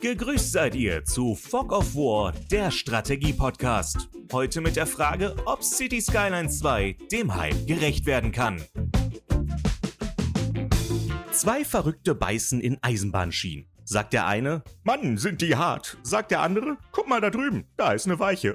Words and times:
Gegrüßt 0.00 0.52
seid 0.52 0.76
ihr 0.76 1.04
zu 1.04 1.34
Fog 1.34 1.72
of 1.72 1.96
War, 1.96 2.32
der 2.52 2.70
Strategie-Podcast. 2.70 4.08
Heute 4.32 4.60
mit 4.60 4.76
der 4.76 4.86
Frage, 4.86 5.34
ob 5.44 5.64
City 5.64 6.00
Skylines 6.00 6.60
2 6.60 6.96
dem 7.10 7.34
Hype 7.34 7.66
gerecht 7.66 8.06
werden 8.06 8.30
kann. 8.30 8.62
Zwei 11.32 11.64
Verrückte 11.64 12.14
beißen 12.14 12.60
in 12.60 12.78
Eisenbahnschienen. 12.80 13.66
Sagt 13.82 14.12
der 14.12 14.28
eine, 14.28 14.62
Mann, 14.84 15.16
sind 15.16 15.40
die 15.40 15.56
hart. 15.56 15.98
Sagt 16.04 16.30
der 16.30 16.42
andere, 16.42 16.76
guck 16.92 17.08
mal 17.08 17.20
da 17.20 17.30
drüben, 17.30 17.64
da 17.76 17.90
ist 17.90 18.06
eine 18.06 18.20
Weiche. 18.20 18.54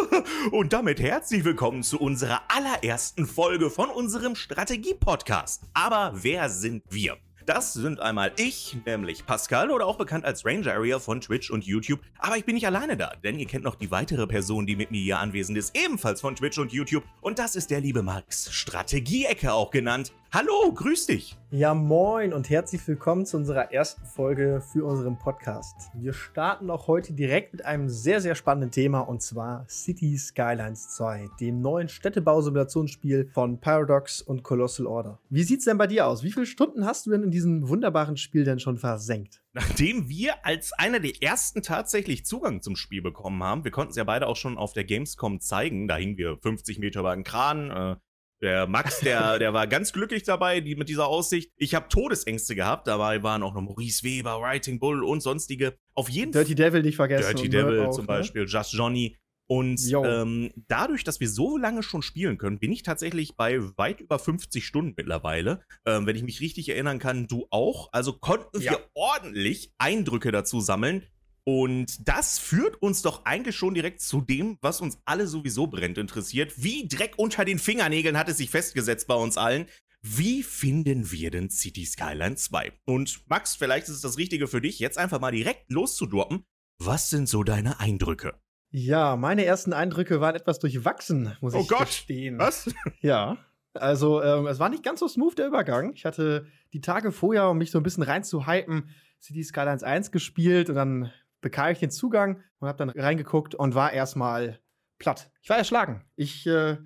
Und 0.50 0.74
damit 0.74 1.00
herzlich 1.00 1.42
willkommen 1.44 1.82
zu 1.82 1.98
unserer 2.00 2.42
allerersten 2.48 3.26
Folge 3.26 3.70
von 3.70 3.88
unserem 3.88 4.34
Strategie-Podcast. 4.34 5.62
Aber 5.72 6.12
wer 6.16 6.50
sind 6.50 6.82
wir? 6.90 7.16
Das 7.46 7.72
sind 7.72 7.98
einmal 7.98 8.32
ich, 8.36 8.76
nämlich 8.86 9.26
Pascal 9.26 9.70
oder 9.70 9.86
auch 9.86 9.96
bekannt 9.96 10.24
als 10.24 10.44
Ranger 10.44 10.72
Area 10.72 10.98
von 11.00 11.20
Twitch 11.20 11.50
und 11.50 11.64
YouTube. 11.64 12.00
Aber 12.18 12.36
ich 12.36 12.44
bin 12.44 12.54
nicht 12.54 12.66
alleine 12.66 12.96
da, 12.96 13.14
denn 13.24 13.38
ihr 13.38 13.46
kennt 13.46 13.64
noch 13.64 13.74
die 13.74 13.90
weitere 13.90 14.26
Person, 14.26 14.66
die 14.66 14.76
mit 14.76 14.90
mir 14.90 15.00
hier 15.00 15.18
anwesend 15.18 15.58
ist, 15.58 15.76
ebenfalls 15.76 16.20
von 16.20 16.36
Twitch 16.36 16.58
und 16.58 16.72
YouTube. 16.72 17.04
Und 17.20 17.38
das 17.38 17.56
ist 17.56 17.70
der 17.70 17.80
liebe 17.80 18.02
Max, 18.02 18.52
Strategieecke 18.52 19.52
auch 19.52 19.70
genannt. 19.70 20.12
Hallo, 20.34 20.72
grüß 20.72 21.08
dich. 21.08 21.36
Ja, 21.50 21.74
moin 21.74 22.32
und 22.32 22.48
herzlich 22.48 22.88
willkommen 22.88 23.26
zu 23.26 23.36
unserer 23.36 23.70
ersten 23.70 24.06
Folge 24.06 24.62
für 24.72 24.86
unseren 24.86 25.18
Podcast. 25.18 25.90
Wir 25.92 26.14
starten 26.14 26.70
auch 26.70 26.86
heute 26.86 27.12
direkt 27.12 27.52
mit 27.52 27.66
einem 27.66 27.90
sehr, 27.90 28.22
sehr 28.22 28.34
spannenden 28.34 28.70
Thema 28.70 29.00
und 29.00 29.20
zwar 29.20 29.66
City 29.68 30.16
Skylines 30.16 30.88
2, 30.96 31.28
dem 31.38 31.60
neuen 31.60 31.90
Städtebausimulationsspiel 31.90 33.28
von 33.34 33.60
Paradox 33.60 34.22
und 34.22 34.42
Colossal 34.42 34.86
Order. 34.86 35.18
Wie 35.28 35.42
sieht's 35.42 35.66
denn 35.66 35.76
bei 35.76 35.86
dir 35.86 36.06
aus? 36.06 36.22
Wie 36.22 36.32
viele 36.32 36.46
Stunden 36.46 36.86
hast 36.86 37.04
du 37.04 37.10
denn 37.10 37.24
in 37.24 37.30
diesem 37.30 37.68
wunderbaren 37.68 38.16
Spiel 38.16 38.44
denn 38.44 38.58
schon 38.58 38.78
versenkt? 38.78 39.42
Nachdem 39.52 40.08
wir 40.08 40.46
als 40.46 40.72
einer 40.72 41.00
der 41.00 41.22
ersten 41.22 41.60
tatsächlich 41.60 42.24
Zugang 42.24 42.62
zum 42.62 42.76
Spiel 42.76 43.02
bekommen 43.02 43.42
haben, 43.42 43.64
wir 43.64 43.70
konnten 43.70 43.90
es 43.90 43.96
ja 43.96 44.04
beide 44.04 44.28
auch 44.28 44.36
schon 44.36 44.56
auf 44.56 44.72
der 44.72 44.84
Gamescom 44.84 45.40
zeigen, 45.40 45.88
da 45.88 45.96
hingen 45.96 46.16
wir 46.16 46.38
50 46.38 46.78
Meter 46.78 47.00
über 47.00 47.10
einen 47.10 47.22
Kran, 47.22 47.70
äh, 47.70 47.96
der 48.42 48.66
Max, 48.66 49.00
der, 49.00 49.38
der 49.38 49.54
war 49.54 49.66
ganz 49.66 49.92
glücklich 49.92 50.24
dabei 50.24 50.60
die, 50.60 50.74
mit 50.74 50.88
dieser 50.88 51.06
Aussicht. 51.06 51.50
Ich 51.56 51.74
habe 51.74 51.88
Todesängste 51.88 52.54
gehabt. 52.54 52.86
Dabei 52.88 53.22
waren 53.22 53.42
auch 53.42 53.54
noch 53.54 53.62
Maurice 53.62 54.02
Weber, 54.02 54.40
Writing 54.40 54.78
Bull 54.78 55.04
und 55.04 55.20
sonstige. 55.20 55.76
Auf 55.94 56.08
jeden 56.08 56.32
Dirty 56.32 56.54
Devil 56.54 56.82
nicht 56.82 56.96
vergessen. 56.96 57.36
Dirty 57.36 57.48
Devil 57.48 57.80
auch, 57.80 57.92
zum 57.92 58.04
ne? 58.04 58.08
Beispiel, 58.08 58.46
Just 58.46 58.72
Johnny. 58.72 59.16
Und 59.48 59.80
ähm, 59.92 60.50
dadurch, 60.68 61.04
dass 61.04 61.20
wir 61.20 61.28
so 61.28 61.58
lange 61.58 61.82
schon 61.82 62.00
spielen 62.00 62.38
können, 62.38 62.58
bin 62.58 62.72
ich 62.72 62.84
tatsächlich 62.84 63.36
bei 63.36 63.60
weit 63.76 64.00
über 64.00 64.18
50 64.18 64.64
Stunden 64.64 64.94
mittlerweile. 64.96 65.62
Ähm, 65.84 66.06
wenn 66.06 66.16
ich 66.16 66.22
mich 66.22 66.40
richtig 66.40 66.70
erinnern 66.70 66.98
kann, 66.98 67.26
du 67.26 67.46
auch. 67.50 67.90
Also 67.92 68.14
konnten 68.14 68.60
wir 68.60 68.72
ja. 68.72 68.78
ordentlich 68.94 69.74
Eindrücke 69.76 70.32
dazu 70.32 70.60
sammeln, 70.60 71.02
und 71.44 72.08
das 72.08 72.38
führt 72.38 72.80
uns 72.80 73.02
doch 73.02 73.24
eigentlich 73.24 73.56
schon 73.56 73.74
direkt 73.74 74.00
zu 74.00 74.20
dem, 74.20 74.58
was 74.60 74.80
uns 74.80 74.98
alle 75.04 75.26
sowieso 75.26 75.66
brennt 75.66 75.98
interessiert. 75.98 76.52
Wie 76.56 76.86
Dreck 76.86 77.14
unter 77.16 77.44
den 77.44 77.58
Fingernägeln 77.58 78.16
hat 78.16 78.28
es 78.28 78.36
sich 78.36 78.50
festgesetzt 78.50 79.08
bei 79.08 79.14
uns 79.14 79.36
allen. 79.36 79.66
Wie 80.02 80.42
finden 80.42 81.10
wir 81.10 81.30
denn 81.30 81.50
City 81.50 81.84
Skyline 81.84 82.36
2? 82.36 82.72
Und 82.84 83.22
Max, 83.28 83.56
vielleicht 83.56 83.88
ist 83.88 83.96
es 83.96 84.00
das 84.02 84.18
Richtige 84.18 84.46
für 84.48 84.60
dich, 84.60 84.78
jetzt 84.78 84.98
einfach 84.98 85.20
mal 85.20 85.32
direkt 85.32 85.70
loszudroppen. 85.70 86.44
Was 86.78 87.10
sind 87.10 87.28
so 87.28 87.44
deine 87.44 87.78
Eindrücke? 87.78 88.34
Ja, 88.70 89.16
meine 89.16 89.44
ersten 89.44 89.72
Eindrücke 89.72 90.20
waren 90.20 90.34
etwas 90.34 90.58
durchwachsen, 90.58 91.36
muss 91.40 91.54
oh 91.54 91.60
ich 91.60 91.68
Gott. 91.68 91.86
gestehen. 91.86 92.38
Was? 92.38 92.72
Ja. 93.00 93.36
Also, 93.74 94.22
ähm, 94.22 94.46
es 94.46 94.58
war 94.58 94.68
nicht 94.68 94.82
ganz 94.82 95.00
so 95.00 95.08
smooth 95.08 95.38
der 95.38 95.46
Übergang. 95.46 95.92
Ich 95.94 96.04
hatte 96.04 96.46
die 96.72 96.80
Tage 96.80 97.10
vorher, 97.10 97.48
um 97.48 97.58
mich 97.58 97.70
so 97.70 97.78
ein 97.78 97.82
bisschen 97.82 98.02
reinzuhypen, 98.02 98.90
City 99.20 99.44
Skylines 99.44 99.82
1 99.82 100.10
gespielt 100.10 100.68
und 100.68 100.74
dann 100.74 101.12
bekam 101.42 101.70
ich 101.70 101.78
den 101.80 101.90
Zugang 101.90 102.42
und 102.58 102.68
habe 102.68 102.78
dann 102.78 102.88
reingeguckt 102.88 103.54
und 103.54 103.74
war 103.74 103.92
erstmal 103.92 104.60
platt. 104.98 105.30
Ich 105.42 105.50
war 105.50 105.58
erschlagen. 105.58 106.04
Ich 106.16 106.46
äh, 106.46 106.78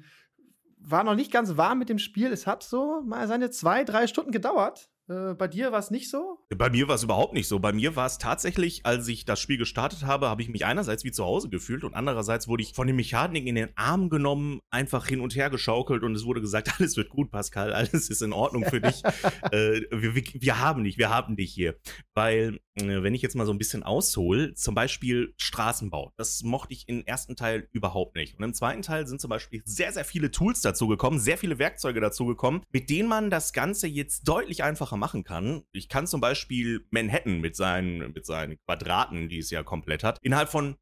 war 0.78 1.04
noch 1.04 1.14
nicht 1.14 1.30
ganz 1.30 1.56
warm 1.56 1.78
mit 1.78 1.88
dem 1.88 1.98
Spiel. 1.98 2.32
Es 2.32 2.46
hat 2.46 2.64
so 2.64 3.02
mal 3.02 3.28
seine 3.28 3.50
zwei, 3.50 3.84
drei 3.84 4.08
Stunden 4.08 4.32
gedauert. 4.32 4.90
Äh, 5.08 5.34
bei 5.34 5.46
dir 5.46 5.70
war 5.70 5.78
es 5.78 5.90
nicht 5.90 6.10
so? 6.10 6.38
Bei 6.56 6.68
mir 6.68 6.88
war 6.88 6.96
es 6.96 7.04
überhaupt 7.04 7.32
nicht 7.32 7.46
so. 7.46 7.60
Bei 7.60 7.72
mir 7.72 7.94
war 7.94 8.06
es 8.06 8.18
tatsächlich, 8.18 8.84
als 8.84 9.06
ich 9.06 9.24
das 9.24 9.40
Spiel 9.40 9.56
gestartet 9.56 10.04
habe, 10.04 10.28
habe 10.28 10.42
ich 10.42 10.48
mich 10.48 10.64
einerseits 10.64 11.04
wie 11.04 11.12
zu 11.12 11.24
Hause 11.24 11.48
gefühlt 11.48 11.84
und 11.84 11.94
andererseits 11.94 12.48
wurde 12.48 12.64
ich 12.64 12.72
von 12.74 12.86
den 12.86 12.96
Mechaniken 12.96 13.46
in 13.46 13.54
den 13.54 13.68
Arm 13.76 14.10
genommen, 14.10 14.60
einfach 14.70 15.06
hin 15.06 15.20
und 15.20 15.36
her 15.36 15.48
geschaukelt 15.48 16.02
und 16.02 16.14
es 16.14 16.24
wurde 16.24 16.40
gesagt, 16.40 16.72
alles 16.78 16.96
wird 16.96 17.10
gut, 17.10 17.30
Pascal, 17.30 17.72
alles 17.72 18.10
ist 18.10 18.20
in 18.20 18.32
Ordnung 18.32 18.64
für 18.64 18.80
dich. 18.80 19.04
äh, 19.52 19.82
wir, 19.90 20.14
wir, 20.14 20.24
wir, 20.34 20.60
haben 20.60 20.82
dich, 20.82 20.98
wir 20.98 21.10
haben 21.10 21.36
dich 21.36 21.52
hier. 21.52 21.76
Weil, 22.14 22.58
äh, 22.74 23.02
wenn 23.02 23.14
ich 23.14 23.22
jetzt 23.22 23.36
mal 23.36 23.46
so 23.46 23.52
ein 23.52 23.58
bisschen 23.58 23.84
aushole, 23.84 24.54
zum 24.54 24.74
Beispiel 24.74 25.34
Straßenbau, 25.36 26.12
das 26.16 26.42
mochte 26.42 26.72
ich 26.72 26.88
im 26.88 27.04
ersten 27.04 27.36
Teil 27.36 27.68
überhaupt 27.72 28.16
nicht. 28.16 28.36
Und 28.38 28.44
im 28.44 28.54
zweiten 28.54 28.82
Teil 28.82 29.06
sind 29.06 29.20
zum 29.20 29.30
Beispiel 29.30 29.62
sehr, 29.64 29.92
sehr 29.92 30.04
viele 30.04 30.32
Tools 30.32 30.62
dazu 30.62 30.88
gekommen, 30.88 31.20
sehr 31.20 31.38
viele 31.38 31.60
Werkzeuge 31.60 32.00
dazu 32.00 32.26
gekommen, 32.26 32.62
mit 32.72 32.90
denen 32.90 33.08
man 33.08 33.30
das 33.30 33.52
Ganze 33.52 33.86
jetzt 33.86 34.26
deutlich 34.26 34.64
einfacher 34.64 34.95
Sache 34.96 34.98
machen 34.98 35.24
kann. 35.24 35.64
Ich 35.72 35.88
kann 35.88 36.06
zum 36.06 36.20
Beispiel 36.20 36.86
Manhattan 36.90 37.40
mit 37.40 37.56
seinen, 37.56 38.12
mit 38.12 38.26
seinen 38.26 38.58
Quadraten, 38.66 39.28
die 39.28 39.38
es 39.38 39.50
ja 39.50 39.62
komplett 39.62 40.02
hat, 40.02 40.18
innerhalb 40.22 40.48
von 40.48 40.76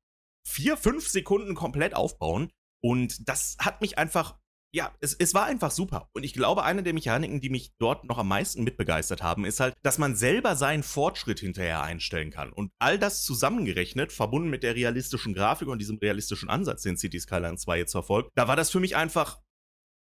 vier, 0.47 0.77
fünf 0.77 1.09
Sekunden 1.09 1.55
komplett 1.55 1.95
aufbauen. 1.95 2.51
Und 2.83 3.29
das 3.29 3.57
hat 3.59 3.81
mich 3.81 3.97
einfach, 3.97 4.39
ja, 4.75 4.95
es, 5.01 5.15
es 5.15 5.33
war 5.33 5.47
einfach 5.47 5.71
super. 5.71 6.11
Und 6.13 6.25
ich 6.25 6.35
glaube, 6.35 6.65
eine 6.65 6.83
der 6.83 6.93
Mechaniken, 6.93 7.41
die 7.41 7.49
mich 7.49 7.73
dort 7.79 8.05
noch 8.05 8.19
am 8.19 8.29
meisten 8.29 8.63
mitbegeistert 8.63 9.23
haben, 9.23 9.47
ist 9.47 9.61
halt, 9.61 9.75
dass 9.83 9.99
man 9.99 10.17
selber 10.17 10.55
seinen 10.55 10.83
Fortschritt 10.83 11.41
hinterher 11.41 11.83
einstellen 11.83 12.31
kann. 12.31 12.53
Und 12.53 12.73
all 12.79 12.99
das 12.99 13.25
zusammengerechnet, 13.25 14.13
verbunden 14.13 14.51
mit 14.51 14.63
der 14.63 14.75
realistischen 14.75 15.33
Grafik 15.33 15.69
und 15.69 15.79
diesem 15.79 15.99
realistischen 15.99 16.51
Ansatz, 16.51 16.83
den 16.83 16.99
City 16.99 17.21
Skyline 17.21 17.57
2 17.57 17.79
jetzt 17.79 17.93
verfolgt, 17.93 18.31
da 18.35 18.49
war 18.49 18.57
das 18.57 18.71
für 18.71 18.81
mich 18.81 18.97
einfach 18.97 19.41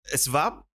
es 0.10 0.32
war 0.32 0.68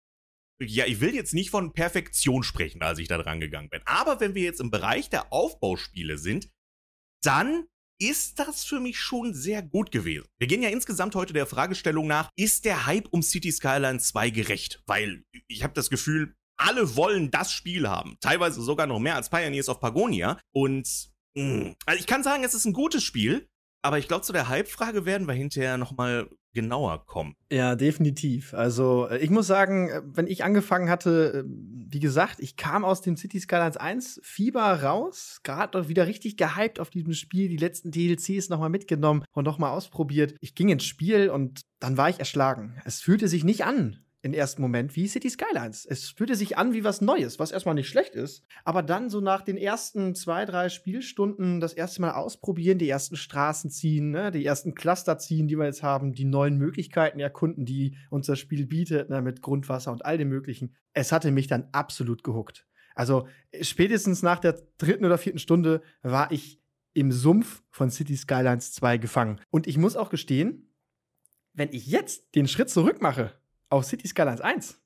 ja, 0.64 0.86
ich 0.86 1.00
will 1.00 1.14
jetzt 1.14 1.34
nicht 1.34 1.50
von 1.50 1.72
Perfektion 1.72 2.42
sprechen, 2.42 2.82
als 2.82 2.98
ich 2.98 3.08
da 3.08 3.18
dran 3.18 3.40
gegangen 3.40 3.68
bin. 3.68 3.80
Aber 3.84 4.20
wenn 4.20 4.34
wir 4.34 4.42
jetzt 4.42 4.60
im 4.60 4.70
Bereich 4.70 5.10
der 5.10 5.32
Aufbauspiele 5.32 6.18
sind, 6.18 6.48
dann 7.22 7.66
ist 8.00 8.38
das 8.38 8.64
für 8.64 8.80
mich 8.80 8.98
schon 8.98 9.32
sehr 9.32 9.62
gut 9.62 9.92
gewesen. 9.92 10.26
Wir 10.38 10.48
gehen 10.48 10.62
ja 10.62 10.70
insgesamt 10.70 11.14
heute 11.14 11.32
der 11.32 11.46
Fragestellung 11.46 12.08
nach, 12.08 12.28
ist 12.36 12.64
der 12.64 12.86
Hype 12.86 13.06
um 13.10 13.22
City 13.22 13.52
Skyline 13.52 14.00
2 14.00 14.30
gerecht? 14.30 14.82
Weil 14.86 15.24
ich 15.46 15.62
habe 15.62 15.74
das 15.74 15.88
Gefühl, 15.88 16.34
alle 16.56 16.96
wollen 16.96 17.30
das 17.30 17.52
Spiel 17.52 17.88
haben. 17.88 18.16
Teilweise 18.20 18.60
sogar 18.62 18.86
noch 18.86 18.98
mehr 18.98 19.16
als 19.16 19.30
Pioneers 19.30 19.68
of 19.68 19.80
Pagonia. 19.80 20.38
Und 20.52 20.88
mh, 21.36 21.64
hm, 21.64 21.76
also 21.86 22.00
ich 22.00 22.06
kann 22.06 22.24
sagen, 22.24 22.44
es 22.44 22.54
ist 22.54 22.64
ein 22.64 22.72
gutes 22.72 23.04
Spiel. 23.04 23.48
Aber 23.82 23.98
ich 23.98 24.08
glaube, 24.08 24.22
zu 24.22 24.32
der 24.32 24.48
Hype-Frage 24.48 25.04
werden 25.04 25.26
wir 25.26 25.34
hinterher 25.34 25.76
noch 25.76 25.96
mal 25.96 26.28
genauer 26.54 27.06
kommen. 27.06 27.34
Ja, 27.50 27.74
definitiv. 27.74 28.54
Also, 28.54 29.08
äh, 29.08 29.18
ich 29.18 29.30
muss 29.30 29.46
sagen, 29.46 29.88
äh, 29.88 30.02
wenn 30.04 30.26
ich 30.26 30.44
angefangen 30.44 30.88
hatte, 30.88 31.44
äh, 31.44 31.44
wie 31.46 32.00
gesagt, 32.00 32.40
ich 32.40 32.56
kam 32.56 32.84
aus 32.84 33.00
dem 33.00 33.16
City 33.16 33.40
Skylines 33.40 33.76
1 33.76 34.20
Fieber 34.22 34.82
raus, 34.82 35.40
gerade 35.42 35.88
wieder 35.88 36.06
richtig 36.06 36.36
gehypt 36.36 36.78
auf 36.78 36.90
diesem 36.90 37.14
Spiel, 37.14 37.48
die 37.48 37.56
letzten 37.56 37.90
DLCs 37.90 38.50
noch 38.50 38.58
mal 38.58 38.68
mitgenommen 38.68 39.24
und 39.32 39.44
noch 39.44 39.58
mal 39.58 39.70
ausprobiert. 39.70 40.34
Ich 40.40 40.54
ging 40.54 40.68
ins 40.68 40.84
Spiel 40.84 41.30
und 41.30 41.62
dann 41.80 41.96
war 41.96 42.08
ich 42.08 42.18
erschlagen. 42.18 42.80
Es 42.84 43.00
fühlte 43.00 43.28
sich 43.28 43.44
nicht 43.44 43.64
an 43.64 43.98
im 44.22 44.32
ersten 44.32 44.62
Moment 44.62 44.94
wie 44.94 45.08
City 45.08 45.28
Skylines. 45.28 45.84
Es 45.84 46.10
fühlte 46.10 46.36
sich 46.36 46.56
an 46.56 46.72
wie 46.72 46.84
was 46.84 47.00
Neues, 47.00 47.40
was 47.40 47.50
erstmal 47.50 47.74
nicht 47.74 47.88
schlecht 47.88 48.14
ist. 48.14 48.44
Aber 48.64 48.82
dann 48.82 49.10
so 49.10 49.20
nach 49.20 49.42
den 49.42 49.56
ersten 49.56 50.14
zwei, 50.14 50.44
drei 50.44 50.68
Spielstunden 50.68 51.60
das 51.60 51.72
erste 51.72 52.00
Mal 52.00 52.12
ausprobieren, 52.12 52.78
die 52.78 52.88
ersten 52.88 53.16
Straßen 53.16 53.70
ziehen, 53.70 54.10
ne, 54.12 54.30
die 54.30 54.46
ersten 54.46 54.74
Cluster 54.74 55.18
ziehen, 55.18 55.48
die 55.48 55.56
wir 55.56 55.64
jetzt 55.64 55.82
haben, 55.82 56.12
die 56.12 56.24
neuen 56.24 56.56
Möglichkeiten 56.56 57.18
erkunden, 57.18 57.66
die 57.66 57.96
uns 58.10 58.26
das 58.26 58.38
Spiel 58.38 58.66
bietet, 58.66 59.10
ne, 59.10 59.22
mit 59.22 59.42
Grundwasser 59.42 59.90
und 59.90 60.04
all 60.04 60.18
dem 60.18 60.28
Möglichen. 60.28 60.76
Es 60.94 61.10
hatte 61.10 61.32
mich 61.32 61.48
dann 61.48 61.68
absolut 61.72 62.22
gehuckt. 62.22 62.64
Also 62.94 63.26
spätestens 63.60 64.22
nach 64.22 64.38
der 64.38 64.62
dritten 64.78 65.04
oder 65.04 65.18
vierten 65.18 65.40
Stunde 65.40 65.82
war 66.02 66.30
ich 66.30 66.60
im 66.94 67.10
Sumpf 67.10 67.62
von 67.70 67.90
City 67.90 68.16
Skylines 68.16 68.72
2 68.72 68.98
gefangen. 68.98 69.40
Und 69.50 69.66
ich 69.66 69.78
muss 69.78 69.96
auch 69.96 70.10
gestehen, 70.10 70.68
wenn 71.54 71.70
ich 71.72 71.86
jetzt 71.86 72.34
den 72.36 72.46
Schritt 72.46 72.70
zurück 72.70 73.02
mache 73.02 73.32
auf 73.72 73.84
City 73.84 74.06
Skylines 74.06 74.40
1, 74.40 74.80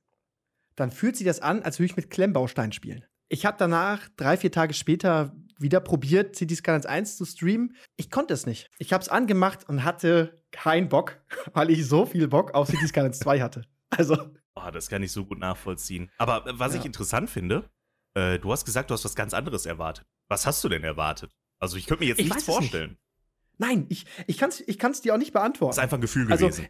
dann 0.76 0.90
fühlt 0.90 1.16
sich 1.16 1.26
das 1.26 1.40
an, 1.40 1.62
als 1.62 1.78
würde 1.78 1.90
ich 1.90 1.96
mit 1.96 2.10
Klemmbaustein 2.10 2.72
spielen. 2.72 3.04
Ich 3.28 3.44
habe 3.44 3.56
danach, 3.58 4.08
drei, 4.16 4.36
vier 4.36 4.52
Tage 4.52 4.72
später, 4.74 5.34
wieder 5.58 5.80
probiert, 5.80 6.36
City 6.36 6.54
Skylines 6.54 6.86
1 6.86 7.16
zu 7.16 7.24
streamen. 7.24 7.74
Ich 7.96 8.10
konnte 8.10 8.34
es 8.34 8.46
nicht. 8.46 8.70
Ich 8.78 8.92
habe 8.92 9.02
es 9.02 9.08
angemacht 9.08 9.68
und 9.68 9.84
hatte 9.84 10.42
keinen 10.52 10.88
Bock, 10.88 11.18
weil 11.52 11.70
ich 11.70 11.86
so 11.86 12.06
viel 12.06 12.28
Bock 12.28 12.54
auf 12.54 12.68
City 12.68 12.86
Skylines 12.86 13.18
2 13.18 13.40
hatte. 13.40 13.64
Also. 13.90 14.16
Oh, 14.54 14.70
das 14.72 14.88
kann 14.88 15.02
ich 15.02 15.12
so 15.12 15.24
gut 15.24 15.38
nachvollziehen. 15.38 16.10
Aber 16.18 16.44
was 16.58 16.74
ja. 16.74 16.80
ich 16.80 16.86
interessant 16.86 17.28
finde, 17.28 17.68
äh, 18.14 18.38
du 18.38 18.52
hast 18.52 18.64
gesagt, 18.64 18.90
du 18.90 18.94
hast 18.94 19.04
was 19.04 19.14
ganz 19.14 19.34
anderes 19.34 19.66
erwartet. 19.66 20.06
Was 20.28 20.46
hast 20.46 20.62
du 20.64 20.68
denn 20.68 20.84
erwartet? 20.84 21.32
Also, 21.58 21.76
ich 21.76 21.86
könnte 21.86 22.04
mir 22.04 22.08
jetzt 22.08 22.20
ich 22.20 22.26
nichts 22.26 22.44
vorstellen. 22.44 22.90
Nicht. 22.90 23.00
Nein, 23.58 23.86
ich, 23.88 24.06
ich 24.26 24.38
kann 24.38 24.50
es 24.50 24.60
ich 24.60 24.78
kann's 24.78 25.00
dir 25.00 25.14
auch 25.14 25.18
nicht 25.18 25.32
beantworten. 25.32 25.70
Das 25.70 25.78
ist 25.78 25.82
einfach 25.82 25.98
ein 25.98 26.02
Gefühl 26.02 26.30
also, 26.30 26.46
gewesen. 26.46 26.68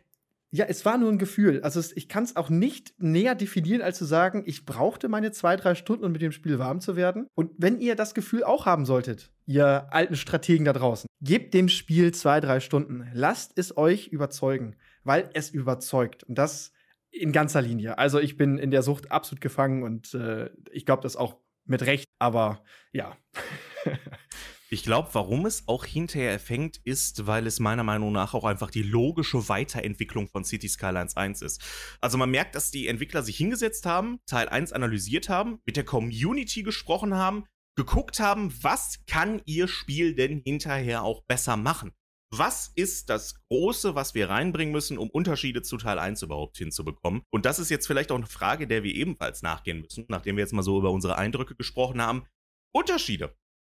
Ja, 0.52 0.64
es 0.66 0.84
war 0.84 0.96
nur 0.96 1.10
ein 1.10 1.19
Gefühl. 1.19 1.60
Also 1.62 1.81
es, 1.81 1.96
ich 1.96 2.08
kann 2.08 2.25
es 2.25 2.37
auch 2.37 2.50
nicht 2.50 2.94
näher 2.98 3.34
definieren, 3.34 3.82
als 3.82 3.98
zu 3.98 4.04
sagen, 4.04 4.44
ich 4.46 4.64
brauchte 4.64 5.08
meine 5.08 5.32
zwei, 5.32 5.56
drei 5.56 5.75
Stunden, 5.75 6.04
um 6.04 6.12
mit 6.12 6.22
dem 6.22 6.32
Spiel 6.32 6.58
warm 6.58 6.81
zu 6.81 6.96
werden. 6.96 7.26
Und 7.34 7.50
wenn 7.58 7.81
ihr 7.81 7.96
das 7.96 8.14
Gefühl 8.14 8.44
auch 8.44 8.64
haben 8.64 8.87
solltet, 8.87 9.32
ihr 9.46 9.88
alten 9.90 10.16
Strategen 10.16 10.64
da 10.64 10.72
draußen, 10.72 11.08
gebt 11.20 11.52
dem 11.52 11.69
Spiel 11.69 12.14
zwei, 12.14 12.40
drei 12.40 12.60
Stunden. 12.60 13.08
Lasst 13.12 13.52
es 13.56 13.76
euch 13.76 14.08
überzeugen, 14.08 14.76
weil 15.02 15.28
es 15.34 15.50
überzeugt. 15.50 16.25
Und 16.25 16.37
das 16.37 16.72
in 17.10 17.32
ganzer 17.32 17.62
Linie. 17.62 17.99
Also 17.99 18.20
ich 18.20 18.37
bin 18.37 18.58
in 18.58 18.70
der 18.70 18.82
Sucht 18.82 19.10
absolut 19.10 19.40
gefangen 19.40 19.82
und 19.82 20.14
äh, 20.14 20.50
ich 20.70 20.84
glaube 20.84 21.02
das 21.02 21.16
auch 21.16 21.37
mit 21.64 21.82
Recht, 21.82 22.06
aber 22.19 22.62
ja. 22.92 23.16
Ich 24.68 24.82
glaube, 24.82 25.10
warum 25.12 25.46
es 25.46 25.68
auch 25.68 25.84
hinterher 25.84 26.40
fängt, 26.40 26.78
ist, 26.78 27.28
weil 27.28 27.46
es 27.46 27.60
meiner 27.60 27.84
Meinung 27.84 28.10
nach 28.10 28.34
auch 28.34 28.44
einfach 28.44 28.68
die 28.68 28.82
logische 28.82 29.48
Weiterentwicklung 29.48 30.26
von 30.26 30.44
City 30.44 30.68
Skylines 30.68 31.16
1 31.16 31.40
ist. 31.42 31.62
Also 32.00 32.18
man 32.18 32.32
merkt, 32.32 32.56
dass 32.56 32.72
die 32.72 32.88
Entwickler 32.88 33.22
sich 33.22 33.36
hingesetzt 33.36 33.86
haben, 33.86 34.18
Teil 34.26 34.48
1 34.48 34.72
analysiert 34.72 35.28
haben, 35.28 35.60
mit 35.66 35.76
der 35.76 35.84
Community 35.84 36.64
gesprochen 36.64 37.14
haben, 37.14 37.44
geguckt 37.76 38.18
haben, 38.18 38.52
was 38.60 39.04
kann 39.06 39.40
ihr 39.44 39.68
Spiel 39.68 40.16
denn 40.16 40.42
hinterher 40.44 41.04
auch 41.04 41.22
besser 41.28 41.56
machen? 41.56 41.92
Was 42.34 42.72
ist 42.74 43.08
das 43.08 43.36
Große, 43.48 43.94
was 43.94 44.16
wir 44.16 44.28
reinbringen 44.30 44.72
müssen, 44.72 44.98
um 44.98 45.10
Unterschiede 45.10 45.62
zu 45.62 45.76
Teil 45.76 46.00
1 46.00 46.22
überhaupt 46.22 46.58
hinzubekommen? 46.58 47.22
Und 47.30 47.46
das 47.46 47.60
ist 47.60 47.70
jetzt 47.70 47.86
vielleicht 47.86 48.10
auch 48.10 48.16
eine 48.16 48.26
Frage, 48.26 48.66
der 48.66 48.82
wir 48.82 48.92
ebenfalls 48.92 49.42
nachgehen 49.42 49.80
müssen, 49.80 50.06
nachdem 50.08 50.36
wir 50.36 50.42
jetzt 50.42 50.52
mal 50.52 50.64
so 50.64 50.76
über 50.76 50.90
unsere 50.90 51.18
Eindrücke 51.18 51.54
gesprochen 51.54 52.02
haben. 52.02 52.26
Unterschiede. 52.74 53.32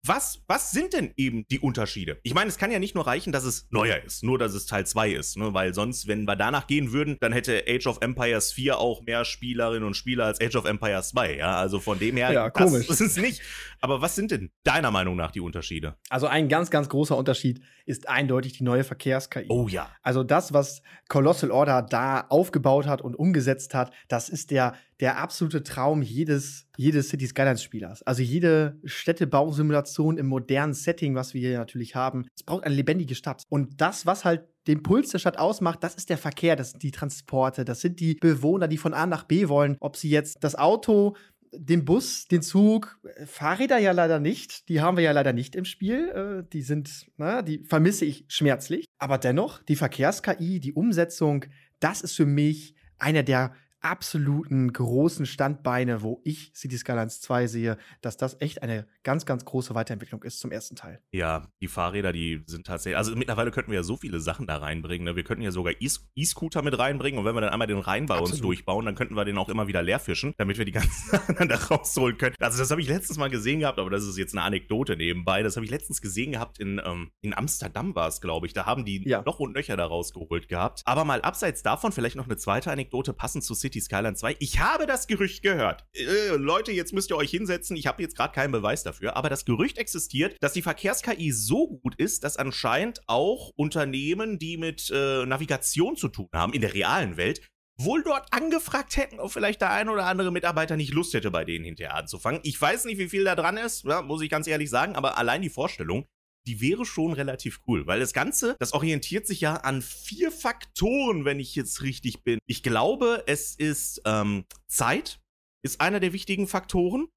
Was, 0.06 0.42
was 0.48 0.72
sind 0.72 0.94
denn 0.94 1.14
eben 1.18 1.46
die 1.52 1.60
Unterschiede? 1.60 2.20
Ich 2.24 2.34
meine, 2.34 2.48
es 2.48 2.58
kann 2.58 2.72
ja 2.72 2.80
nicht 2.80 2.96
nur 2.96 3.06
reichen, 3.06 3.34
dass 3.34 3.44
es 3.44 3.68
neuer 3.70 4.02
ist, 4.06 4.24
nur 4.24 4.38
dass 4.38 4.54
es 4.54 4.66
Teil 4.66 4.86
2 4.86 5.12
ist, 5.12 5.38
ne? 5.38 5.54
weil 5.54 5.74
sonst, 5.74 6.08
wenn 6.08 6.24
wir 6.24 6.38
danach 6.38 6.68
gehen 6.68 6.94
würden, 6.94 7.18
dann 7.20 7.34
hätte 7.34 7.66
Age 7.68 7.86
of 7.88 7.98
Empires 8.02 8.54
4 8.54 8.78
auch 8.78 9.02
mehr 9.02 9.26
Spielerinnen 9.26 9.84
und 9.84 9.96
Spieler 9.96 10.26
als 10.26 10.40
Age 10.40 10.56
of 10.56 10.66
Empires 10.66 11.10
2, 11.10 11.38
ja, 11.38 11.58
also 11.58 11.82
von 11.82 12.00
dem 12.00 12.16
her, 12.16 12.32
ja, 12.32 12.50
komisch. 12.50 12.88
das 12.88 13.02
ist 13.02 13.18
es 13.18 13.22
nicht. 13.22 13.42
Aber 13.82 14.02
was 14.02 14.16
sind 14.16 14.32
denn 14.32 14.52
deiner 14.64 14.92
Meinung 14.92 15.18
nach 15.18 15.32
die 15.32 15.42
Unterschiede? 15.42 15.98
Also 16.10 16.28
ein 16.28 16.48
ganz, 16.48 16.70
ganz 16.70 16.88
großer 16.88 17.18
Unterschied 17.18 17.62
ist 17.90 18.08
eindeutig 18.08 18.54
die 18.54 18.64
neue 18.64 18.84
Verkehrs-KI. 18.84 19.48
Oh 19.50 19.68
ja. 19.68 19.90
Also 20.04 20.24
das, 20.24 20.54
was 20.54 20.82
Colossal 21.08 21.52
Order 21.52 21.82
da 21.82 22.22
aufgebaut 22.30 22.88
hat 22.88 23.02
und 23.02 23.16
umgesetzt 23.16 23.74
hat, 23.74 23.92
das 24.08 24.30
ist 24.30 24.52
der 24.52 24.76
der 25.00 25.18
absolute 25.18 25.64
Traum 25.64 26.02
jedes, 26.02 26.68
jedes 26.76 27.10
City 27.10 27.26
Skylines-Spielers. 27.26 28.04
Also 28.04 28.22
jede 28.22 28.78
Städtebausimulation 28.84 30.18
im 30.18 30.28
modernen 30.28 30.74
Setting, 30.74 31.16
was 31.16 31.34
wir 31.34 31.50
hier 31.50 31.58
natürlich 31.58 31.96
haben. 31.96 32.28
Es 32.36 32.44
braucht 32.44 32.66
eine 32.66 32.76
lebendige 32.76 33.16
Stadt. 33.16 33.44
Und 33.48 33.80
das, 33.80 34.06
was 34.06 34.26
halt 34.26 34.44
den 34.68 34.84
Puls 34.84 35.10
der 35.10 35.20
Stadt 35.20 35.40
ausmacht, 35.40 35.84
das 35.84 35.96
ist 35.96 36.10
der 36.10 36.18
Verkehr, 36.18 36.56
das 36.56 36.72
sind 36.72 36.84
die 36.84 36.92
Transporte, 36.92 37.64
das 37.64 37.80
sind 37.80 38.00
die 38.02 38.16
Bewohner, 38.16 38.68
die 38.68 38.78
von 38.78 38.94
A 38.94 39.06
nach 39.06 39.24
B 39.24 39.48
wollen. 39.48 39.78
Ob 39.80 39.96
sie 39.96 40.10
jetzt 40.10 40.44
das 40.44 40.56
Auto 40.56 41.16
den 41.52 41.86
Bus, 41.86 42.28
den 42.28 42.42
Zug, 42.42 43.00
Fahrräder 43.26 43.78
ja 43.78 43.92
leider 43.92 44.20
nicht. 44.20 44.70
Die 44.70 44.82
haben 44.82 44.98
wir 44.98 45.04
ja 45.04 45.12
leider 45.12 45.34
nicht 45.34 45.56
im 45.56 45.66
Spiel. 45.66 46.10
Äh, 46.10 46.50
die 46.52 46.62
sind, 46.62 47.08
na, 47.18 47.42
die 47.42 47.64
vermisse 47.64 48.06
ich 48.06 48.26
schmerzlich. 48.28 48.86
Aber 48.98 49.18
dennoch, 49.18 49.64
die 49.64 49.76
Verkehrs-KI, 49.76 50.60
die 50.60 50.74
Umsetzung, 50.74 51.46
das 51.80 52.02
ist 52.02 52.16
für 52.16 52.26
mich 52.26 52.76
einer 52.98 53.24
der 53.24 53.54
absoluten 53.82 54.72
großen 54.72 55.26
Standbeine, 55.26 56.02
wo 56.02 56.22
ich 56.24 56.52
City 56.56 56.78
Skylines 56.78 57.22
2 57.22 57.48
sehe, 57.48 57.78
dass 58.02 58.18
das 58.18 58.40
echt 58.42 58.62
eine 58.62 58.88
ganz, 59.04 59.26
ganz 59.26 59.46
große 59.46 59.74
Weiterentwicklung 59.76 60.24
ist 60.24 60.40
zum 60.40 60.52
ersten 60.52 60.76
Teil. 60.76 61.02
Ja, 61.12 61.48
die 61.62 61.68
Fahrräder, 61.68 62.12
die 62.12 62.44
sind 62.46 62.68
tatsächlich, 62.68 62.98
also 62.98 63.16
mittlerweile 63.16 63.52
könnten 63.52 63.72
wir 63.72 63.80
ja 63.80 63.84
so 63.84 63.98
viele 63.98 64.20
Sachen 64.20 64.48
da 64.48 64.58
reinbringen. 64.58 65.06
Ne? 65.06 65.16
Wir 65.16 65.24
könnten 65.24 65.44
ja 65.44 65.52
sogar 65.52 65.74
E-Scooter 65.80 66.62
mit 66.62 66.78
reinbringen 66.78 67.20
und 67.20 67.26
wenn 67.26 67.36
wir 67.36 67.42
dann 67.42 67.52
einmal 67.52 67.68
den 67.68 67.80
Rhein 67.80 68.06
bei 68.06 68.16
Absolut. 68.16 68.34
uns 68.34 68.42
durchbauen, 68.42 68.86
dann 68.86 68.96
könnten 68.96 69.16
wir 69.16 69.26
den 69.26 69.38
auch 69.38 69.50
immer 69.50 69.68
wieder 69.68 69.82
leer 69.82 70.00
fischen, 70.00 70.34
damit 70.38 70.58
wir 70.58 70.66
die 70.66 70.72
ganzen 70.72 71.10
Sachen 71.12 71.48
da 71.48 71.56
rausholen 71.56 72.18
können. 72.18 72.36
Also 72.40 72.60
das 72.60 72.72
habe 72.72 72.82
ich 72.82 72.88
letztens 72.88 73.18
mal 73.18 73.30
gesehen 73.30 73.60
gehabt, 73.60 73.80
aber 73.80 73.90
das 73.90 74.04
ist 74.04 74.18
jetzt 74.18 74.34
eine 74.34 74.44
Anekdote 74.44 74.98
nebenbei. 74.98 75.44
Das 75.44 75.56
habe 75.56 75.66
ich 75.66 75.72
letztens 75.72 76.02
gesehen 76.02 76.34
gehabt 76.34 76.60
in, 76.60 76.82
ähm, 76.84 77.12
in 77.22 77.34
Amsterdam 77.34 77.96
war 77.96 78.08
es, 78.08 78.22
glaube 78.22 78.48
ich. 78.48 78.54
Da 78.54 78.66
haben 78.66 78.86
die 78.86 79.08
ja. 79.08 79.22
noch 79.26 79.40
und 79.40 79.54
nöcher 79.54 79.78
da 79.78 79.86
rausgeholt 79.86 80.48
gehabt. 80.48 80.82
Aber 80.86 81.06
mal 81.06 81.22
abseits 81.22 81.64
davon 81.64 81.92
vielleicht 81.92 82.16
noch 82.16 82.26
eine 82.26 82.38
zweite 82.38 82.72
Anekdote 82.72 83.14
passend 83.14 83.44
zu 83.44 83.54
City 83.54 83.69
City 83.70 83.82
Skyline 83.82 84.16
2. 84.16 84.38
Ich 84.40 84.60
habe 84.60 84.88
das 84.88 85.06
Gerücht 85.06 85.44
gehört. 85.44 85.86
Äh, 85.94 86.36
Leute, 86.36 86.72
jetzt 86.72 86.92
müsst 86.92 87.12
ihr 87.12 87.18
euch 87.18 87.30
hinsetzen. 87.30 87.78
Ich 87.78 87.86
habe 87.86 88.02
jetzt 88.02 88.18
gerade 88.18 88.34
keinen 88.34 88.52
Beweis 88.52 88.82
dafür. 88.84 89.16
Aber 89.16 89.30
das 89.30 89.46
Gerücht 89.46 89.78
existiert, 89.78 90.36
dass 90.42 90.54
die 90.54 90.64
Verkehrs-KI 90.64 91.32
so 91.32 91.68
gut 91.68 91.96
ist, 91.96 92.24
dass 92.24 92.38
anscheinend 92.38 93.02
auch 93.06 93.52
Unternehmen, 93.56 94.40
die 94.40 94.58
mit 94.58 94.90
äh, 94.90 95.26
Navigation 95.26 95.96
zu 95.96 96.08
tun 96.08 96.30
haben, 96.34 96.54
in 96.54 96.62
der 96.62 96.74
realen 96.74 97.16
Welt, 97.18 97.48
wohl 97.78 98.04
dort 98.04 98.34
angefragt 98.34 98.98
hätten, 98.98 99.20
ob 99.20 99.32
vielleicht 99.32 99.62
der 99.62 99.72
ein 99.72 99.88
oder 99.88 100.06
andere 100.06 100.32
Mitarbeiter 100.32 100.76
nicht 100.76 100.94
Lust 100.94 101.14
hätte, 101.14 101.32
bei 101.32 101.46
denen 101.46 101.64
hinterher 101.64 101.96
anzufangen. 101.96 102.42
Ich 102.44 102.60
weiß 102.60 102.86
nicht, 102.86 102.98
wie 102.98 103.08
viel 103.08 103.24
da 103.24 103.36
dran 103.36 103.56
ist, 103.56 103.86
ja, 103.86 104.02
muss 104.02 104.22
ich 104.22 104.30
ganz 104.30 104.48
ehrlich 104.48 104.70
sagen, 104.70 104.96
aber 104.96 105.18
allein 105.18 105.42
die 105.42 105.50
Vorstellung, 105.50 106.06
die 106.50 106.62
wäre 106.62 106.84
schon 106.84 107.14
relativ 107.14 107.62
cool, 107.68 107.86
weil 107.86 108.00
das 108.00 108.12
Ganze, 108.12 108.56
das 108.60 108.74
orientiert 108.74 109.28
sich 109.28 109.40
ja 109.40 109.58
an 109.58 109.84
vier 109.84 110.32
Faktoren, 110.32 111.24
wenn 111.24 111.40
ich 111.40 111.54
jetzt 111.54 111.84
richtig 111.84 112.24
bin. 112.24 112.40
Ich 112.48 112.64
glaube, 112.64 113.24
es 113.28 113.54
ist 113.56 114.02
ähm, 114.06 114.46
Zeit, 114.68 115.20
ist 115.64 115.80
einer 115.80 116.00
der 116.00 116.12
wichtigen 116.12 116.48
Faktoren. 116.48 117.08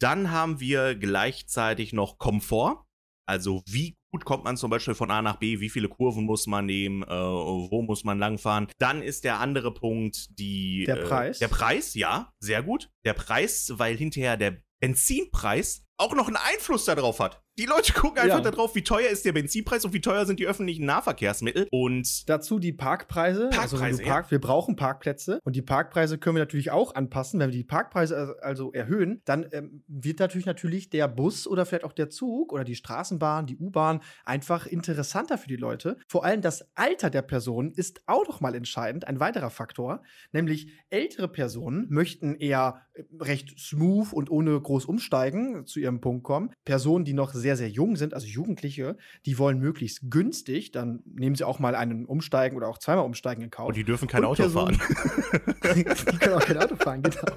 Dann 0.00 0.32
haben 0.32 0.58
wir 0.58 0.96
gleichzeitig 0.96 1.92
noch 1.92 2.18
Komfort. 2.18 2.84
Also 3.28 3.62
wie 3.68 3.94
gut 4.12 4.24
kommt 4.24 4.42
man 4.42 4.56
zum 4.56 4.70
Beispiel 4.70 4.96
von 4.96 5.12
A 5.12 5.22
nach 5.22 5.36
B, 5.36 5.60
wie 5.60 5.70
viele 5.70 5.88
Kurven 5.88 6.24
muss 6.24 6.48
man 6.48 6.66
nehmen, 6.66 7.04
äh, 7.04 7.06
wo 7.06 7.82
muss 7.82 8.02
man 8.02 8.18
langfahren. 8.18 8.66
Dann 8.78 9.02
ist 9.02 9.22
der 9.22 9.38
andere 9.38 9.72
Punkt 9.72 10.36
die... 10.36 10.82
Der 10.84 10.96
Preis. 10.96 11.36
Äh, 11.36 11.46
der 11.46 11.48
Preis, 11.48 11.94
ja, 11.94 12.32
sehr 12.40 12.64
gut. 12.64 12.90
Der 13.04 13.14
Preis, 13.14 13.72
weil 13.76 13.96
hinterher 13.96 14.36
der 14.36 14.60
Benzinpreis 14.82 15.84
auch 16.00 16.14
noch 16.14 16.26
einen 16.26 16.36
Einfluss 16.36 16.86
darauf 16.86 17.20
hat. 17.20 17.42
Die 17.58 17.66
Leute 17.66 17.92
gucken 17.94 18.18
einfach 18.22 18.42
ja. 18.42 18.50
darauf, 18.50 18.74
wie 18.74 18.82
teuer 18.82 19.10
ist 19.10 19.24
der 19.26 19.32
Benzinpreis 19.32 19.84
und 19.84 19.92
wie 19.92 20.00
teuer 20.00 20.24
sind 20.24 20.40
die 20.40 20.46
öffentlichen 20.46 20.86
Nahverkehrsmittel. 20.86 21.68
Und 21.70 22.28
dazu 22.28 22.58
die 22.58 22.72
Parkpreise. 22.72 23.50
Parkpreise 23.50 23.84
also 23.84 24.02
Park, 24.02 24.26
ja. 24.26 24.30
wir 24.30 24.40
brauchen 24.40 24.76
Parkplätze 24.76 25.40
und 25.44 25.54
die 25.56 25.62
Parkpreise 25.62 26.16
können 26.16 26.36
wir 26.36 26.42
natürlich 26.42 26.70
auch 26.70 26.94
anpassen. 26.94 27.38
Wenn 27.38 27.50
wir 27.50 27.58
die 27.58 27.64
Parkpreise 27.64 28.36
also 28.40 28.72
erhöhen, 28.72 29.20
dann 29.26 29.46
ähm, 29.52 29.84
wird 29.88 30.20
natürlich 30.20 30.46
natürlich 30.46 30.88
der 30.88 31.06
Bus 31.06 31.46
oder 31.46 31.66
vielleicht 31.66 31.84
auch 31.84 31.92
der 31.92 32.08
Zug 32.08 32.52
oder 32.52 32.64
die 32.64 32.76
Straßenbahn, 32.76 33.46
die 33.46 33.58
U-Bahn 33.58 34.00
einfach 34.24 34.66
interessanter 34.66 35.36
für 35.36 35.48
die 35.48 35.56
Leute. 35.56 35.98
Vor 36.08 36.24
allem 36.24 36.40
das 36.40 36.66
Alter 36.76 37.10
der 37.10 37.22
Person 37.22 37.72
ist 37.72 38.02
auch 38.06 38.26
noch 38.26 38.40
mal 38.40 38.54
entscheidend, 38.54 39.06
ein 39.06 39.20
weiterer 39.20 39.50
Faktor, 39.50 40.02
nämlich 40.32 40.72
ältere 40.88 41.28
Personen 41.28 41.86
möchten 41.90 42.36
eher 42.36 42.80
äh, 42.94 43.02
recht 43.20 43.58
smooth 43.58 44.14
und 44.14 44.30
ohne 44.30 44.58
groß 44.58 44.86
umsteigen 44.86 45.66
zu 45.66 45.78
ihrem 45.78 45.89
Punkt 45.98 46.22
kommen. 46.22 46.50
Personen, 46.64 47.04
die 47.04 47.12
noch 47.12 47.34
sehr 47.34 47.56
sehr, 47.56 47.68
jung 47.68 47.96
sind, 47.96 48.14
also 48.14 48.26
Jugendliche, 48.26 48.96
die 49.26 49.38
wollen 49.38 49.58
möglichst 49.58 50.10
günstig, 50.10 50.70
dann 50.70 51.02
nehmen 51.04 51.34
sie 51.34 51.44
auch 51.44 51.58
mal 51.58 51.74
einen 51.74 52.04
Umsteigen 52.04 52.56
oder 52.56 52.68
auch 52.68 52.78
zweimal 52.78 53.04
Umsteigen 53.04 53.42
in 53.42 53.50
Kauf. 53.50 53.68
Und 53.68 53.76
die 53.76 53.84
dürfen 53.84 54.06
kein 54.06 54.20
und 54.20 54.30
Auto 54.30 54.42
Personen, 54.42 54.74
fahren. 54.74 55.56
die 55.74 55.84
können 56.18 56.34
auch 56.34 56.44
kein 56.44 56.58
Auto 56.58 56.76
fahren, 56.76 57.02
genau. 57.02 57.32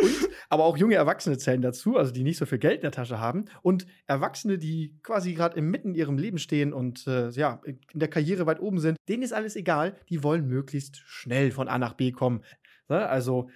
Und, 0.00 0.28
aber 0.48 0.64
auch 0.64 0.76
junge 0.76 0.94
Erwachsene 0.94 1.38
zählen 1.38 1.62
dazu, 1.62 1.96
also 1.96 2.12
die 2.12 2.22
nicht 2.22 2.38
so 2.38 2.46
viel 2.46 2.58
Geld 2.58 2.76
in 2.76 2.82
der 2.82 2.92
Tasche 2.92 3.18
haben. 3.18 3.46
Und 3.62 3.86
Erwachsene, 4.06 4.58
die 4.58 4.98
quasi 5.02 5.34
gerade 5.34 5.60
mitten 5.60 5.90
in 5.90 5.94
ihrem 5.94 6.18
Leben 6.18 6.38
stehen 6.38 6.72
und 6.72 7.06
äh, 7.06 7.30
ja, 7.30 7.60
in 7.64 7.80
der 7.94 8.08
Karriere 8.08 8.46
weit 8.46 8.60
oben 8.60 8.78
sind, 8.78 8.96
denen 9.08 9.22
ist 9.22 9.32
alles 9.32 9.56
egal. 9.56 9.96
Die 10.08 10.22
wollen 10.22 10.46
möglichst 10.46 10.98
schnell 11.06 11.50
von 11.50 11.68
A 11.68 11.78
nach 11.78 11.94
B 11.94 12.12
kommen. 12.12 12.42
Ne? 12.88 13.06
Also, 13.08 13.50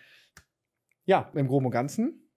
ja, 1.04 1.30
im 1.34 1.46
Groben 1.46 1.66
und 1.66 1.72
Ganzen 1.72 2.29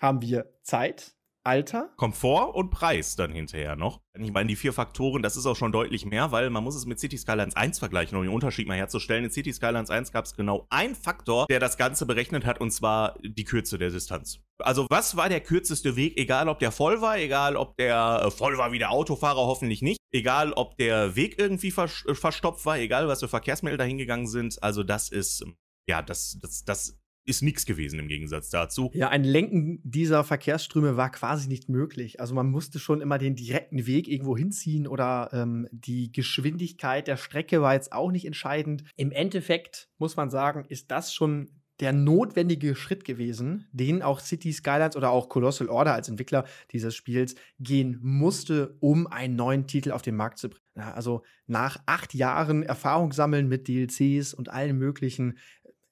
haben 0.00 0.22
wir 0.22 0.52
Zeit, 0.62 1.14
Alter. 1.46 1.90
Komfort 1.98 2.54
und 2.54 2.70
Preis 2.70 3.16
dann 3.16 3.30
hinterher 3.30 3.76
noch. 3.76 4.00
Ich 4.18 4.32
meine, 4.32 4.48
die 4.48 4.56
vier 4.56 4.72
Faktoren, 4.72 5.22
das 5.22 5.36
ist 5.36 5.44
auch 5.44 5.56
schon 5.56 5.72
deutlich 5.72 6.06
mehr, 6.06 6.32
weil 6.32 6.48
man 6.48 6.64
muss 6.64 6.74
es 6.74 6.86
mit 6.86 6.98
City 6.98 7.18
Skylines 7.18 7.54
1 7.54 7.78
vergleichen, 7.78 8.16
um 8.16 8.24
den 8.24 8.32
Unterschied 8.32 8.66
mal 8.66 8.78
herzustellen. 8.78 9.24
In 9.24 9.30
City 9.30 9.52
Skylines 9.52 9.90
1 9.90 10.10
gab 10.10 10.24
es 10.24 10.34
genau 10.34 10.66
einen 10.70 10.94
Faktor, 10.94 11.46
der 11.50 11.60
das 11.60 11.76
Ganze 11.76 12.06
berechnet 12.06 12.46
hat, 12.46 12.62
und 12.62 12.70
zwar 12.70 13.18
die 13.22 13.44
Kürze 13.44 13.76
der 13.76 13.90
Distanz. 13.90 14.40
Also 14.58 14.86
was 14.88 15.16
war 15.16 15.28
der 15.28 15.40
kürzeste 15.40 15.96
Weg, 15.96 16.16
egal 16.16 16.48
ob 16.48 16.60
der 16.60 16.72
voll 16.72 17.02
war, 17.02 17.18
egal 17.18 17.56
ob 17.56 17.76
der 17.76 18.22
äh, 18.24 18.30
voll 18.30 18.56
war 18.56 18.72
wie 18.72 18.78
der 18.78 18.90
Autofahrer, 18.90 19.46
hoffentlich 19.46 19.82
nicht, 19.82 19.98
egal 20.12 20.54
ob 20.54 20.78
der 20.78 21.14
Weg 21.14 21.38
irgendwie 21.38 21.68
äh, 21.68 22.14
verstopft 22.14 22.64
war, 22.64 22.78
egal 22.78 23.06
was 23.06 23.20
für 23.20 23.28
Verkehrsmittel 23.28 23.76
dahingegangen 23.76 24.28
sind. 24.28 24.62
Also 24.62 24.82
das 24.82 25.10
ist, 25.10 25.44
ja, 25.86 26.00
das, 26.00 26.38
das, 26.40 26.64
das 26.64 26.98
ist 27.24 27.42
nichts 27.42 27.66
gewesen 27.66 27.98
im 27.98 28.08
Gegensatz 28.08 28.50
dazu. 28.50 28.90
Ja, 28.94 29.08
ein 29.08 29.24
Lenken 29.24 29.80
dieser 29.82 30.24
Verkehrsströme 30.24 30.96
war 30.96 31.10
quasi 31.10 31.48
nicht 31.48 31.68
möglich. 31.68 32.20
Also 32.20 32.34
man 32.34 32.50
musste 32.50 32.78
schon 32.78 33.00
immer 33.00 33.18
den 33.18 33.34
direkten 33.34 33.86
Weg 33.86 34.08
irgendwo 34.08 34.36
hinziehen 34.36 34.86
oder 34.86 35.30
ähm, 35.32 35.68
die 35.70 36.12
Geschwindigkeit 36.12 37.06
der 37.08 37.16
Strecke 37.16 37.62
war 37.62 37.74
jetzt 37.74 37.92
auch 37.92 38.10
nicht 38.10 38.26
entscheidend. 38.26 38.84
Im 38.96 39.10
Endeffekt 39.10 39.88
muss 39.98 40.16
man 40.16 40.30
sagen, 40.30 40.64
ist 40.68 40.90
das 40.90 41.14
schon 41.14 41.50
der 41.80 41.92
notwendige 41.92 42.76
Schritt 42.76 43.04
gewesen, 43.04 43.66
den 43.72 44.02
auch 44.02 44.20
City 44.20 44.52
Skylines 44.52 44.96
oder 44.96 45.10
auch 45.10 45.28
Colossal 45.28 45.68
Order 45.68 45.94
als 45.94 46.08
Entwickler 46.08 46.44
dieses 46.70 46.94
Spiels 46.94 47.34
gehen 47.58 47.98
musste, 48.00 48.76
um 48.80 49.06
einen 49.08 49.34
neuen 49.34 49.66
Titel 49.66 49.90
auf 49.90 50.02
den 50.02 50.14
Markt 50.14 50.38
zu 50.38 50.50
bringen. 50.50 50.62
Also 50.76 51.22
nach 51.46 51.78
acht 51.86 52.14
Jahren 52.14 52.62
Erfahrung 52.62 53.12
sammeln 53.12 53.48
mit 53.48 53.68
DLCs 53.68 54.34
und 54.34 54.50
allen 54.50 54.78
möglichen. 54.78 55.38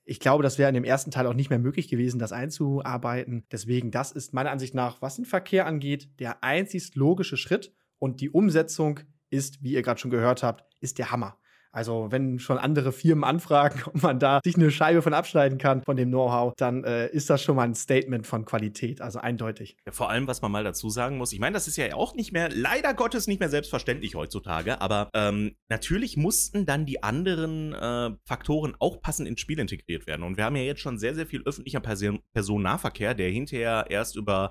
Ich 0.05 0.19
glaube, 0.19 0.43
das 0.43 0.59
wäre 0.59 0.69
in 0.69 0.75
dem 0.75 0.85
ersten 0.85 1.11
Teil 1.11 1.27
auch 1.27 1.35
nicht 1.35 1.51
mehr 1.51 1.59
möglich 1.59 1.89
gewesen, 1.89 2.19
das 2.19 2.33
einzuarbeiten. 2.33 3.47
Deswegen, 3.53 3.91
das 3.91 4.11
ist 4.11 4.33
meiner 4.33 4.51
Ansicht 4.51 4.75
nach, 4.75 5.01
was 5.01 5.17
den 5.17 5.25
Verkehr 5.25 5.67
angeht, 5.67 6.11
der 6.19 6.43
einzig 6.43 6.95
logische 6.95 7.37
Schritt. 7.37 7.73
Und 7.99 8.21
die 8.21 8.31
Umsetzung 8.31 9.01
ist, 9.31 9.63
wie 9.63 9.73
ihr 9.73 9.83
gerade 9.83 10.01
schon 10.01 10.11
gehört 10.11 10.43
habt, 10.43 10.65
ist 10.81 10.99
der 10.99 11.13
Hammer. 11.13 11.39
Also, 11.73 12.09
wenn 12.11 12.39
schon 12.39 12.59
andere 12.59 12.93
Firmen 12.93 13.25
anfragen, 13.25 13.83
ob 13.87 14.03
man 14.03 14.19
da 14.19 14.41
sich 14.45 14.57
eine 14.57 14.71
Scheibe 14.71 15.01
von 15.01 15.15
abschneiden 15.15 15.59
kann, 15.59 15.83
von 15.83 15.97
dem 15.97 16.11
Know-how, 16.11 16.53
dann 16.57 16.85
äh, 16.85 17.09
ist 17.09 17.31
das 17.31 17.43
schon 17.43 17.57
mal 17.57 17.63
ein 17.63 17.75
Statement 17.75 18.27
von 18.27 18.45
Qualität, 18.45 19.01
also 19.01 19.19
eindeutig. 19.19 19.77
Ja, 19.87 19.93
vor 19.93 20.11
allem, 20.11 20.27
was 20.27 20.43
man 20.43 20.53
mal 20.53 20.65
dazu 20.65 20.91
sagen 20.91 21.17
muss, 21.17 21.33
ich 21.33 21.41
meine, 21.41 21.55
das 21.55 21.69
ist 21.69 21.77
ja 21.77 21.95
auch 21.95 22.15
nicht 22.15 22.33
mehr, 22.33 22.51
leider 22.51 22.93
Gottes 22.93 23.27
nicht 23.27 23.41
mehr 23.41 23.49
selbstverständlich 23.49 24.15
heutzutage, 24.15 24.81
aber 24.83 25.09
ähm, 25.15 25.57
natürlich 25.71 26.17
mussten 26.19 26.67
dann 26.67 26.85
die 26.85 27.03
anderen 27.03 27.73
äh, 27.73 28.11
Faktoren 28.27 28.75
auch 28.79 29.01
passend 29.01 29.27
ins 29.27 29.41
Spiel 29.41 29.59
integriert 29.59 30.07
werden. 30.07 30.23
Und 30.23 30.37
wir 30.37 30.45
haben 30.45 30.57
ja 30.57 30.63
jetzt 30.63 30.81
schon 30.81 30.99
sehr, 30.99 31.15
sehr 31.15 31.27
viel 31.27 31.43
öffentlicher 31.45 31.81
Person 31.81 32.21
Personennahverkehr, 32.35 33.15
der 33.15 33.31
hinterher 33.31 33.87
erst 33.89 34.17
über, 34.17 34.51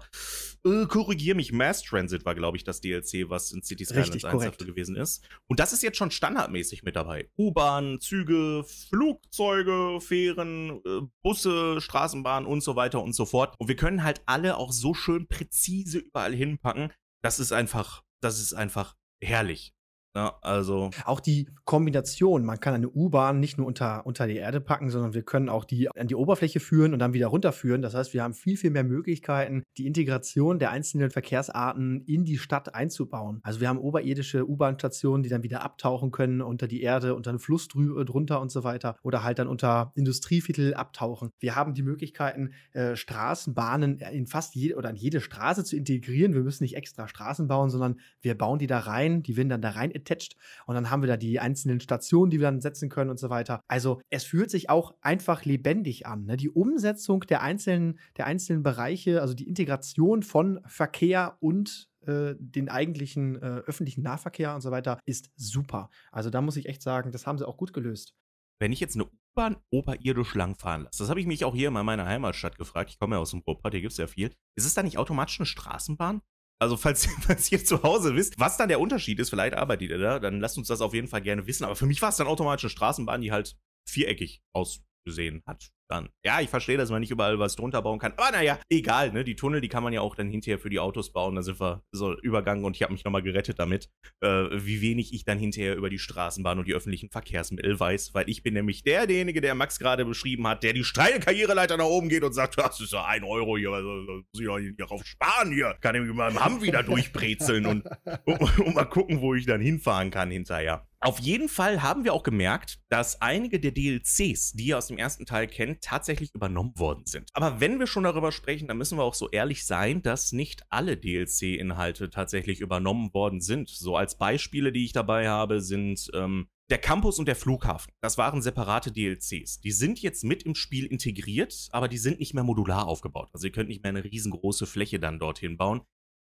äh, 0.66 0.86
korrigier 0.88 1.36
mich, 1.36 1.52
Mass 1.52 1.84
Transit 1.84 2.26
war, 2.26 2.34
glaube 2.34 2.58
ich, 2.58 2.64
das 2.64 2.82
DLC, 2.82 3.30
was 3.30 3.52
in 3.52 3.62
City 3.62 3.86
Skylines 3.86 4.26
1 4.26 4.58
gewesen 4.58 4.96
ist. 4.96 5.24
Und 5.48 5.60
das 5.60 5.74
ist 5.74 5.84
jetzt 5.84 5.98
schon 5.98 6.10
standardmäßig 6.10 6.84
mit 6.84 6.96
dabei 6.96 7.11
dabei. 7.12 7.30
U-Bahn, 7.38 8.00
Züge, 8.00 8.64
Flugzeuge, 8.64 10.00
Fähren, 10.02 10.82
äh, 10.86 11.02
Busse, 11.22 11.82
Straßenbahnen 11.82 12.48
und 12.48 12.62
so 12.62 12.76
weiter 12.76 13.02
und 13.02 13.14
so 13.14 13.26
fort. 13.26 13.56
Und 13.60 13.68
wir 13.68 13.76
können 13.76 14.04
halt 14.04 14.22
alle 14.26 14.58
auch 14.58 14.72
so 14.72 14.94
schön 14.94 15.28
präzise 15.28 16.00
überall 16.00 16.34
hinpacken. 16.34 16.92
Das 17.22 17.40
ist 17.40 17.52
einfach, 17.52 18.04
das 18.22 18.40
ist 18.40 18.54
einfach 18.54 18.96
herrlich. 19.22 19.74
Ja, 20.14 20.38
also. 20.42 20.90
Auch 21.06 21.22
die 21.22 21.48
Kombination, 21.64 22.44
man 22.44 22.60
kann 22.60 22.74
eine 22.74 22.90
U-Bahn 22.90 23.40
nicht 23.40 23.58
nur 23.58 23.66
unter, 23.68 24.06
unter 24.06 24.28
die 24.28 24.36
Erde 24.36 24.60
packen, 24.60 24.90
sondern 24.90 25.14
wir 25.14 25.24
können 25.24 25.48
auch 25.48 25.64
die 25.64 25.90
an 25.90 26.08
die 26.08 26.16
Oberfläche 26.16 26.60
führen 26.60 26.94
und 26.94 27.00
dann 27.00 27.14
wieder 27.14 27.28
runterführen. 27.28 27.82
Das 27.82 27.94
heißt, 27.94 28.14
wir 28.14 28.24
haben 28.24 28.34
viel, 28.34 28.58
viel 28.58 28.72
mehr 28.72 28.84
Möglichkeiten, 28.84 29.64
die 29.78 29.88
Integration 29.88 30.60
der 30.60 30.72
einzelnen 30.72 31.12
Verkehrsarten 31.12 32.02
in 32.06 32.26
die 32.26 32.38
Stadt 32.38 32.76
einzubauen. 32.76 33.40
Also 33.44 33.62
wir 33.62 33.70
haben 33.70 33.80
oberirdische 33.80 34.48
U-Bahn-Stationen, 34.48 35.24
die 35.24 35.30
dann 35.30 35.44
wieder 35.44 35.62
abtauchen 35.64 36.12
können 36.12 36.42
unter 36.42 36.68
die 36.68 36.82
Erde, 36.82 37.16
unter 37.16 37.30
einen 37.30 37.40
Fluss 37.40 37.68
äh, 37.76 38.06
drunter 38.06 38.42
und 38.42 38.52
so 38.52 38.66
weiter. 38.66 38.98
Oder 39.04 39.24
halt 39.24 39.40
dann 39.40 39.48
unter 39.48 39.92
Industrieviertel 39.96 40.74
abtauchen. 40.74 41.30
Wir 41.40 41.56
haben 41.56 41.74
die 41.74 41.84
Möglichkeiten, 41.84 42.52
äh, 42.74 42.98
Straßenbahnen 42.98 44.00
in 44.00 44.28
fast 44.28 44.56
jede 44.56 44.76
oder 44.76 44.90
in 44.90 44.98
jede 44.98 45.22
Straße 45.22 45.64
zu 45.64 45.78
integrieren. 45.78 46.34
Wir 46.34 46.42
müssen 46.42 46.64
nicht 46.64 46.76
extra 46.76 47.08
Straßen 47.08 47.48
bauen, 47.48 47.70
sondern 47.70 48.00
wir 48.22 48.38
bauen 48.38 48.60
die 48.60 48.68
da 48.68 48.80
rein, 48.80 49.24
die 49.24 49.38
werden 49.38 49.50
dann 49.50 49.62
da 49.62 49.70
rein 49.70 49.92
attached. 50.02 50.36
Und 50.66 50.76
dann 50.76 50.90
haben 50.90 51.02
wir 51.02 51.08
da 51.08 51.18
die 51.18 51.40
einzelnen 51.40 51.80
Stationen, 51.80 52.32
die 52.32 52.40
wir 52.40 52.48
dann 52.48 52.62
setzen 52.62 52.90
können 52.90 53.10
und 53.10 53.20
so 53.20 53.30
weiter. 53.30 53.62
Also 53.68 54.02
es 54.10 54.24
fühlt 54.24 54.52
sich 54.52 54.70
auch 54.70 54.96
einfach 55.02 55.46
lebendig 55.46 56.06
an. 56.06 56.26
Ne? 56.26 56.38
Die 56.38 56.50
Umsetzung 56.50 57.22
der 57.22 57.42
einzelnen, 57.42 58.00
der 58.18 58.26
einzelnen 58.26 58.64
Bereiche, 58.64 59.22
also 59.22 59.34
die 59.34 59.48
Integration 59.48 60.24
von 60.24 60.60
Verkehr 60.66 61.38
und 61.40 61.90
äh, 62.06 62.36
den 62.40 62.70
eigentlichen 62.70 63.36
äh, 63.36 63.62
öffentlichen 63.68 64.02
Nahverkehr 64.02 64.56
und 64.56 64.62
so 64.62 64.72
weiter 64.72 65.00
ist 65.06 65.30
super. 65.36 65.90
Also 66.12 66.30
da 66.30 66.42
muss 66.42 66.58
ich 66.58 66.68
echt 66.68 66.82
sagen, 66.82 67.12
das 67.12 67.28
haben 67.28 67.38
sie 67.38 67.48
auch 67.48 67.58
gut 67.58 67.74
gelöst. 67.74 68.16
Wenn 68.60 68.72
ich 68.72 68.80
jetzt 68.80 68.96
eine 68.96 69.06
U-Bahn 69.06 69.58
oberirdisch 69.72 70.36
langfahren 70.36 70.84
lasse, 70.84 71.00
das 71.00 71.10
habe 71.10 71.20
ich 71.20 71.28
mich 71.28 71.46
auch 71.46 71.56
hier 71.56 71.68
in 71.68 71.74
meiner 71.74 72.06
Heimatstadt 72.06 72.58
gefragt, 72.58 72.90
ich 72.90 73.00
komme 73.00 73.16
ja 73.16 73.20
aus 73.22 73.32
dem 73.32 73.42
Ruhrpott, 73.42 73.74
hier 73.74 73.82
gibt 73.82 73.92
es 73.92 73.98
ja 73.98 74.08
viel, 74.08 74.34
ist 74.56 74.66
es 74.66 74.74
da 74.74 74.84
nicht 74.84 74.98
automatisch 74.98 75.40
eine 75.40 75.46
Straßenbahn? 75.46 76.22
Also, 76.62 76.78
falls, 76.78 77.08
falls 77.22 77.52
ihr 77.52 77.66
zu 77.66 77.82
Hause 77.82 78.16
wisst, 78.16 78.40
was 78.40 78.56
dann 78.56 78.70
der 78.70 78.80
Unterschied 78.80 79.20
ist, 79.20 79.32
vielleicht 79.32 79.56
arbeitet 79.56 79.90
ihr 79.90 79.98
da, 79.98 80.20
dann 80.20 80.40
lasst 80.40 80.60
uns 80.60 80.68
das 80.68 80.82
auf 80.82 80.94
jeden 80.94 81.08
Fall 81.08 81.22
gerne 81.22 81.48
wissen. 81.48 81.64
Aber 81.64 81.76
für 81.76 81.88
mich 81.88 82.02
war 82.04 82.10
es 82.10 82.18
dann 82.18 82.28
automatisch 82.28 82.66
eine 82.66 82.70
Straßenbahn, 82.70 83.22
die 83.22 83.32
halt 83.32 83.58
viereckig 83.90 84.44
ausgesehen 84.54 85.42
hat 85.48 85.72
dann. 85.92 86.10
Ja, 86.26 86.42
ich 86.42 86.50
verstehe, 86.50 86.78
dass 86.78 86.90
man 86.90 87.02
nicht 87.02 87.12
überall 87.12 87.38
was 87.38 87.56
drunter 87.56 87.82
bauen 87.82 88.00
kann. 88.00 88.14
Aber 88.18 88.32
naja, 88.32 88.60
egal, 88.70 89.12
ne? 89.12 89.24
Die 89.24 89.36
Tunnel, 89.36 89.62
die 89.62 89.68
kann 89.68 89.84
man 89.84 89.94
ja 89.94 90.02
auch 90.02 90.16
dann 90.16 90.30
hinterher 90.30 90.58
für 90.58 90.70
die 90.70 90.80
Autos 90.80 91.12
bauen. 91.12 91.36
Da 91.36 91.44
sind 91.44 91.60
wir 91.60 91.84
so 91.92 92.18
übergangen 92.20 92.64
und 92.64 92.76
ich 92.76 92.84
habe 92.84 92.94
mich 92.94 93.04
nochmal 93.04 93.22
gerettet 93.22 93.60
damit, 93.60 93.90
äh, 94.22 94.28
wie 94.52 94.82
wenig 94.82 95.14
ich 95.14 95.26
dann 95.26 95.38
hinterher 95.38 95.76
über 95.76 95.90
die 95.90 96.00
Straßenbahn 96.00 96.58
und 96.58 96.68
die 96.68 96.74
öffentlichen 96.74 97.10
Verkehrsmittel 97.10 97.80
weiß, 97.80 98.14
weil 98.14 98.30
ich 98.30 98.42
bin 98.44 98.54
nämlich 98.54 98.84
der, 98.84 99.06
derjenige, 99.06 99.42
der 99.42 99.56
Max 99.56 99.78
gerade 99.80 100.06
beschrieben 100.06 100.48
hat, 100.48 100.64
der 100.64 100.74
die 100.74 100.84
steile 100.84 101.20
Karriereleiter 101.20 101.78
nach 101.78 101.86
oben 101.86 102.10
geht 102.10 102.24
und 102.24 102.34
sagt, 102.34 102.58
das 102.58 102.80
ist 102.80 102.94
ja 102.94 103.06
ein 103.06 103.24
Euro 103.24 103.58
hier, 103.58 103.72
also, 103.72 103.90
muss 103.90 104.40
ich 104.40 104.46
doch 104.46 104.58
nicht 104.58 104.80
darauf 104.80 105.06
sparen 105.06 105.52
hier. 105.52 105.76
Kann 105.82 105.96
ich 105.96 106.02
mit 106.02 106.16
meinem 106.16 106.44
Hamm 106.44 106.62
wieder 106.62 106.84
durchbrezeln 106.84 107.66
und, 107.66 107.86
und, 108.26 108.60
und 108.60 108.76
mal 108.76 108.86
gucken, 108.86 109.22
wo 109.22 109.36
ich 109.36 109.46
dann 109.46 109.62
hinfahren 109.62 110.12
kann 110.12 110.32
hinterher. 110.32 110.88
Auf 111.04 111.18
jeden 111.18 111.50
Fall 111.50 111.82
haben 111.82 112.04
wir 112.04 112.14
auch 112.14 112.22
gemerkt, 112.22 112.80
dass 112.90 113.24
einige 113.24 113.60
der 113.60 113.72
DLCs, 113.72 114.54
die 114.54 114.66
ihr 114.66 114.78
aus 114.78 114.86
dem 114.86 115.00
ersten 115.00 115.26
Teil 115.26 115.48
kennt, 115.48 115.81
tatsächlich 115.82 116.34
übernommen 116.34 116.78
worden 116.78 117.06
sind. 117.06 117.30
Aber 117.34 117.60
wenn 117.60 117.80
wir 117.80 117.88
schon 117.88 118.04
darüber 118.04 118.32
sprechen, 118.32 118.68
dann 118.68 118.78
müssen 118.78 118.98
wir 118.98 119.04
auch 119.04 119.14
so 119.14 119.30
ehrlich 119.30 119.66
sein, 119.66 120.02
dass 120.02 120.32
nicht 120.32 120.64
alle 120.70 120.98
DLC-Inhalte 120.98 122.10
tatsächlich 122.10 122.62
übernommen 122.62 123.14
worden 123.14 123.42
sind. 123.42 123.70
So 123.70 123.98
als 123.98 124.18
Beispiele, 124.18 124.72
die 124.72 124.86
ich 124.86 124.94
dabei 124.94 125.30
habe, 125.30 125.62
sind 125.62 126.10
ähm, 126.14 126.48
der 126.70 126.78
Campus 126.78 127.20
und 127.20 127.28
der 127.28 127.36
Flughafen. 127.36 127.92
Das 128.02 128.18
waren 128.18 128.42
separate 128.42 128.92
DLCs. 128.92 129.60
Die 129.60 129.72
sind 129.72 130.02
jetzt 130.02 130.24
mit 130.24 130.44
im 130.44 130.56
Spiel 130.56 130.86
integriert, 130.86 131.68
aber 131.72 131.90
die 131.90 131.98
sind 131.98 132.20
nicht 132.20 132.34
mehr 132.34 132.46
modular 132.46 132.88
aufgebaut. 132.88 133.30
Also 133.34 133.48
ihr 133.48 133.52
könnt 133.52 133.68
nicht 133.68 133.84
mehr 133.84 133.90
eine 133.90 134.06
riesengroße 134.06 134.66
Fläche 134.66 135.00
dann 135.00 135.20
dorthin 135.20 135.58
bauen. 135.58 135.82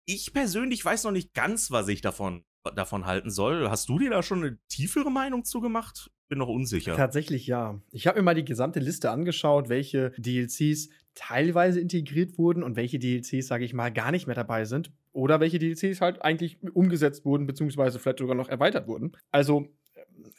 Ich 0.07 0.33
persönlich 0.33 0.85
weiß 0.85 1.05
noch 1.05 1.13
nicht 1.13 1.35
ganz, 1.35 1.71
was 1.71 1.89
ich 1.89 2.01
davon 2.01 2.45
davon 2.77 3.07
halten 3.07 3.31
soll. 3.31 3.69
Hast 3.69 3.89
du 3.89 3.99
dir 3.99 4.11
da 4.11 4.23
schon 4.23 4.45
eine 4.45 4.59
tiefere 4.69 5.11
Meinung 5.11 5.45
zugemacht? 5.45 6.11
bin 6.31 6.39
noch 6.39 6.49
unsicher. 6.49 6.97
Tatsächlich 6.97 7.47
ja. 7.47 7.79
Ich 7.91 8.07
habe 8.07 8.21
mir 8.21 8.23
mal 8.23 8.35
die 8.35 8.45
gesamte 8.45 8.81
Liste 8.81 9.11
angeschaut, 9.11 9.69
welche 9.69 10.13
DLCs 10.17 10.89
teilweise 11.15 11.81
integriert 11.81 12.39
wurden 12.39 12.63
und 12.63 12.77
welche 12.77 12.99
DLCs, 12.99 13.49
sage 13.49 13.65
ich 13.65 13.75
mal, 13.75 13.91
gar 13.91 14.13
nicht 14.13 14.27
mehr 14.27 14.37
dabei 14.37 14.65
sind. 14.65 14.93
Oder 15.13 15.41
welche 15.41 15.59
DLCs 15.59 16.01
halt 16.01 16.23
eigentlich 16.23 16.59
umgesetzt 16.73 17.25
wurden, 17.25 17.47
beziehungsweise 17.47 17.99
vielleicht 17.99 18.21
sogar 18.21 18.37
noch 18.37 18.49
erweitert 18.49 18.87
wurden. 18.87 19.13
Also 19.33 19.67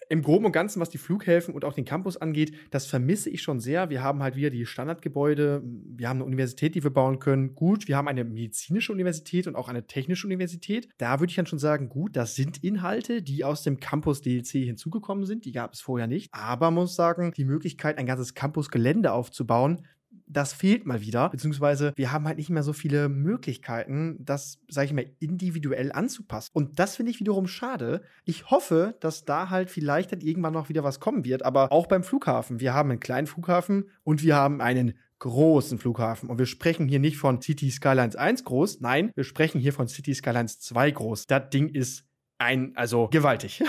im 0.10 0.22
Groben 0.22 0.46
und 0.46 0.52
Ganzen, 0.52 0.82
was 0.82 0.90
die 0.90 0.98
Flughäfen 0.98 1.54
und 1.54 1.66
auch 1.66 1.74
den 1.74 1.86
Campus 1.86 2.18
angeht, 2.18 2.54
das 2.70 2.86
vermisse 2.86 3.30
ich 3.30 3.42
schon 3.42 3.60
sehr. 3.60 3.90
Wir 3.90 4.04
haben 4.04 4.22
halt 4.22 4.36
wieder 4.36 4.50
die 4.50 4.66
Standardgebäude, 4.66 5.62
wir 5.64 6.10
haben 6.10 6.18
eine 6.18 6.26
Universität, 6.26 6.76
die 6.76 6.84
wir 6.84 6.92
bauen 6.92 7.20
können. 7.20 7.56
Gut, 7.56 7.88
wir 7.88 7.98
haben 7.98 8.08
eine 8.08 8.24
medizinische 8.24 8.92
Universität 8.92 9.48
und 9.48 9.56
auch 9.56 9.70
eine 9.70 9.88
technische 9.88 10.28
Universität. 10.28 10.90
Da 10.98 11.20
würde 11.20 11.32
ich 11.32 11.36
dann 11.36 11.46
schon 11.46 11.60
sagen, 11.60 11.90
gut, 11.90 12.16
das 12.16 12.36
sind 12.36 12.64
Inhalte, 12.64 13.22
die 13.22 13.44
aus 13.44 13.64
dem 13.64 13.80
Campus-DLC 13.80 14.66
hinzugekommen 14.66 15.26
sind. 15.26 15.46
Die 15.46 15.52
gab 15.52 15.74
es 15.74 15.82
vorher 15.82 16.08
nicht. 16.08 16.30
Aber 16.34 16.72
muss 16.72 16.96
sagen, 16.96 17.32
die 17.36 17.46
Möglichkeit, 17.46 17.98
ein 17.98 18.06
ganzes 18.06 18.34
Campus-Gelände 18.34 19.14
aufzubauen, 19.14 19.82
das 20.32 20.54
fehlt 20.54 20.86
mal 20.86 21.02
wieder, 21.02 21.30
beziehungsweise 21.30 21.94
wir 21.96 22.12
haben 22.12 22.26
halt 22.26 22.38
nicht 22.38 22.50
mehr 22.50 22.64
so 22.64 22.74
viele 22.74 23.10
Möglichkeiten, 23.10 24.18
das, 24.20 24.60
sage 24.70 24.86
ich 24.86 24.94
mal, 24.94 25.10
individuell 25.20 25.92
anzupassen. 25.92 26.52
Und 26.54 26.80
das 26.80 26.96
finde 26.96 27.12
ich 27.12 27.20
wiederum 27.20 27.48
schade. 27.48 28.02
Ich 28.26 28.50
hoffe, 28.50 28.96
dass 29.00 29.26
da 29.26 29.50
halt 29.50 29.70
vielleicht 29.70 30.12
dann 30.12 30.22
irgendwann 30.22 30.54
noch 30.54 30.70
wieder 30.70 30.84
was 30.84 31.00
kommen 31.00 31.26
wird, 31.26 31.44
aber 31.44 31.72
auch 31.72 31.88
beim 31.88 32.04
Flughafen. 32.04 32.60
Wir 32.60 32.74
haben 32.74 32.90
einen 32.90 33.00
kleinen 33.00 33.28
Flughafen 33.28 33.90
und 34.04 34.24
wir 34.24 34.36
haben 34.36 34.62
einen 34.62 34.94
großen 35.20 35.78
Flughafen. 35.78 36.30
Und 36.30 36.40
wir 36.40 36.48
sprechen 36.48 36.88
hier 36.88 37.00
nicht 37.00 37.18
von 37.18 37.42
City 37.42 37.70
Skylines 37.70 38.16
1 38.16 38.44
groß, 38.44 38.82
nein, 38.82 39.12
wir 39.16 39.24
sprechen 39.24 39.62
hier 39.62 39.72
von 39.72 39.88
City 39.88 40.16
Skylines 40.16 40.60
2 40.60 40.92
groß. 40.92 41.28
Das 41.28 41.50
Ding 41.50 41.70
ist 41.70 42.06
ein, 42.42 42.72
also 42.76 43.08
gewaltig. 43.10 43.64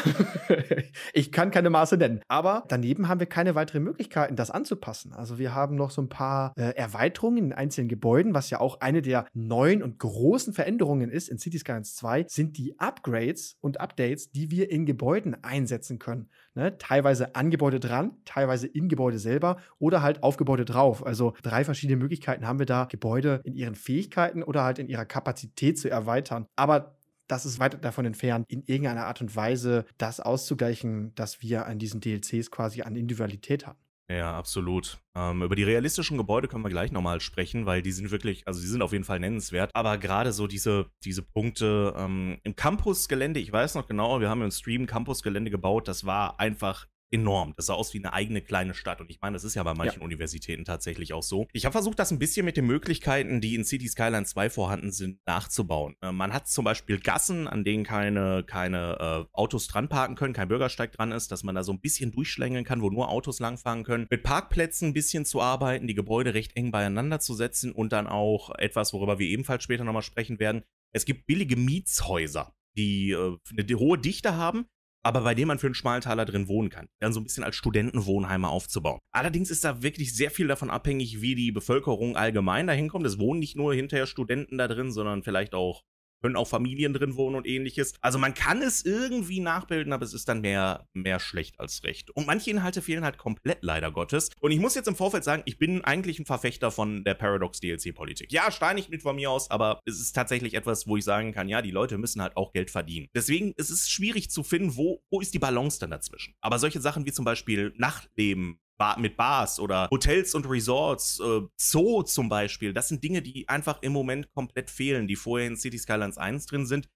ich 1.12 1.30
kann 1.30 1.50
keine 1.50 1.70
Maße 1.70 1.96
nennen. 1.96 2.20
Aber 2.26 2.64
daneben 2.68 3.08
haben 3.08 3.20
wir 3.20 3.26
keine 3.26 3.54
weiteren 3.54 3.82
Möglichkeiten, 3.82 4.34
das 4.34 4.50
anzupassen. 4.50 5.12
Also 5.12 5.38
wir 5.38 5.54
haben 5.54 5.76
noch 5.76 5.90
so 5.90 6.00
ein 6.00 6.08
paar 6.08 6.54
äh, 6.56 6.74
Erweiterungen 6.74 7.44
in 7.44 7.52
einzelnen 7.52 7.88
Gebäuden, 7.88 8.34
was 8.34 8.50
ja 8.50 8.60
auch 8.60 8.80
eine 8.80 9.02
der 9.02 9.26
neuen 9.34 9.82
und 9.82 9.98
großen 9.98 10.54
Veränderungen 10.54 11.10
ist 11.10 11.28
in 11.28 11.38
City 11.38 11.58
Skylines 11.58 11.94
2, 11.96 12.24
sind 12.28 12.56
die 12.56 12.78
Upgrades 12.78 13.56
und 13.60 13.78
Updates, 13.78 14.30
die 14.30 14.50
wir 14.50 14.70
in 14.70 14.86
Gebäuden 14.86 15.36
einsetzen 15.44 15.98
können. 15.98 16.30
Ne? 16.54 16.78
Teilweise 16.78 17.34
an 17.34 17.50
Gebäude 17.50 17.78
dran, 17.78 18.12
teilweise 18.24 18.66
in 18.66 18.88
Gebäude 18.88 19.18
selber 19.18 19.58
oder 19.78 20.02
halt 20.02 20.22
auf 20.22 20.38
Gebäude 20.38 20.64
drauf. 20.64 21.04
Also 21.04 21.34
drei 21.42 21.64
verschiedene 21.64 21.98
Möglichkeiten 21.98 22.46
haben 22.46 22.58
wir 22.58 22.66
da, 22.66 22.86
Gebäude 22.86 23.40
in 23.44 23.54
ihren 23.54 23.74
Fähigkeiten 23.74 24.42
oder 24.42 24.64
halt 24.64 24.78
in 24.78 24.88
ihrer 24.88 25.04
Kapazität 25.04 25.78
zu 25.78 25.90
erweitern. 25.90 26.46
Aber 26.56 26.96
das 27.32 27.46
ist 27.46 27.58
weit 27.58 27.82
davon 27.82 28.04
entfernt, 28.04 28.44
in 28.48 28.62
irgendeiner 28.66 29.06
Art 29.06 29.22
und 29.22 29.34
Weise 29.34 29.86
das 29.96 30.20
auszugleichen, 30.20 31.14
dass 31.14 31.40
wir 31.40 31.64
an 31.64 31.78
diesen 31.78 32.02
DLCs 32.02 32.50
quasi 32.50 32.82
an 32.82 32.94
Individualität 32.94 33.66
haben. 33.66 33.78
Ja, 34.10 34.36
absolut. 34.36 34.98
Ähm, 35.16 35.42
über 35.42 35.56
die 35.56 35.62
realistischen 35.62 36.18
Gebäude 36.18 36.46
können 36.46 36.62
wir 36.62 36.68
gleich 36.68 36.92
nochmal 36.92 37.22
sprechen, 37.22 37.64
weil 37.64 37.80
die 37.80 37.92
sind 37.92 38.10
wirklich, 38.10 38.46
also 38.46 38.60
die 38.60 38.66
sind 38.66 38.82
auf 38.82 38.92
jeden 38.92 39.04
Fall 39.04 39.18
nennenswert. 39.18 39.70
Aber 39.72 39.96
gerade 39.96 40.32
so 40.32 40.46
diese, 40.46 40.90
diese 41.04 41.22
Punkte 41.22 41.94
ähm, 41.96 42.38
im 42.42 42.54
Campusgelände, 42.54 43.40
ich 43.40 43.50
weiß 43.50 43.76
noch 43.76 43.86
genau, 43.86 44.20
wir 44.20 44.28
haben 44.28 44.42
im 44.42 44.50
Stream 44.50 44.86
Campusgelände 44.86 45.50
gebaut, 45.50 45.88
das 45.88 46.04
war 46.04 46.38
einfach 46.38 46.86
enorm. 47.12 47.52
Das 47.56 47.66
sah 47.66 47.74
aus 47.74 47.94
wie 47.94 47.98
eine 47.98 48.12
eigene 48.12 48.40
kleine 48.40 48.74
Stadt. 48.74 49.00
Und 49.00 49.10
ich 49.10 49.20
meine, 49.20 49.34
das 49.34 49.44
ist 49.44 49.54
ja 49.54 49.62
bei 49.62 49.74
manchen 49.74 50.00
ja. 50.00 50.04
Universitäten 50.04 50.64
tatsächlich 50.64 51.12
auch 51.12 51.22
so. 51.22 51.46
Ich 51.52 51.64
habe 51.64 51.72
versucht, 51.72 51.98
das 51.98 52.10
ein 52.10 52.18
bisschen 52.18 52.44
mit 52.44 52.56
den 52.56 52.66
Möglichkeiten, 52.66 53.40
die 53.40 53.54
in 53.54 53.64
City 53.64 53.88
Skyline 53.88 54.24
2 54.24 54.50
vorhanden 54.50 54.90
sind, 54.90 55.20
nachzubauen. 55.26 55.94
Äh, 56.00 56.12
man 56.12 56.32
hat 56.32 56.48
zum 56.48 56.64
Beispiel 56.64 56.98
Gassen, 56.98 57.46
an 57.46 57.64
denen 57.64 57.84
keine, 57.84 58.44
keine 58.44 59.26
äh, 59.28 59.36
Autos 59.38 59.68
dran 59.68 59.88
parken 59.88 60.14
können, 60.14 60.32
kein 60.32 60.48
Bürgersteig 60.48 60.92
dran 60.92 61.12
ist, 61.12 61.30
dass 61.30 61.44
man 61.44 61.54
da 61.54 61.62
so 61.62 61.72
ein 61.72 61.80
bisschen 61.80 62.12
durchschlängeln 62.12 62.64
kann, 62.64 62.82
wo 62.82 62.90
nur 62.90 63.10
Autos 63.10 63.40
langfahren 63.40 63.84
können. 63.84 64.06
Mit 64.10 64.22
Parkplätzen 64.22 64.88
ein 64.88 64.94
bisschen 64.94 65.24
zu 65.24 65.40
arbeiten, 65.40 65.86
die 65.86 65.94
Gebäude 65.94 66.34
recht 66.34 66.56
eng 66.56 66.70
beieinander 66.70 67.20
zu 67.20 67.34
setzen 67.34 67.72
und 67.72 67.92
dann 67.92 68.06
auch 68.06 68.50
etwas, 68.56 68.92
worüber 68.92 69.18
wir 69.18 69.28
ebenfalls 69.28 69.64
später 69.64 69.84
nochmal 69.84 70.02
sprechen 70.02 70.38
werden. 70.38 70.62
Es 70.94 71.04
gibt 71.04 71.26
billige 71.26 71.56
Mietshäuser, 71.56 72.54
die 72.76 73.10
äh, 73.10 73.36
eine 73.50 73.78
hohe 73.78 73.98
Dichte 73.98 74.36
haben, 74.36 74.66
aber 75.02 75.22
bei 75.22 75.34
dem 75.34 75.48
man 75.48 75.58
für 75.58 75.66
einen 75.66 75.74
schmalen 75.74 76.02
Taler 76.02 76.24
drin 76.24 76.48
wohnen 76.48 76.70
kann. 76.70 76.88
Dann 77.00 77.12
so 77.12 77.20
ein 77.20 77.24
bisschen 77.24 77.44
als 77.44 77.56
Studentenwohnheime 77.56 78.48
aufzubauen. 78.48 79.00
Allerdings 79.12 79.50
ist 79.50 79.64
da 79.64 79.82
wirklich 79.82 80.14
sehr 80.14 80.30
viel 80.30 80.46
davon 80.46 80.70
abhängig, 80.70 81.20
wie 81.20 81.34
die 81.34 81.52
Bevölkerung 81.52 82.16
allgemein 82.16 82.66
dahin 82.66 82.88
kommt. 82.88 83.06
Es 83.06 83.18
wohnen 83.18 83.40
nicht 83.40 83.56
nur 83.56 83.74
hinterher 83.74 84.06
Studenten 84.06 84.58
da 84.58 84.68
drin, 84.68 84.92
sondern 84.92 85.22
vielleicht 85.22 85.54
auch 85.54 85.82
können 86.22 86.36
auch 86.36 86.48
Familien 86.48 86.94
drin 86.94 87.16
wohnen 87.16 87.36
und 87.36 87.46
ähnliches. 87.46 87.94
Also 88.00 88.18
man 88.18 88.34
kann 88.34 88.62
es 88.62 88.84
irgendwie 88.84 89.40
nachbilden, 89.40 89.92
aber 89.92 90.04
es 90.04 90.14
ist 90.14 90.28
dann 90.28 90.40
mehr, 90.40 90.86
mehr 90.94 91.20
schlecht 91.20 91.58
als 91.60 91.82
recht. 91.82 92.10
Und 92.12 92.26
manche 92.26 92.50
Inhalte 92.50 92.80
fehlen 92.80 93.04
halt 93.04 93.18
komplett 93.18 93.58
leider 93.62 93.90
Gottes. 93.90 94.30
Und 94.40 94.52
ich 94.52 94.60
muss 94.60 94.74
jetzt 94.74 94.88
im 94.88 94.96
Vorfeld 94.96 95.24
sagen, 95.24 95.42
ich 95.44 95.58
bin 95.58 95.82
eigentlich 95.82 96.18
ein 96.18 96.26
Verfechter 96.26 96.70
von 96.70 97.04
der 97.04 97.14
Paradox 97.14 97.60
DLC-Politik. 97.60 98.32
Ja, 98.32 98.50
steinig 98.50 98.88
mit 98.88 99.02
von 99.02 99.16
mir 99.16 99.30
aus, 99.30 99.50
aber 99.50 99.80
es 99.84 100.00
ist 100.00 100.12
tatsächlich 100.12 100.54
etwas, 100.54 100.86
wo 100.86 100.96
ich 100.96 101.04
sagen 101.04 101.32
kann, 101.32 101.48
ja, 101.48 101.60
die 101.62 101.70
Leute 101.70 101.98
müssen 101.98 102.22
halt 102.22 102.36
auch 102.36 102.52
Geld 102.52 102.70
verdienen. 102.70 103.08
Deswegen 103.14 103.52
ist 103.56 103.70
es 103.70 103.90
schwierig 103.90 104.30
zu 104.30 104.42
finden, 104.42 104.76
wo, 104.76 105.02
wo 105.10 105.20
ist 105.20 105.34
die 105.34 105.38
Balance 105.38 105.80
dann 105.80 105.90
dazwischen. 105.90 106.34
Aber 106.40 106.58
solche 106.58 106.80
Sachen 106.80 107.04
wie 107.04 107.12
zum 107.12 107.24
Beispiel 107.24 107.72
Nachtleben, 107.76 108.58
mit 108.98 109.16
Bars 109.16 109.60
oder 109.60 109.88
Hotels 109.90 110.34
und 110.34 110.48
Resorts, 110.48 111.20
äh, 111.20 111.40
Zoo 111.56 112.02
zum 112.02 112.28
Beispiel. 112.28 112.72
Das 112.72 112.88
sind 112.88 113.02
Dinge, 113.02 113.22
die 113.22 113.48
einfach 113.48 113.82
im 113.82 113.92
Moment 113.92 114.30
komplett 114.32 114.70
fehlen, 114.70 115.06
die 115.06 115.16
vorher 115.16 115.48
in 115.48 115.56
City 115.56 115.78
Skylines 115.78 116.18
1 116.18 116.46
drin 116.46 116.66
sind, 116.66 116.88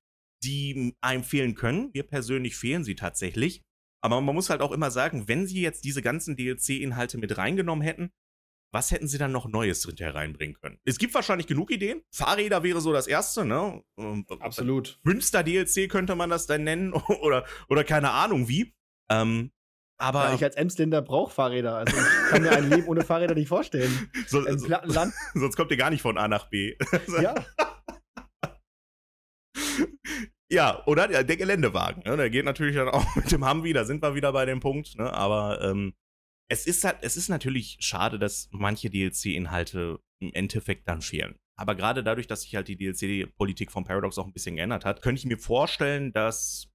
die 0.43 0.95
einem 1.01 1.25
fehlen 1.25 1.55
können. 1.55 1.91
Mir 1.95 2.03
persönlich 2.05 2.57
fehlen 2.57 2.85
sie 2.85 2.95
tatsächlich. 2.95 3.63
Aber 4.03 4.21
man 4.21 4.35
muss 4.35 4.51
halt 4.51 4.61
auch 4.61 4.73
immer 4.73 4.91
sagen, 4.91 5.27
wenn 5.27 5.47
sie 5.47 5.61
jetzt 5.61 5.85
diese 5.85 6.03
ganzen 6.03 6.37
DLC-Inhalte 6.37 7.19
mit 7.19 7.39
reingenommen 7.39 7.83
hätten, 7.83 8.11
was 8.73 8.91
hätten 8.91 9.09
sie 9.09 9.19
dann 9.19 9.33
noch 9.33 9.49
Neues 9.49 9.81
drin 9.81 9.97
hereinbringen 9.97 10.57
können? 10.61 10.79
Es 10.85 10.99
gibt 10.99 11.15
wahrscheinlich 11.15 11.47
genug 11.47 11.71
Ideen. 11.71 12.03
Fahrräder 12.11 12.63
wäre 12.63 12.81
so 12.81 12.93
das 12.93 13.07
erste, 13.07 13.45
ne? 13.45 13.83
Absolut. 14.41 15.01
Münster-DLC 15.03 15.89
könnte 15.89 16.15
man 16.15 16.31
das 16.31 16.47
dann 16.47 16.65
nennen 16.65 16.93
oder, 17.23 17.47
oder 17.69 17.85
keine 17.85 18.11
Ahnung 18.11 18.49
wie. 18.49 18.75
Ähm, 19.09 19.51
aber 19.99 20.29
ja, 20.29 20.35
ich 20.35 20.45
als 20.45 20.57
Emsländer 20.57 21.01
brauche 21.03 21.33
Fahrräder. 21.33 21.77
Also 21.77 21.97
ich 21.97 22.31
kann 22.31 22.43
mir 22.43 22.51
ein 22.51 22.69
Leben 22.69 22.87
ohne 22.87 23.03
Fahrräder 23.03 23.35
nicht 23.35 23.49
vorstellen. 23.49 24.11
So, 24.27 24.45
Im 24.45 24.59
so, 24.59 24.67
Plattenland. 24.67 25.15
Sonst 25.35 25.57
kommt 25.57 25.71
ihr 25.71 25.77
gar 25.77 25.91
nicht 25.91 26.03
von 26.03 26.19
A 26.19 26.27
nach 26.27 26.49
B. 26.49 26.75
ja. 27.23 27.35
Ja, 30.51 30.85
oder 30.87 31.09
der, 31.09 31.25
der 31.25 31.37
Geländewagen. 31.37 32.03
Ne? 32.05 32.17
Der 32.17 32.31
geht 32.31 32.45
natürlich 32.45 32.77
dann 32.77 32.89
auch 32.89 33.17
mit 33.17 33.31
dem 33.31 33.49
Humvee, 33.49 33.73
da 33.73 33.85
sind 33.85 34.03
wir 34.03 34.15
wieder 34.15 34.33
bei 34.33 34.47
dem 34.47 34.61
Punkt. 34.61 34.97
Ne? 34.97 35.13
Aber 35.13 35.61
ähm, 35.63 35.95
es, 36.49 36.67
ist 36.67 36.85
halt, 36.85 36.99
es 37.03 37.17
ist 37.17 37.29
natürlich 37.29 37.79
schade, 37.81 38.19
dass 38.19 38.49
manche 38.53 38.91
DLC-Inhalte 38.91 40.01
im 40.21 40.33
Endeffekt 40.33 40.89
dann 40.89 41.03
fehlen. 41.03 41.37
Aber 41.59 41.75
gerade 41.75 42.05
dadurch, 42.05 42.27
dass 42.27 42.43
sich 42.43 42.55
halt 42.55 42.69
die 42.69 42.77
DLC-Politik 42.77 43.73
von 43.73 43.85
Paradox 43.85 44.19
auch 44.19 44.27
ein 44.27 44.33
bisschen 44.33 44.57
geändert 44.57 44.85
hat, 44.85 45.03
könnte 45.03 45.21
ich 45.21 45.27
mir 45.27 45.39
vorstellen, 45.39 46.13
dass 46.13 46.69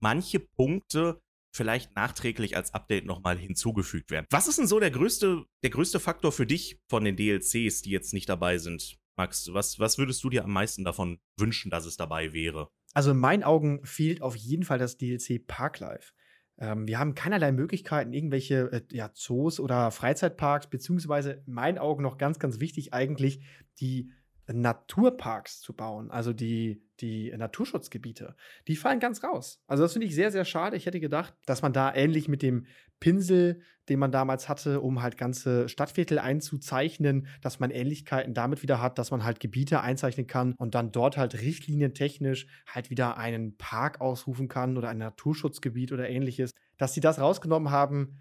manche 0.00 0.40
Punkte 0.40 1.20
vielleicht 1.56 1.96
nachträglich 1.96 2.56
als 2.56 2.74
Update 2.74 3.06
nochmal 3.06 3.38
hinzugefügt 3.38 4.10
werden. 4.10 4.26
Was 4.30 4.46
ist 4.46 4.58
denn 4.58 4.66
so 4.66 4.78
der 4.78 4.90
größte, 4.90 5.44
der 5.62 5.70
größte 5.70 5.98
Faktor 5.98 6.32
für 6.32 6.46
dich 6.46 6.80
von 6.88 7.04
den 7.04 7.16
DLCs, 7.16 7.82
die 7.82 7.90
jetzt 7.90 8.12
nicht 8.12 8.28
dabei 8.28 8.58
sind? 8.58 8.98
Max, 9.16 9.48
was, 9.52 9.78
was 9.78 9.98
würdest 9.98 10.22
du 10.22 10.30
dir 10.30 10.44
am 10.44 10.52
meisten 10.52 10.84
davon 10.84 11.18
wünschen, 11.38 11.70
dass 11.70 11.86
es 11.86 11.96
dabei 11.96 12.32
wäre? 12.32 12.68
Also 12.92 13.10
in 13.10 13.18
meinen 13.18 13.42
Augen 13.42 13.84
fehlt 13.84 14.22
auf 14.22 14.36
jeden 14.36 14.62
Fall 14.62 14.78
das 14.78 14.98
DLC 14.98 15.46
Parklife. 15.46 16.12
Ähm, 16.58 16.86
wir 16.86 16.98
haben 16.98 17.14
keinerlei 17.14 17.52
Möglichkeiten, 17.52 18.12
irgendwelche 18.12 18.72
äh, 18.72 18.82
ja, 18.90 19.10
Zoos 19.12 19.60
oder 19.60 19.90
Freizeitparks, 19.90 20.68
beziehungsweise 20.68 21.42
in 21.46 21.52
meinen 21.52 21.78
Augen 21.78 22.02
noch 22.02 22.18
ganz, 22.18 22.38
ganz 22.38 22.60
wichtig 22.60 22.94
eigentlich 22.94 23.40
die 23.80 24.10
Naturparks 24.52 25.60
zu 25.60 25.74
bauen, 25.74 26.10
also 26.10 26.32
die, 26.32 26.82
die 27.00 27.32
Naturschutzgebiete, 27.36 28.36
die 28.68 28.76
fallen 28.76 29.00
ganz 29.00 29.22
raus. 29.24 29.62
Also 29.66 29.82
das 29.82 29.92
finde 29.92 30.06
ich 30.06 30.14
sehr, 30.14 30.30
sehr 30.30 30.44
schade. 30.44 30.76
Ich 30.76 30.86
hätte 30.86 31.00
gedacht, 31.00 31.34
dass 31.46 31.62
man 31.62 31.72
da 31.72 31.94
ähnlich 31.94 32.28
mit 32.28 32.42
dem 32.42 32.66
Pinsel, 33.00 33.60
den 33.88 33.98
man 33.98 34.10
damals 34.10 34.48
hatte, 34.48 34.80
um 34.80 35.02
halt 35.02 35.18
ganze 35.18 35.68
Stadtviertel 35.68 36.18
einzuzeichnen, 36.18 37.26
dass 37.42 37.60
man 37.60 37.70
Ähnlichkeiten 37.70 38.34
damit 38.34 38.62
wieder 38.62 38.80
hat, 38.80 38.98
dass 38.98 39.10
man 39.10 39.24
halt 39.24 39.40
Gebiete 39.40 39.80
einzeichnen 39.80 40.26
kann 40.26 40.54
und 40.56 40.74
dann 40.74 40.92
dort 40.92 41.16
halt 41.16 41.34
richtlinientechnisch 41.40 42.46
halt 42.66 42.90
wieder 42.90 43.18
einen 43.18 43.56
Park 43.56 44.00
ausrufen 44.00 44.48
kann 44.48 44.76
oder 44.76 44.88
ein 44.88 44.98
Naturschutzgebiet 44.98 45.92
oder 45.92 46.08
ähnliches. 46.08 46.52
Dass 46.78 46.94
sie 46.94 47.00
das 47.00 47.20
rausgenommen 47.20 47.70
haben, 47.70 48.18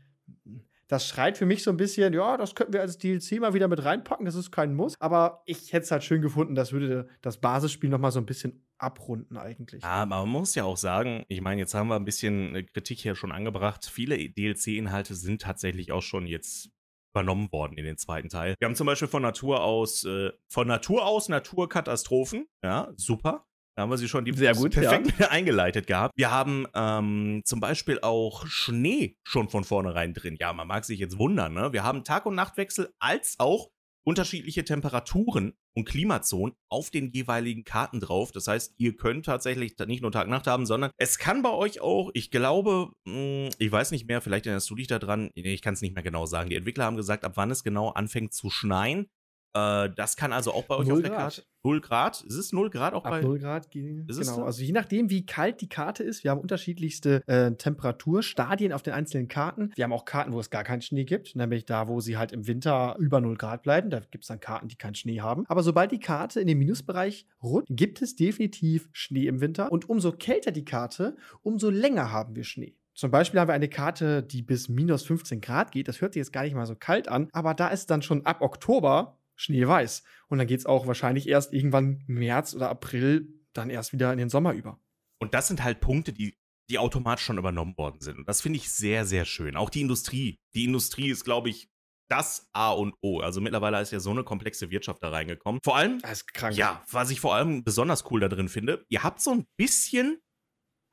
das 0.87 1.07
schreit 1.07 1.37
für 1.37 1.45
mich 1.45 1.63
so 1.63 1.71
ein 1.71 1.77
bisschen, 1.77 2.13
ja, 2.13 2.37
das 2.37 2.55
könnten 2.55 2.73
wir 2.73 2.81
als 2.81 2.97
DLC 2.97 3.39
mal 3.39 3.53
wieder 3.53 3.67
mit 3.67 3.83
reinpacken, 3.83 4.25
das 4.25 4.35
ist 4.35 4.51
kein 4.51 4.75
Muss. 4.75 4.95
Aber 4.99 5.41
ich 5.45 5.73
hätte 5.73 5.85
es 5.85 5.91
halt 5.91 6.03
schön 6.03 6.21
gefunden, 6.21 6.55
das 6.55 6.71
würde 6.71 7.07
das 7.21 7.41
Basisspiel 7.41 7.89
noch 7.89 7.99
mal 7.99 8.11
so 8.11 8.19
ein 8.19 8.25
bisschen 8.25 8.65
abrunden 8.77 9.37
eigentlich. 9.37 9.83
Ja, 9.83 10.03
aber 10.03 10.17
man 10.17 10.29
muss 10.29 10.55
ja 10.55 10.63
auch 10.65 10.77
sagen, 10.77 11.25
ich 11.27 11.41
meine, 11.41 11.61
jetzt 11.61 11.73
haben 11.73 11.87
wir 11.87 11.95
ein 11.95 12.05
bisschen 12.05 12.65
Kritik 12.73 12.99
hier 12.99 13.15
schon 13.15 13.31
angebracht. 13.31 13.85
Viele 13.85 14.17
DLC-Inhalte 14.17 15.15
sind 15.15 15.41
tatsächlich 15.41 15.91
auch 15.91 16.01
schon 16.01 16.27
jetzt 16.27 16.69
übernommen 17.13 17.51
worden 17.51 17.77
in 17.77 17.85
den 17.85 17.97
zweiten 17.97 18.27
Teil. 18.27 18.55
Wir 18.59 18.67
haben 18.67 18.75
zum 18.75 18.87
Beispiel 18.87 19.07
von 19.07 19.21
Natur 19.21 19.63
aus, 19.63 20.03
äh, 20.03 20.31
von 20.49 20.67
Natur 20.67 21.05
aus 21.05 21.29
Naturkatastrophen. 21.29 22.47
Ja, 22.61 22.91
super. 22.97 23.47
Da 23.75 23.81
haben 23.81 23.89
wir 23.89 23.97
sie 23.97 24.07
schon 24.07 24.23
die 24.23 24.33
Sehr 24.33 24.53
gut, 24.53 24.71
perfekt 24.71 25.13
ja. 25.19 25.27
eingeleitet 25.29 25.85
gehabt. 25.85 26.13
Wir 26.15 26.31
haben 26.31 26.65
ähm, 26.73 27.41
zum 27.43 27.59
Beispiel 27.59 27.99
auch 28.01 28.47
Schnee 28.47 29.17
schon 29.23 29.49
von 29.49 29.65
vornherein 29.65 30.13
drin. 30.13 30.37
Ja, 30.39 30.53
man 30.53 30.67
mag 30.67 30.85
sich 30.85 30.99
jetzt 30.99 31.17
wundern, 31.17 31.53
ne? 31.53 31.73
Wir 31.73 31.83
haben 31.83 32.05
Tag- 32.05 32.25
und 32.25 32.35
Nachtwechsel 32.35 32.93
als 32.99 33.35
auch 33.37 33.69
unterschiedliche 34.05 34.63
Temperaturen 34.63 35.57
und 35.75 35.85
Klimazonen 35.85 36.55
auf 36.69 36.89
den 36.89 37.11
jeweiligen 37.11 37.63
Karten 37.63 37.99
drauf. 37.99 38.31
Das 38.31 38.47
heißt, 38.47 38.75
ihr 38.77 38.95
könnt 38.95 39.25
tatsächlich 39.25 39.77
nicht 39.79 40.01
nur 40.01 40.11
Tag-Nacht 40.11 40.47
haben, 40.47 40.65
sondern 40.65 40.91
es 40.97 41.17
kann 41.17 41.41
bei 41.41 41.49
euch 41.49 41.81
auch, 41.81 42.11
ich 42.13 42.31
glaube, 42.31 42.91
hm, 43.07 43.49
ich 43.57 43.71
weiß 43.71 43.91
nicht 43.91 44.07
mehr, 44.07 44.21
vielleicht 44.21 44.45
erinnerst 44.45 44.69
du 44.69 44.75
dich 44.75 44.87
daran, 44.87 45.31
ich 45.33 45.61
kann 45.61 45.73
es 45.73 45.81
nicht 45.81 45.95
mehr 45.95 46.03
genau 46.03 46.25
sagen. 46.25 46.49
Die 46.49 46.55
Entwickler 46.55 46.85
haben 46.85 46.97
gesagt, 46.97 47.25
ab 47.25 47.33
wann 47.35 47.51
es 47.51 47.63
genau 47.63 47.89
anfängt 47.89 48.33
zu 48.33 48.49
schneien. 48.49 49.07
Äh, 49.55 49.89
das 49.95 50.17
kann 50.17 50.33
also 50.33 50.51
auch 50.51 50.65
bei 50.65 50.75
euch 50.75 50.91
auf 50.91 51.01
der 51.01 51.09
Grad. 51.09 51.19
Karte. 51.19 51.43
0 51.63 51.81
Grad? 51.81 52.21
Ist 52.21 52.35
es 52.35 52.51
0 52.51 52.69
Grad 52.69 52.93
auch 52.93 53.05
Ab 53.05 53.11
bei? 53.11 53.21
0 53.21 53.39
Grad, 53.39 53.71
genau. 53.71 54.43
Also 54.43 54.61
je 54.61 54.73
nachdem, 54.73 55.09
wie 55.09 55.25
kalt 55.25 55.61
die 55.61 55.69
Karte 55.69 56.03
ist. 56.03 56.23
Wir 56.23 56.31
haben 56.31 56.41
unterschiedlichste 56.41 57.23
äh, 57.27 57.51
Temperaturstadien 57.53 58.73
auf 58.73 58.83
den 58.83 58.93
einzelnen 58.93 59.29
Karten. 59.29 59.71
Wir 59.75 59.85
haben 59.85 59.93
auch 59.93 60.05
Karten, 60.05 60.33
wo 60.33 60.39
es 60.39 60.49
gar 60.49 60.63
keinen 60.63 60.81
Schnee 60.81 61.05
gibt, 61.05 61.35
nämlich 61.35 61.65
da, 61.65 61.87
wo 61.87 62.01
sie 62.01 62.17
halt 62.17 62.33
im 62.33 62.45
Winter 62.47 62.97
über 62.99 63.21
0 63.21 63.37
Grad 63.37 63.63
bleiben. 63.63 63.89
Da 63.89 64.01
gibt 64.01 64.25
es 64.25 64.27
dann 64.27 64.41
Karten, 64.41 64.67
die 64.67 64.75
keinen 64.75 64.95
Schnee 64.95 65.21
haben. 65.21 65.45
Aber 65.47 65.63
sobald 65.63 65.91
die 65.91 65.99
Karte 65.99 66.41
in 66.41 66.47
den 66.47 66.59
Minusbereich 66.59 67.25
rutscht, 67.41 67.67
gibt 67.69 68.01
es 68.01 68.15
definitiv 68.15 68.89
Schnee 68.91 69.27
im 69.27 69.39
Winter. 69.39 69.71
Und 69.71 69.89
umso 69.89 70.11
kälter 70.11 70.51
die 70.51 70.65
Karte, 70.65 71.15
umso 71.41 71.69
länger 71.69 72.11
haben 72.11 72.35
wir 72.35 72.43
Schnee. 72.43 72.75
Zum 72.93 73.11
Beispiel 73.11 73.39
haben 73.39 73.49
wir 73.49 73.53
eine 73.53 73.67
Karte, 73.67 74.23
die 74.23 74.41
bis 74.41 74.69
minus 74.69 75.03
15 75.03 75.41
Grad 75.41 75.71
geht. 75.71 75.87
Das 75.87 75.99
hört 75.99 76.13
sich 76.13 76.21
jetzt 76.21 76.31
gar 76.31 76.43
nicht 76.43 76.55
mal 76.55 76.65
so 76.65 76.75
kalt 76.75 77.09
an, 77.09 77.27
aber 77.33 77.53
da 77.53 77.67
ist 77.67 77.89
dann 77.89 78.01
schon 78.01 78.25
ab 78.25 78.41
Oktober 78.41 79.17
schneeweiß. 79.35 80.03
Und 80.27 80.37
dann 80.37 80.47
geht 80.47 80.59
es 80.59 80.65
auch 80.65 80.87
wahrscheinlich 80.87 81.27
erst 81.27 81.53
irgendwann 81.53 82.03
März 82.07 82.53
oder 82.53 82.69
April 82.69 83.27
dann 83.53 83.69
erst 83.69 83.93
wieder 83.93 84.11
in 84.11 84.17
den 84.17 84.29
Sommer 84.29 84.53
über. 84.53 84.79
Und 85.19 85.33
das 85.33 85.47
sind 85.47 85.63
halt 85.63 85.79
Punkte, 85.79 86.13
die, 86.13 86.37
die 86.69 86.79
automatisch 86.79 87.25
schon 87.25 87.37
übernommen 87.37 87.77
worden 87.77 88.01
sind. 88.01 88.17
Und 88.17 88.27
das 88.27 88.41
finde 88.41 88.57
ich 88.57 88.69
sehr, 88.71 89.05
sehr 89.05 89.25
schön. 89.25 89.55
Auch 89.55 89.69
die 89.69 89.81
Industrie. 89.81 90.39
Die 90.53 90.65
Industrie 90.65 91.09
ist, 91.09 91.23
glaube 91.23 91.49
ich, 91.49 91.69
das 92.09 92.49
A 92.53 92.71
und 92.71 92.93
O. 93.01 93.19
Also 93.19 93.41
mittlerweile 93.41 93.81
ist 93.81 93.91
ja 93.91 93.99
so 93.99 94.11
eine 94.11 94.23
komplexe 94.23 94.69
Wirtschaft 94.69 95.01
da 95.01 95.09
reingekommen. 95.09 95.59
Vor 95.63 95.75
allem, 95.75 95.99
das 95.99 96.11
ist 96.11 96.33
krank. 96.33 96.55
ja, 96.55 96.83
was 96.91 97.09
ich 97.09 97.19
vor 97.19 97.33
allem 97.35 97.63
besonders 97.63 98.09
cool 98.11 98.19
da 98.19 98.27
drin 98.27 98.49
finde, 98.49 98.85
ihr 98.89 99.03
habt 99.03 99.21
so 99.21 99.31
ein 99.31 99.45
bisschen 99.57 100.19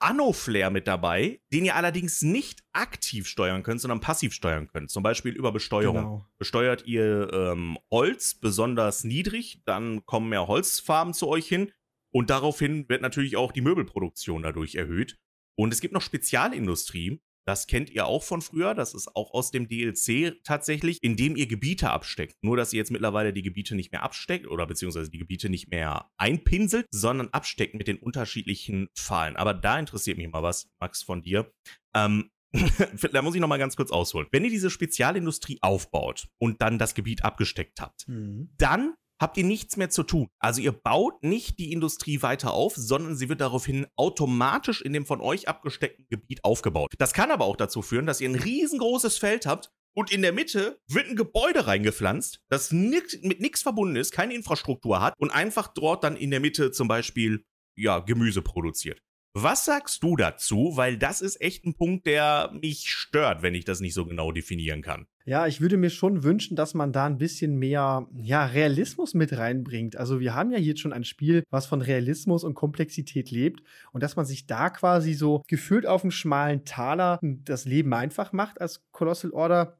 Anno-Flair 0.02 0.70
mit 0.70 0.86
dabei, 0.86 1.40
den 1.52 1.64
ihr 1.64 1.76
allerdings 1.76 2.22
nicht 2.22 2.62
aktiv 2.72 3.26
steuern 3.26 3.62
könnt, 3.62 3.80
sondern 3.80 4.00
passiv 4.00 4.32
steuern 4.32 4.68
könnt. 4.68 4.90
Zum 4.90 5.02
Beispiel 5.02 5.32
über 5.34 5.52
Besteuerung. 5.52 5.96
Genau. 5.96 6.26
Besteuert 6.38 6.86
ihr 6.86 7.32
ähm, 7.32 7.78
Holz 7.90 8.34
besonders 8.34 9.04
niedrig, 9.04 9.62
dann 9.64 10.04
kommen 10.04 10.28
mehr 10.28 10.48
Holzfarben 10.48 11.14
zu 11.14 11.28
euch 11.28 11.46
hin 11.46 11.72
und 12.10 12.30
daraufhin 12.30 12.88
wird 12.88 13.02
natürlich 13.02 13.36
auch 13.36 13.52
die 13.52 13.62
Möbelproduktion 13.62 14.42
dadurch 14.42 14.74
erhöht. 14.74 15.18
Und 15.54 15.72
es 15.72 15.80
gibt 15.80 15.94
noch 15.94 16.02
Spezialindustrie, 16.02 17.20
das 17.44 17.66
kennt 17.66 17.90
ihr 17.90 18.06
auch 18.06 18.22
von 18.22 18.42
früher. 18.42 18.74
Das 18.74 18.94
ist 18.94 19.14
auch 19.16 19.32
aus 19.32 19.50
dem 19.50 19.68
DLC 19.68 20.42
tatsächlich, 20.44 20.98
indem 21.02 21.36
ihr 21.36 21.46
Gebiete 21.46 21.90
absteckt. 21.90 22.36
Nur, 22.42 22.56
dass 22.56 22.72
ihr 22.72 22.78
jetzt 22.78 22.90
mittlerweile 22.90 23.32
die 23.32 23.42
Gebiete 23.42 23.74
nicht 23.74 23.92
mehr 23.92 24.02
absteckt 24.02 24.46
oder 24.46 24.66
beziehungsweise 24.66 25.10
die 25.10 25.18
Gebiete 25.18 25.48
nicht 25.48 25.68
mehr 25.68 26.10
einpinselt, 26.16 26.86
sondern 26.90 27.28
absteckt 27.28 27.74
mit 27.74 27.88
den 27.88 27.98
unterschiedlichen 27.98 28.88
Pfahlen. 28.96 29.36
Aber 29.36 29.54
da 29.54 29.78
interessiert 29.78 30.18
mich 30.18 30.30
mal 30.30 30.42
was, 30.42 30.70
Max, 30.80 31.02
von 31.02 31.22
dir. 31.22 31.52
Ähm, 31.94 32.30
da 33.12 33.22
muss 33.22 33.34
ich 33.34 33.40
noch 33.40 33.48
mal 33.48 33.58
ganz 33.58 33.76
kurz 33.76 33.90
ausholen. 33.90 34.28
Wenn 34.30 34.44
ihr 34.44 34.50
diese 34.50 34.70
Spezialindustrie 34.70 35.58
aufbaut 35.62 36.28
und 36.38 36.60
dann 36.60 36.78
das 36.78 36.94
Gebiet 36.94 37.24
abgesteckt 37.24 37.80
habt, 37.80 38.06
mhm. 38.08 38.50
dann 38.58 38.94
habt 39.22 39.38
ihr 39.38 39.44
nichts 39.44 39.78
mehr 39.78 39.88
zu 39.88 40.02
tun. 40.02 40.28
Also 40.38 40.60
ihr 40.60 40.72
baut 40.72 41.22
nicht 41.22 41.58
die 41.58 41.72
Industrie 41.72 42.20
weiter 42.20 42.52
auf, 42.52 42.74
sondern 42.76 43.16
sie 43.16 43.30
wird 43.30 43.40
daraufhin 43.40 43.86
automatisch 43.96 44.82
in 44.82 44.92
dem 44.92 45.06
von 45.06 45.22
euch 45.22 45.48
abgesteckten 45.48 46.06
Gebiet 46.10 46.44
aufgebaut. 46.44 46.92
Das 46.98 47.14
kann 47.14 47.30
aber 47.30 47.46
auch 47.46 47.56
dazu 47.56 47.80
führen, 47.80 48.04
dass 48.06 48.20
ihr 48.20 48.28
ein 48.28 48.34
riesengroßes 48.34 49.16
Feld 49.16 49.46
habt 49.46 49.70
und 49.94 50.10
in 50.10 50.22
der 50.22 50.32
Mitte 50.32 50.80
wird 50.88 51.08
ein 51.08 51.16
Gebäude 51.16 51.66
reingepflanzt, 51.66 52.40
das 52.48 52.72
nix, 52.72 53.18
mit 53.22 53.40
nichts 53.40 53.62
verbunden 53.62 53.96
ist, 53.96 54.12
keine 54.12 54.34
Infrastruktur 54.34 55.00
hat 55.00 55.14
und 55.18 55.30
einfach 55.30 55.68
dort 55.68 56.04
dann 56.04 56.16
in 56.16 56.30
der 56.30 56.40
Mitte 56.40 56.72
zum 56.72 56.88
Beispiel 56.88 57.44
ja, 57.76 58.00
Gemüse 58.00 58.42
produziert. 58.42 59.00
Was 59.34 59.64
sagst 59.64 60.02
du 60.02 60.16
dazu? 60.16 60.72
Weil 60.76 60.98
das 60.98 61.22
ist 61.22 61.40
echt 61.40 61.64
ein 61.64 61.74
Punkt, 61.74 62.06
der 62.06 62.52
mich 62.60 62.90
stört, 62.90 63.42
wenn 63.42 63.54
ich 63.54 63.64
das 63.64 63.80
nicht 63.80 63.94
so 63.94 64.04
genau 64.04 64.30
definieren 64.30 64.82
kann. 64.82 65.06
Ja, 65.24 65.46
ich 65.46 65.60
würde 65.60 65.76
mir 65.76 65.90
schon 65.90 66.24
wünschen, 66.24 66.56
dass 66.56 66.74
man 66.74 66.92
da 66.92 67.06
ein 67.06 67.18
bisschen 67.18 67.56
mehr 67.56 68.08
ja, 68.14 68.44
Realismus 68.46 69.14
mit 69.14 69.36
reinbringt. 69.36 69.96
Also 69.96 70.18
wir 70.18 70.34
haben 70.34 70.50
ja 70.50 70.58
jetzt 70.58 70.80
schon 70.80 70.92
ein 70.92 71.04
Spiel, 71.04 71.44
was 71.50 71.66
von 71.66 71.80
Realismus 71.80 72.42
und 72.42 72.54
Komplexität 72.54 73.30
lebt 73.30 73.62
und 73.92 74.02
dass 74.02 74.16
man 74.16 74.26
sich 74.26 74.46
da 74.46 74.70
quasi 74.70 75.14
so 75.14 75.42
gefühlt 75.46 75.86
auf 75.86 76.02
dem 76.02 76.10
schmalen 76.10 76.64
Taler 76.64 77.20
das 77.22 77.64
Leben 77.66 77.94
einfach 77.94 78.32
macht 78.32 78.60
als 78.60 78.84
Colossal 78.90 79.30
Order. 79.30 79.76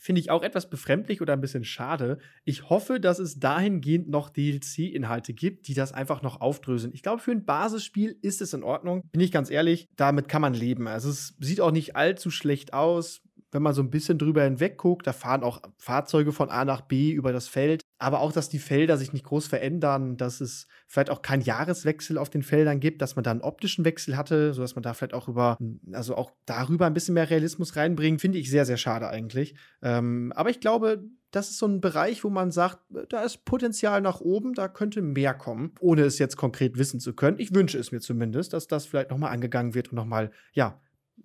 Finde 0.00 0.20
ich 0.20 0.30
auch 0.30 0.44
etwas 0.44 0.70
befremdlich 0.70 1.20
oder 1.20 1.32
ein 1.32 1.40
bisschen 1.40 1.64
schade. 1.64 2.18
Ich 2.44 2.70
hoffe, 2.70 3.00
dass 3.00 3.18
es 3.18 3.40
dahingehend 3.40 4.08
noch 4.08 4.30
DLC-Inhalte 4.30 5.34
gibt, 5.34 5.66
die 5.66 5.74
das 5.74 5.92
einfach 5.92 6.22
noch 6.22 6.40
aufdröseln. 6.40 6.94
Ich 6.94 7.02
glaube, 7.02 7.20
für 7.20 7.32
ein 7.32 7.44
Basisspiel 7.44 8.16
ist 8.22 8.40
es 8.40 8.52
in 8.52 8.62
Ordnung. 8.62 9.02
Bin 9.10 9.20
ich 9.20 9.32
ganz 9.32 9.50
ehrlich, 9.50 9.88
damit 9.96 10.28
kann 10.28 10.42
man 10.42 10.54
leben. 10.54 10.86
Also 10.86 11.10
es 11.10 11.34
sieht 11.40 11.60
auch 11.60 11.72
nicht 11.72 11.96
allzu 11.96 12.30
schlecht 12.30 12.74
aus 12.74 13.22
wenn 13.50 13.62
man 13.62 13.74
so 13.74 13.82
ein 13.82 13.90
bisschen 13.90 14.18
drüber 14.18 14.42
hinweg 14.42 14.76
guckt, 14.76 15.06
da 15.06 15.12
fahren 15.12 15.42
auch 15.42 15.62
Fahrzeuge 15.78 16.32
von 16.32 16.50
A 16.50 16.64
nach 16.64 16.82
B 16.82 17.10
über 17.10 17.32
das 17.32 17.48
Feld. 17.48 17.82
Aber 17.98 18.20
auch, 18.20 18.32
dass 18.32 18.48
die 18.48 18.58
Felder 18.58 18.96
sich 18.96 19.12
nicht 19.12 19.24
groß 19.24 19.46
verändern, 19.46 20.16
dass 20.16 20.40
es 20.40 20.68
vielleicht 20.86 21.10
auch 21.10 21.22
keinen 21.22 21.42
Jahreswechsel 21.42 22.18
auf 22.18 22.30
den 22.30 22.42
Feldern 22.42 22.78
gibt, 22.78 23.02
dass 23.02 23.16
man 23.16 23.24
da 23.24 23.30
einen 23.30 23.40
optischen 23.40 23.84
Wechsel 23.84 24.16
hatte, 24.16 24.52
sodass 24.52 24.76
man 24.76 24.82
da 24.82 24.94
vielleicht 24.94 25.14
auch 25.14 25.28
über, 25.28 25.58
also 25.92 26.16
auch 26.16 26.32
darüber 26.46 26.86
ein 26.86 26.94
bisschen 26.94 27.14
mehr 27.14 27.30
Realismus 27.30 27.76
reinbringt, 27.76 28.20
finde 28.20 28.38
ich 28.38 28.50
sehr, 28.50 28.66
sehr 28.66 28.76
schade 28.76 29.08
eigentlich. 29.08 29.54
Ähm, 29.82 30.32
aber 30.36 30.50
ich 30.50 30.60
glaube, 30.60 31.02
das 31.30 31.50
ist 31.50 31.58
so 31.58 31.66
ein 31.66 31.80
Bereich, 31.80 32.24
wo 32.24 32.30
man 32.30 32.50
sagt, 32.50 32.78
da 33.08 33.22
ist 33.22 33.44
Potenzial 33.44 34.00
nach 34.00 34.20
oben, 34.20 34.54
da 34.54 34.68
könnte 34.68 35.02
mehr 35.02 35.34
kommen, 35.34 35.74
ohne 35.80 36.02
es 36.02 36.18
jetzt 36.18 36.36
konkret 36.36 36.78
wissen 36.78 37.00
zu 37.00 37.14
können. 37.14 37.38
Ich 37.38 37.54
wünsche 37.54 37.78
es 37.78 37.92
mir 37.92 38.00
zumindest, 38.00 38.52
dass 38.52 38.66
das 38.66 38.86
vielleicht 38.86 39.10
nochmal 39.10 39.32
angegangen 39.32 39.74
wird 39.74 39.88
und 39.88 39.96
nochmal, 39.96 40.30
ja, 40.52 40.80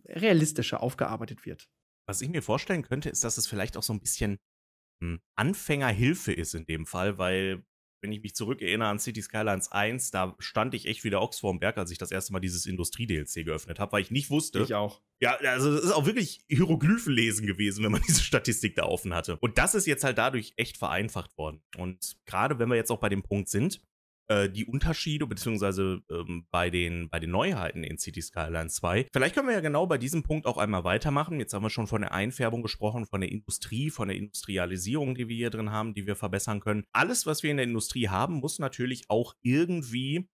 realistischer 0.08 0.82
aufgearbeitet 0.82 1.46
wird. 1.46 1.70
Was 2.06 2.22
ich 2.22 2.30
mir 2.30 2.42
vorstellen 2.42 2.84
könnte, 2.84 3.10
ist, 3.10 3.24
dass 3.24 3.38
es 3.38 3.48
vielleicht 3.48 3.78
auch 3.78 3.84
so 3.84 3.94
ein 3.94 4.00
bisschen 4.00 4.38
hm, 5.02 5.20
Anfängerhilfe 5.36 6.34
ist 6.34 6.54
in 6.54 6.66
dem 6.66 6.86
Fall, 6.86 7.18
weil, 7.18 7.66
wenn 8.02 8.12
ich 8.12 8.22
mich 8.22 8.36
zurückerinnere 8.36 8.90
an 8.90 9.00
City 9.00 9.22
Skylines 9.22 9.72
1, 9.72 10.12
da 10.12 10.36
stand 10.40 10.74
ich 10.74 10.88
echt 10.88 11.04
wieder 11.04 11.22
Ochs 11.22 11.40
vorm 11.40 11.60
Berg, 11.60 11.78
als 11.78 11.92
ich 11.92 11.98
das 11.98 12.12
erste 12.12 12.34
Mal 12.34 12.42
dieses 12.42 12.66
Industrie-DLC 12.66 13.46
geöffnet 13.46 13.80
habe, 13.80 13.94
weil 13.94 14.02
ich 14.02 14.12
nicht 14.12 14.30
wusste. 14.30 14.62
Ich 14.62 14.74
auch. 14.74 15.02
Ja, 15.22 15.36
also 15.38 15.74
das 15.74 15.86
ist 15.86 15.92
auch 15.92 16.06
wirklich 16.06 16.44
Hieroglyphen 16.50 17.14
lesen 17.14 17.48
gewesen, 17.48 17.84
wenn 17.84 17.94
man 17.94 18.02
diese 18.08 18.22
Statistik 18.22 18.76
da 18.76 18.84
offen 18.84 19.14
hatte. 19.14 19.38
Und 19.38 19.58
das 19.58 19.74
ist 19.74 19.88
jetzt 19.88 20.04
halt 20.04 20.18
dadurch 20.18 20.54
echt 20.58 20.78
vereinfacht 20.78 21.38
worden. 21.38 21.64
Und 21.78 22.18
gerade 22.26 22.60
wenn 22.60 22.70
wir 22.70 22.76
jetzt 22.76 22.92
auch 22.92 23.00
bei 23.00 23.10
dem 23.10 23.24
Punkt 23.24 23.48
sind, 23.48 23.82
äh, 24.28 24.50
die 24.50 24.66
Unterschiede, 24.66 25.28
beziehungsweise 25.28 26.02
ähm, 26.10 26.48
bei, 26.50 26.70
den, 26.70 27.10
bei 27.10 27.20
den 27.20 27.32
Neuheiten 27.32 27.84
in 27.84 27.98
City 27.98 28.22
Skylines 28.22 28.76
2. 28.76 29.08
Vielleicht 29.12 29.36
können 29.36 29.48
wir 29.48 29.56
ja 29.56 29.62
genau 29.62 29.86
bei 29.86 29.98
diesem 29.98 30.24
Punkt 30.24 30.46
auch 30.46 30.58
einmal 30.58 30.84
weitermachen. 30.84 31.40
Jetzt 31.40 31.54
haben 31.54 31.64
wir 31.64 31.70
schon 31.70 31.88
von 31.88 32.02
der 32.02 32.14
Einfärbung 32.14 32.62
gesprochen, 32.62 33.06
von 33.06 33.22
der 33.22 33.32
Industrie, 33.32 33.90
von 33.90 34.08
der 34.08 34.18
Industrialisierung, 34.18 35.16
die 35.16 35.28
wir 35.28 35.36
hier 35.36 35.50
drin 35.50 35.72
haben, 35.72 35.94
die 35.94 36.08
wir 36.08 36.16
verbessern 36.16 36.62
können. 36.62 36.86
Alles, 36.94 37.26
was 37.26 37.44
wir 37.44 37.52
in 37.52 37.58
der 37.58 37.66
Industrie 37.66 38.08
haben, 38.08 38.36
muss 38.36 38.60
natürlich 38.60 39.10
auch 39.10 39.36
irgendwie 39.42 40.30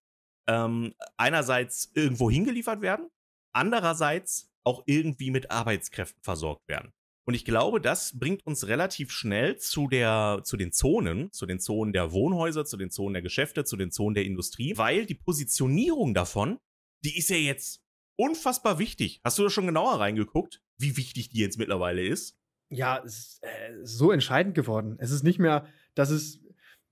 ähm, 0.48 0.94
einerseits 1.18 1.92
irgendwo 1.94 2.30
hingeliefert 2.30 2.82
werden, 2.82 3.10
andererseits 3.54 4.52
auch 4.64 4.84
irgendwie 4.86 5.32
mit 5.32 5.52
Arbeitskräften 5.52 6.22
versorgt 6.22 6.68
werden. 6.68 6.92
Und 7.30 7.36
ich 7.36 7.46
glaube, 7.46 7.80
das 7.80 8.18
bringt 8.18 8.44
uns 8.48 8.66
relativ 8.66 9.12
schnell 9.12 9.56
zu, 9.58 9.88
der, 9.88 10.42
zu 10.44 10.58
den 10.58 10.72
Zonen, 10.72 11.32
zu 11.32 11.46
den 11.46 11.60
Zonen 11.60 11.94
der 11.94 12.12
Wohnhäuser, 12.12 12.66
zu 12.66 12.76
den 12.76 12.90
Zonen 12.90 13.14
der 13.14 13.22
Geschäfte, 13.22 13.64
zu 13.66 13.78
den 13.78 13.92
Zonen 13.92 14.16
der 14.16 14.26
Industrie, 14.26 14.78
weil 14.78 15.06
die 15.06 15.14
Positionierung 15.14 16.16
davon, 16.16 16.58
die 17.06 17.16
ist 17.16 17.30
ja 17.30 17.36
jetzt 17.36 17.84
unfassbar 18.16 18.80
wichtig. 18.80 19.22
Hast 19.24 19.38
du 19.38 19.44
da 19.44 19.52
schon 19.52 19.68
genauer 19.68 20.00
reingeguckt, 20.00 20.64
wie 20.80 20.98
wichtig 20.98 21.30
die 21.30 21.38
jetzt 21.38 21.60
mittlerweile 21.60 22.02
ist? 22.02 22.36
Ja, 22.72 23.00
es 23.06 23.20
ist 23.20 23.44
äh, 23.44 23.76
so 23.84 24.12
entscheidend 24.12 24.56
geworden. 24.56 24.96
Es 24.98 25.12
ist 25.12 25.22
nicht 25.22 25.38
mehr, 25.38 25.68
dass 25.94 26.10
es 26.10 26.42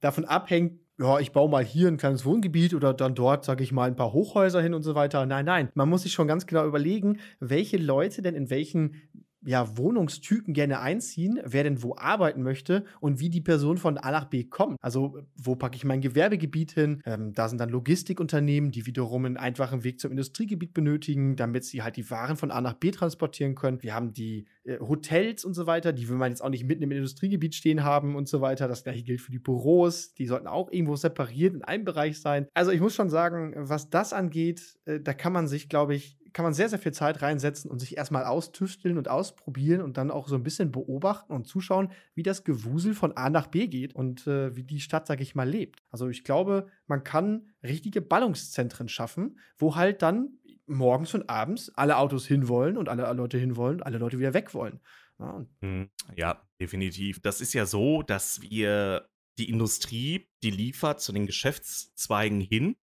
davon 0.02 0.26
abhängt, 0.26 0.80
ja, 1.00 1.20
ich 1.20 1.32
baue 1.32 1.50
mal 1.50 1.66
hier 1.66 1.88
ein 1.88 1.98
kleines 1.98 2.26
Wohngebiet 2.26 2.76
oder 2.76 2.94
dann 2.94 3.16
dort, 3.16 3.44
sage 3.44 3.64
ich 3.64 3.72
mal, 3.72 3.90
ein 3.90 3.96
paar 3.96 4.14
Hochhäuser 4.14 4.62
hin 4.62 4.76
und 4.76 4.84
so 4.84 4.94
weiter. 4.94 5.26
Nein, 5.26 5.46
nein. 5.46 5.70
Man 5.74 5.90
muss 5.90 6.04
sich 6.04 6.14
schon 6.14 6.28
ganz 6.28 6.46
genau 6.46 6.68
überlegen, 6.68 7.20
welche 7.40 7.78
Leute 7.78 8.22
denn 8.22 8.36
in 8.36 8.52
welchen 8.52 9.02
ja, 9.46 9.78
Wohnungstypen 9.78 10.54
gerne 10.54 10.80
einziehen, 10.80 11.40
wer 11.44 11.64
denn 11.64 11.84
wo 11.84 11.96
arbeiten 11.96 12.42
möchte 12.42 12.86
und 13.00 13.20
wie 13.20 13.30
die 13.30 13.42
Person 13.42 13.78
von 13.78 13.98
A 13.98 14.12
nach 14.12 14.26
B 14.26 14.44
kommt. 14.44 14.78
Also, 14.82 15.20
wo 15.36 15.56
packe 15.56 15.76
ich 15.76 15.86
mein 15.86 16.02
Gewerbegebiet 16.02 16.72
hin? 16.72 17.02
Ähm, 17.06 17.34
da 17.34 17.48
sind 17.48 17.60
dann 17.60 17.70
Logistikunternehmen, 17.70 18.72
die 18.72 18.86
wiederum 18.86 19.26
einen 19.26 19.38
einfachen 19.38 19.84
Weg 19.84 20.00
zum 20.00 20.12
Industriegebiet 20.12 20.74
benötigen, 20.74 21.36
damit 21.36 21.66
sie 21.66 21.84
halt 21.84 21.98
die 21.98 22.10
Waren 22.10 22.36
von 22.36 22.52
A 22.52 22.62
nach 22.62 22.74
B 22.74 22.92
transportieren 22.92 23.56
können. 23.56 23.82
Wir 23.84 23.94
haben 23.94 24.14
die 24.14 24.48
äh, 24.64 24.80
Hotels 24.80 25.46
und 25.46 25.54
so 25.54 25.68
weiter, 25.68 25.94
die 25.94 26.10
will 26.10 26.18
man 26.18 26.32
jetzt 26.32 26.42
auch 26.42 26.50
nicht 26.50 26.66
mitten 26.66 26.84
im 26.84 26.92
Industriegebiet 26.92 27.56
stehen 27.56 27.84
haben 27.84 28.16
und 28.16 28.28
so 28.28 28.42
weiter. 28.42 28.68
Das 28.68 28.84
gleiche 28.84 29.04
gilt 29.04 29.22
für 29.22 29.32
die 29.32 29.40
Büros. 29.40 30.14
Die 30.14 30.26
sollten 30.26 30.48
auch 30.48 30.72
irgendwo 30.72 30.96
separiert 30.96 31.54
in 31.54 31.64
einem 31.64 31.86
Bereich 31.86 32.20
sein. 32.20 32.48
Also, 32.54 32.72
ich 32.72 32.82
muss 32.82 32.96
schon 32.96 33.10
sagen, 33.10 33.54
was 33.56 33.90
das 33.90 34.14
angeht, 34.14 34.78
äh, 34.86 35.00
da 35.00 35.14
kann 35.14 35.34
man 35.34 35.48
sich, 35.48 35.70
glaube 35.70 35.96
ich, 35.96 36.18
kann 36.38 36.44
man 36.44 36.54
sehr, 36.54 36.70
sehr 36.70 36.78
viel 36.78 36.94
Zeit 36.94 37.24
reinsetzen 37.24 37.72
und 37.72 37.80
sich 37.80 37.98
erstmal 37.98 38.26
austüfteln 38.26 39.00
und 39.00 39.08
ausprobieren 39.08 39.82
und 39.82 39.98
dann 39.98 40.12
auch 40.12 40.28
so 40.28 40.36
ein 40.36 40.44
bisschen 40.44 40.72
beobachten 40.72 41.34
und 41.34 41.48
zuschauen, 41.48 41.92
wie 42.14 42.22
das 42.22 42.44
Gewusel 42.44 42.94
von 42.94 43.18
A 43.18 43.32
nach 43.32 43.48
B 43.48 43.66
geht 43.66 43.96
und 43.96 44.28
äh, 44.28 44.56
wie 44.56 44.62
die 44.62 44.80
Stadt, 44.80 45.08
sag 45.08 45.20
ich 45.20 45.34
mal, 45.34 45.50
lebt. 45.50 45.82
Also 45.90 46.10
ich 46.10 46.24
glaube, 46.24 46.68
man 46.86 47.04
kann 47.04 47.48
richtige 47.64 48.02
Ballungszentren 48.02 48.88
schaffen, 48.88 49.40
wo 49.58 49.76
halt 49.76 50.04
dann 50.04 50.38
morgens 50.68 51.16
und 51.16 51.28
abends 51.28 51.72
alle 51.74 51.98
Autos 51.98 52.28
hinwollen 52.28 52.78
und 52.78 52.88
alle 52.88 53.12
Leute 53.14 53.40
hinwollen 53.40 53.82
alle 53.82 53.98
Leute 53.98 54.20
wieder 54.20 54.36
weg 54.36 54.54
wollen. 54.54 54.80
Ja, 55.18 55.44
hm, 55.62 55.90
ja, 56.16 56.48
definitiv. 56.62 57.20
Das 57.20 57.42
ist 57.42 57.54
ja 57.54 57.66
so, 57.66 58.04
dass 58.04 58.44
wir 58.44 59.10
die 59.40 59.50
Industrie, 59.50 60.30
die 60.44 60.52
liefert 60.52 61.02
zu 61.02 61.14
den 61.14 61.26
Geschäftszweigen 61.26 62.42
hin 62.42 62.76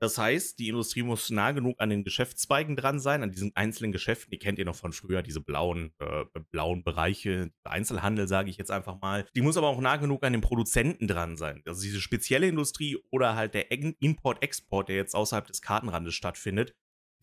das 0.00 0.16
heißt, 0.16 0.58
die 0.58 0.68
Industrie 0.68 1.02
muss 1.02 1.28
nah 1.30 1.50
genug 1.50 1.80
an 1.80 1.90
den 1.90 2.04
Geschäftszweigen 2.04 2.76
dran 2.76 3.00
sein, 3.00 3.22
an 3.22 3.32
diesen 3.32 3.54
einzelnen 3.56 3.90
Geschäften. 3.90 4.30
Die 4.30 4.38
kennt 4.38 4.58
ihr 4.58 4.64
noch 4.64 4.76
von 4.76 4.92
früher, 4.92 5.22
diese 5.22 5.40
blauen, 5.40 5.92
äh, 5.98 6.24
blauen 6.50 6.84
Bereiche, 6.84 7.50
Einzelhandel, 7.64 8.28
sage 8.28 8.50
ich 8.50 8.58
jetzt 8.58 8.70
einfach 8.70 9.00
mal. 9.00 9.26
Die 9.34 9.40
muss 9.40 9.56
aber 9.56 9.68
auch 9.68 9.80
nah 9.80 9.96
genug 9.96 10.24
an 10.24 10.32
den 10.32 10.40
Produzenten 10.40 11.08
dran 11.08 11.36
sein. 11.36 11.62
Also 11.66 11.82
diese 11.82 12.00
spezielle 12.00 12.46
Industrie 12.48 12.98
oder 13.10 13.34
halt 13.34 13.54
der 13.54 13.72
Import-Export, 13.72 14.88
der 14.88 14.96
jetzt 14.96 15.14
außerhalb 15.14 15.46
des 15.46 15.62
Kartenrandes 15.62 16.14
stattfindet. 16.14 16.74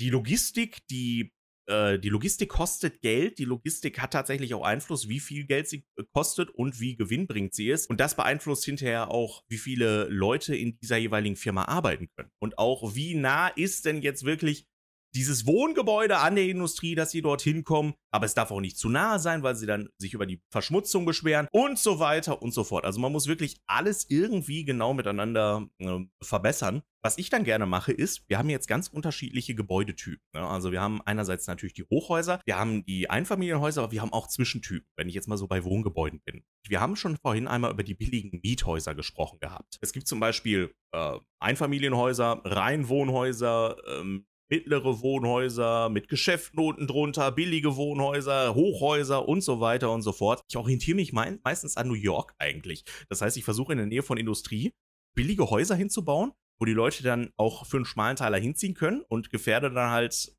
Die 0.01 0.09
Logistik, 0.09 0.85
die 0.87 1.34
äh, 1.67 1.99
die 1.99 2.09
Logistik 2.09 2.49
kostet 2.49 3.01
Geld. 3.01 3.39
Die 3.39 3.45
Logistik 3.45 3.99
hat 3.99 4.11
tatsächlich 4.11 4.53
auch 4.53 4.63
Einfluss, 4.63 5.07
wie 5.09 5.19
viel 5.19 5.45
Geld 5.45 5.67
sie 5.67 5.85
äh, 5.97 6.03
kostet 6.13 6.49
und 6.49 6.79
wie 6.79 6.95
gewinnbringend 6.95 7.53
sie 7.53 7.69
ist. 7.69 7.89
Und 7.89 7.99
das 7.99 8.15
beeinflusst 8.15 8.65
hinterher 8.65 9.11
auch, 9.11 9.43
wie 9.47 9.57
viele 9.57 10.05
Leute 10.09 10.55
in 10.55 10.77
dieser 10.79 10.97
jeweiligen 10.97 11.35
Firma 11.35 11.65
arbeiten 11.65 12.09
können. 12.15 12.31
Und 12.39 12.57
auch, 12.57 12.95
wie 12.95 13.15
nah 13.15 13.47
ist 13.47 13.85
denn 13.85 14.01
jetzt 14.01 14.25
wirklich 14.25 14.67
dieses 15.15 15.47
Wohngebäude 15.47 16.17
an 16.17 16.35
der 16.35 16.45
Industrie, 16.45 16.93
dass 16.93 17.11
sie 17.11 17.21
dorthin 17.21 17.63
kommen. 17.63 17.93
Aber 18.11 18.25
es 18.25 18.33
darf 18.33 18.51
auch 18.51 18.61
nicht 18.61 18.77
zu 18.77 18.89
nahe 18.89 19.19
sein, 19.19 19.43
weil 19.43 19.55
sie 19.55 19.65
dann 19.65 19.89
sich 19.97 20.13
über 20.13 20.25
die 20.25 20.41
Verschmutzung 20.51 21.05
beschweren 21.05 21.47
und 21.51 21.79
so 21.79 21.99
weiter 21.99 22.41
und 22.41 22.53
so 22.53 22.63
fort. 22.63 22.85
Also 22.85 22.99
man 22.99 23.11
muss 23.11 23.27
wirklich 23.27 23.61
alles 23.65 24.09
irgendwie 24.09 24.65
genau 24.65 24.93
miteinander 24.93 25.67
äh, 25.79 25.99
verbessern. 26.21 26.81
Was 27.03 27.19
ich 27.19 27.29
dann 27.29 27.43
gerne 27.43 27.67
mache, 27.67 27.91
ist, 27.91 28.27
wir 28.29 28.39
haben 28.39 28.49
jetzt 28.49 28.67
ganz 28.67 28.87
unterschiedliche 28.87 29.53
Gebäudetypen. 29.53 30.25
Ne? 30.33 30.41
Also 30.41 30.71
wir 30.71 30.81
haben 30.81 31.01
einerseits 31.03 31.45
natürlich 31.45 31.73
die 31.75 31.83
Hochhäuser, 31.83 32.41
wir 32.45 32.57
haben 32.57 32.83
die 32.85 33.09
Einfamilienhäuser, 33.09 33.83
aber 33.83 33.91
wir 33.91 34.01
haben 34.01 34.11
auch 34.11 34.27
Zwischentypen, 34.27 34.89
wenn 34.95 35.07
ich 35.07 35.13
jetzt 35.13 35.27
mal 35.27 35.37
so 35.37 35.47
bei 35.47 35.63
Wohngebäuden 35.63 36.19
bin. 36.25 36.43
Wir 36.67 36.81
haben 36.81 36.95
schon 36.95 37.17
vorhin 37.17 37.47
einmal 37.47 37.71
über 37.71 37.83
die 37.83 37.93
billigen 37.93 38.39
Miethäuser 38.41 38.95
gesprochen 38.95 39.37
gehabt. 39.39 39.77
Es 39.81 39.93
gibt 39.93 40.07
zum 40.07 40.19
Beispiel 40.19 40.73
äh, 40.93 41.19
Einfamilienhäuser, 41.39 42.41
Reihenwohnhäuser, 42.43 43.77
ähm, 43.87 44.25
mittlere 44.49 45.01
Wohnhäuser 45.01 45.89
mit 45.89 46.07
Geschäften 46.07 46.59
unten 46.59 46.87
drunter, 46.87 47.31
billige 47.31 47.75
Wohnhäuser, 47.75 48.55
Hochhäuser 48.55 49.27
und 49.27 49.41
so 49.41 49.59
weiter 49.59 49.91
und 49.91 50.01
so 50.01 50.11
fort. 50.11 50.41
Ich 50.49 50.57
orientiere 50.57 50.95
mich 50.95 51.13
meistens 51.13 51.77
an 51.77 51.87
New 51.87 51.95
York 51.95 52.33
eigentlich. 52.37 52.83
Das 53.09 53.21
heißt, 53.21 53.37
ich 53.37 53.43
versuche 53.43 53.73
in 53.73 53.77
der 53.77 53.87
Nähe 53.87 54.03
von 54.03 54.17
Industrie 54.17 54.73
billige 55.15 55.49
Häuser 55.49 55.75
hinzubauen, 55.75 56.33
wo 56.59 56.65
die 56.65 56.73
Leute 56.73 57.01
dann 57.03 57.31
auch 57.37 57.65
für 57.65 57.77
einen 57.77 57.85
schmalen 57.85 58.17
Teiler 58.17 58.37
hinziehen 58.37 58.73
können 58.73 59.01
und 59.07 59.29
gefährde 59.29 59.71
dann 59.71 59.91
halt 59.91 60.35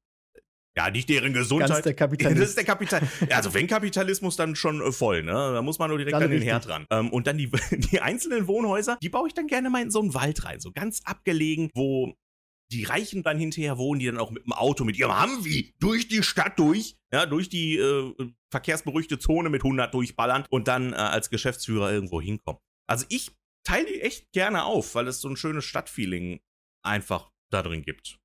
Ja, 0.76 0.90
nicht 0.90 1.08
deren 1.08 1.32
Gesundheit. 1.32 1.70
Ganz 1.70 1.82
der 1.84 1.94
Kapitalismus. 1.94 2.38
Das 2.40 2.48
ist 2.50 2.58
der 2.58 2.64
Kapital. 2.64 3.02
Also 3.30 3.54
wenn 3.54 3.66
Kapitalismus 3.66 4.36
dann 4.36 4.54
schon 4.54 4.82
äh, 4.82 4.92
voll, 4.92 5.22
ne? 5.22 5.32
Da 5.32 5.62
muss 5.62 5.78
man 5.78 5.88
nur 5.88 5.98
direkt 5.98 6.14
Dann 6.14 6.24
an 6.24 6.30
den 6.30 6.42
richtig. 6.42 6.52
Herd 6.52 6.68
ran. 6.68 6.86
Ähm, 6.90 7.10
und 7.10 7.26
dann 7.26 7.38
die, 7.38 7.50
die 7.70 8.00
einzelnen 8.00 8.46
Wohnhäuser, 8.46 8.98
die 9.02 9.08
baue 9.08 9.26
ich 9.28 9.34
dann 9.34 9.46
gerne 9.46 9.70
mal 9.70 9.82
in 9.82 9.90
so 9.90 10.00
einen 10.00 10.12
Wald 10.14 10.44
rein, 10.44 10.60
so 10.60 10.70
ganz 10.72 11.00
abgelegen, 11.04 11.70
wo 11.74 12.14
die 12.72 12.84
Reichen 12.84 13.22
dann 13.22 13.38
hinterher 13.38 13.78
wohnen, 13.78 14.00
die 14.00 14.06
dann 14.06 14.18
auch 14.18 14.30
mit 14.30 14.44
dem 14.44 14.52
Auto, 14.52 14.84
mit 14.84 14.96
ihrem 14.96 15.12
Humvee 15.22 15.74
durch 15.78 16.08
die 16.08 16.22
Stadt 16.22 16.58
durch, 16.58 16.96
ja, 17.12 17.26
durch 17.26 17.48
die 17.48 17.76
äh, 17.76 18.14
verkehrsberuhigte 18.50 19.18
Zone 19.18 19.50
mit 19.50 19.62
100 19.62 19.92
durchballern 19.94 20.44
und 20.50 20.68
dann 20.68 20.92
äh, 20.92 20.96
als 20.96 21.30
Geschäftsführer 21.30 21.92
irgendwo 21.92 22.20
hinkommen. 22.20 22.60
Also 22.88 23.06
ich 23.08 23.30
teile 23.64 23.86
die 23.86 24.00
echt 24.00 24.32
gerne 24.32 24.64
auf, 24.64 24.94
weil 24.94 25.08
es 25.08 25.20
so 25.20 25.28
ein 25.28 25.36
schönes 25.36 25.64
Stadtfeeling 25.64 26.40
einfach 26.82 27.30
da 27.50 27.62
drin 27.62 27.82
gibt. 27.82 28.18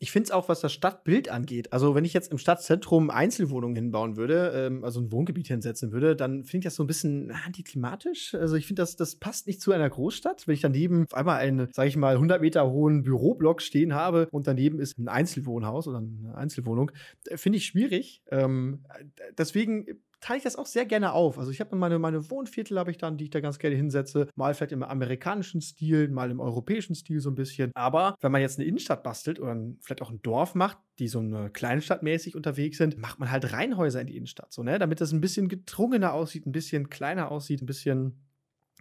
Ich 0.00 0.10
finde 0.10 0.24
es 0.24 0.30
auch, 0.32 0.48
was 0.48 0.60
das 0.60 0.72
Stadtbild 0.72 1.28
angeht. 1.28 1.72
Also, 1.72 1.94
wenn 1.94 2.04
ich 2.04 2.12
jetzt 2.12 2.32
im 2.32 2.38
Stadtzentrum 2.38 3.10
Einzelwohnungen 3.10 3.76
hinbauen 3.76 4.16
würde, 4.16 4.52
ähm, 4.54 4.84
also 4.84 5.00
ein 5.00 5.12
Wohngebiet 5.12 5.48
hinsetzen 5.48 5.92
würde, 5.92 6.16
dann 6.16 6.44
finde 6.44 6.58
ich 6.58 6.64
das 6.64 6.74
so 6.74 6.82
ein 6.82 6.88
bisschen 6.88 7.30
antiklimatisch. 7.30 8.34
Also, 8.34 8.56
ich 8.56 8.66
finde, 8.66 8.82
das, 8.82 8.96
das 8.96 9.16
passt 9.16 9.46
nicht 9.46 9.60
zu 9.60 9.72
einer 9.72 9.88
Großstadt. 9.88 10.46
Wenn 10.46 10.54
ich 10.54 10.60
daneben 10.60 11.04
auf 11.04 11.14
einmal 11.14 11.38
einen, 11.38 11.68
sage 11.72 11.88
ich 11.88 11.96
mal, 11.96 12.14
100 12.14 12.40
Meter 12.40 12.68
hohen 12.70 13.02
Büroblock 13.02 13.62
stehen 13.62 13.94
habe 13.94 14.28
und 14.32 14.46
daneben 14.46 14.80
ist 14.80 14.98
ein 14.98 15.08
Einzelwohnhaus 15.08 15.86
oder 15.86 15.98
eine 15.98 16.34
Einzelwohnung, 16.34 16.90
äh, 17.26 17.36
finde 17.36 17.58
ich 17.58 17.66
schwierig. 17.66 18.22
Ähm, 18.30 18.84
äh, 18.88 19.04
deswegen 19.36 19.86
teile 20.20 20.38
ich 20.38 20.44
das 20.44 20.56
auch 20.56 20.66
sehr 20.66 20.86
gerne 20.86 21.12
auf. 21.12 21.38
Also 21.38 21.50
ich 21.50 21.60
habe 21.60 21.76
meine, 21.76 21.98
meine 21.98 22.30
Wohnviertel, 22.30 22.78
habe 22.78 22.90
ich 22.90 22.98
dann, 22.98 23.16
die 23.16 23.24
ich 23.24 23.30
da 23.30 23.40
ganz 23.40 23.58
gerne 23.58 23.76
hinsetze. 23.76 24.28
Mal 24.34 24.54
vielleicht 24.54 24.72
im 24.72 24.82
amerikanischen 24.82 25.60
Stil, 25.60 26.08
mal 26.08 26.30
im 26.30 26.40
europäischen 26.40 26.94
Stil 26.94 27.20
so 27.20 27.30
ein 27.30 27.34
bisschen. 27.34 27.70
Aber 27.74 28.16
wenn 28.20 28.32
man 28.32 28.40
jetzt 28.40 28.58
eine 28.58 28.66
Innenstadt 28.66 29.02
bastelt 29.02 29.38
oder 29.40 29.56
vielleicht 29.80 30.02
auch 30.02 30.10
ein 30.10 30.22
Dorf 30.22 30.54
macht, 30.54 30.78
die 30.98 31.08
so 31.08 31.20
eine 31.20 31.50
Kleinstadt 31.50 32.02
mäßig 32.02 32.34
unterwegs 32.34 32.78
sind, 32.78 32.98
macht 32.98 33.18
man 33.18 33.30
halt 33.30 33.52
Reihenhäuser 33.52 34.00
in 34.00 34.08
die 34.08 34.16
Innenstadt, 34.16 34.52
so, 34.52 34.62
ne? 34.62 34.78
Damit 34.78 35.00
das 35.00 35.12
ein 35.12 35.20
bisschen 35.20 35.48
gedrungener 35.48 36.12
aussieht, 36.12 36.46
ein 36.46 36.52
bisschen 36.52 36.88
kleiner 36.88 37.30
aussieht, 37.30 37.62
ein 37.62 37.66
bisschen 37.66 38.24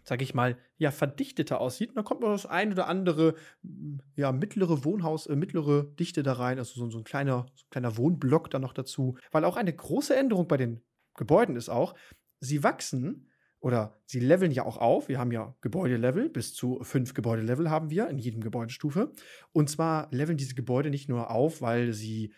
sag 0.07 0.21
ich 0.21 0.33
mal, 0.33 0.57
ja, 0.77 0.91
verdichteter 0.91 1.59
aussieht. 1.59 1.89
Und 1.89 1.95
dann 1.97 2.05
kommt 2.05 2.21
noch 2.21 2.31
das 2.31 2.45
ein 2.45 2.71
oder 2.71 2.87
andere, 2.87 3.35
m, 3.61 3.99
ja, 4.15 4.31
mittlere 4.31 4.85
Wohnhaus, 4.85 5.27
äh, 5.27 5.35
mittlere 5.35 5.83
Dichte 5.83 6.23
da 6.23 6.33
rein, 6.33 6.59
also 6.59 6.79
so, 6.79 6.89
so, 6.89 6.97
ein 6.99 7.03
kleiner, 7.03 7.45
so 7.55 7.65
ein 7.65 7.69
kleiner 7.71 7.97
Wohnblock 7.97 8.49
dann 8.49 8.61
noch 8.61 8.71
dazu. 8.71 9.17
Weil 9.31 9.43
auch 9.43 9.57
eine 9.57 9.73
große 9.73 10.15
Änderung 10.15 10.47
bei 10.47 10.55
den 10.55 10.81
Gebäuden 11.17 11.57
ist 11.57 11.69
auch, 11.69 11.95
sie 12.39 12.63
wachsen 12.63 13.29
oder 13.59 13.99
sie 14.05 14.19
leveln 14.19 14.51
ja 14.51 14.63
auch 14.65 14.77
auf. 14.77 15.09
Wir 15.09 15.19
haben 15.19 15.31
ja 15.31 15.55
Gebäudelevel, 15.61 16.29
bis 16.29 16.53
zu 16.53 16.79
fünf 16.83 17.13
Gebäudelevel 17.13 17.69
haben 17.69 17.89
wir 17.89 18.07
in 18.07 18.19
jedem 18.19 18.41
Gebäudestufe. 18.41 19.11
Und 19.51 19.69
zwar 19.69 20.07
leveln 20.11 20.37
diese 20.37 20.55
Gebäude 20.55 20.89
nicht 20.89 21.09
nur 21.09 21.31
auf, 21.31 21.61
weil 21.61 21.91
sie 21.91 22.33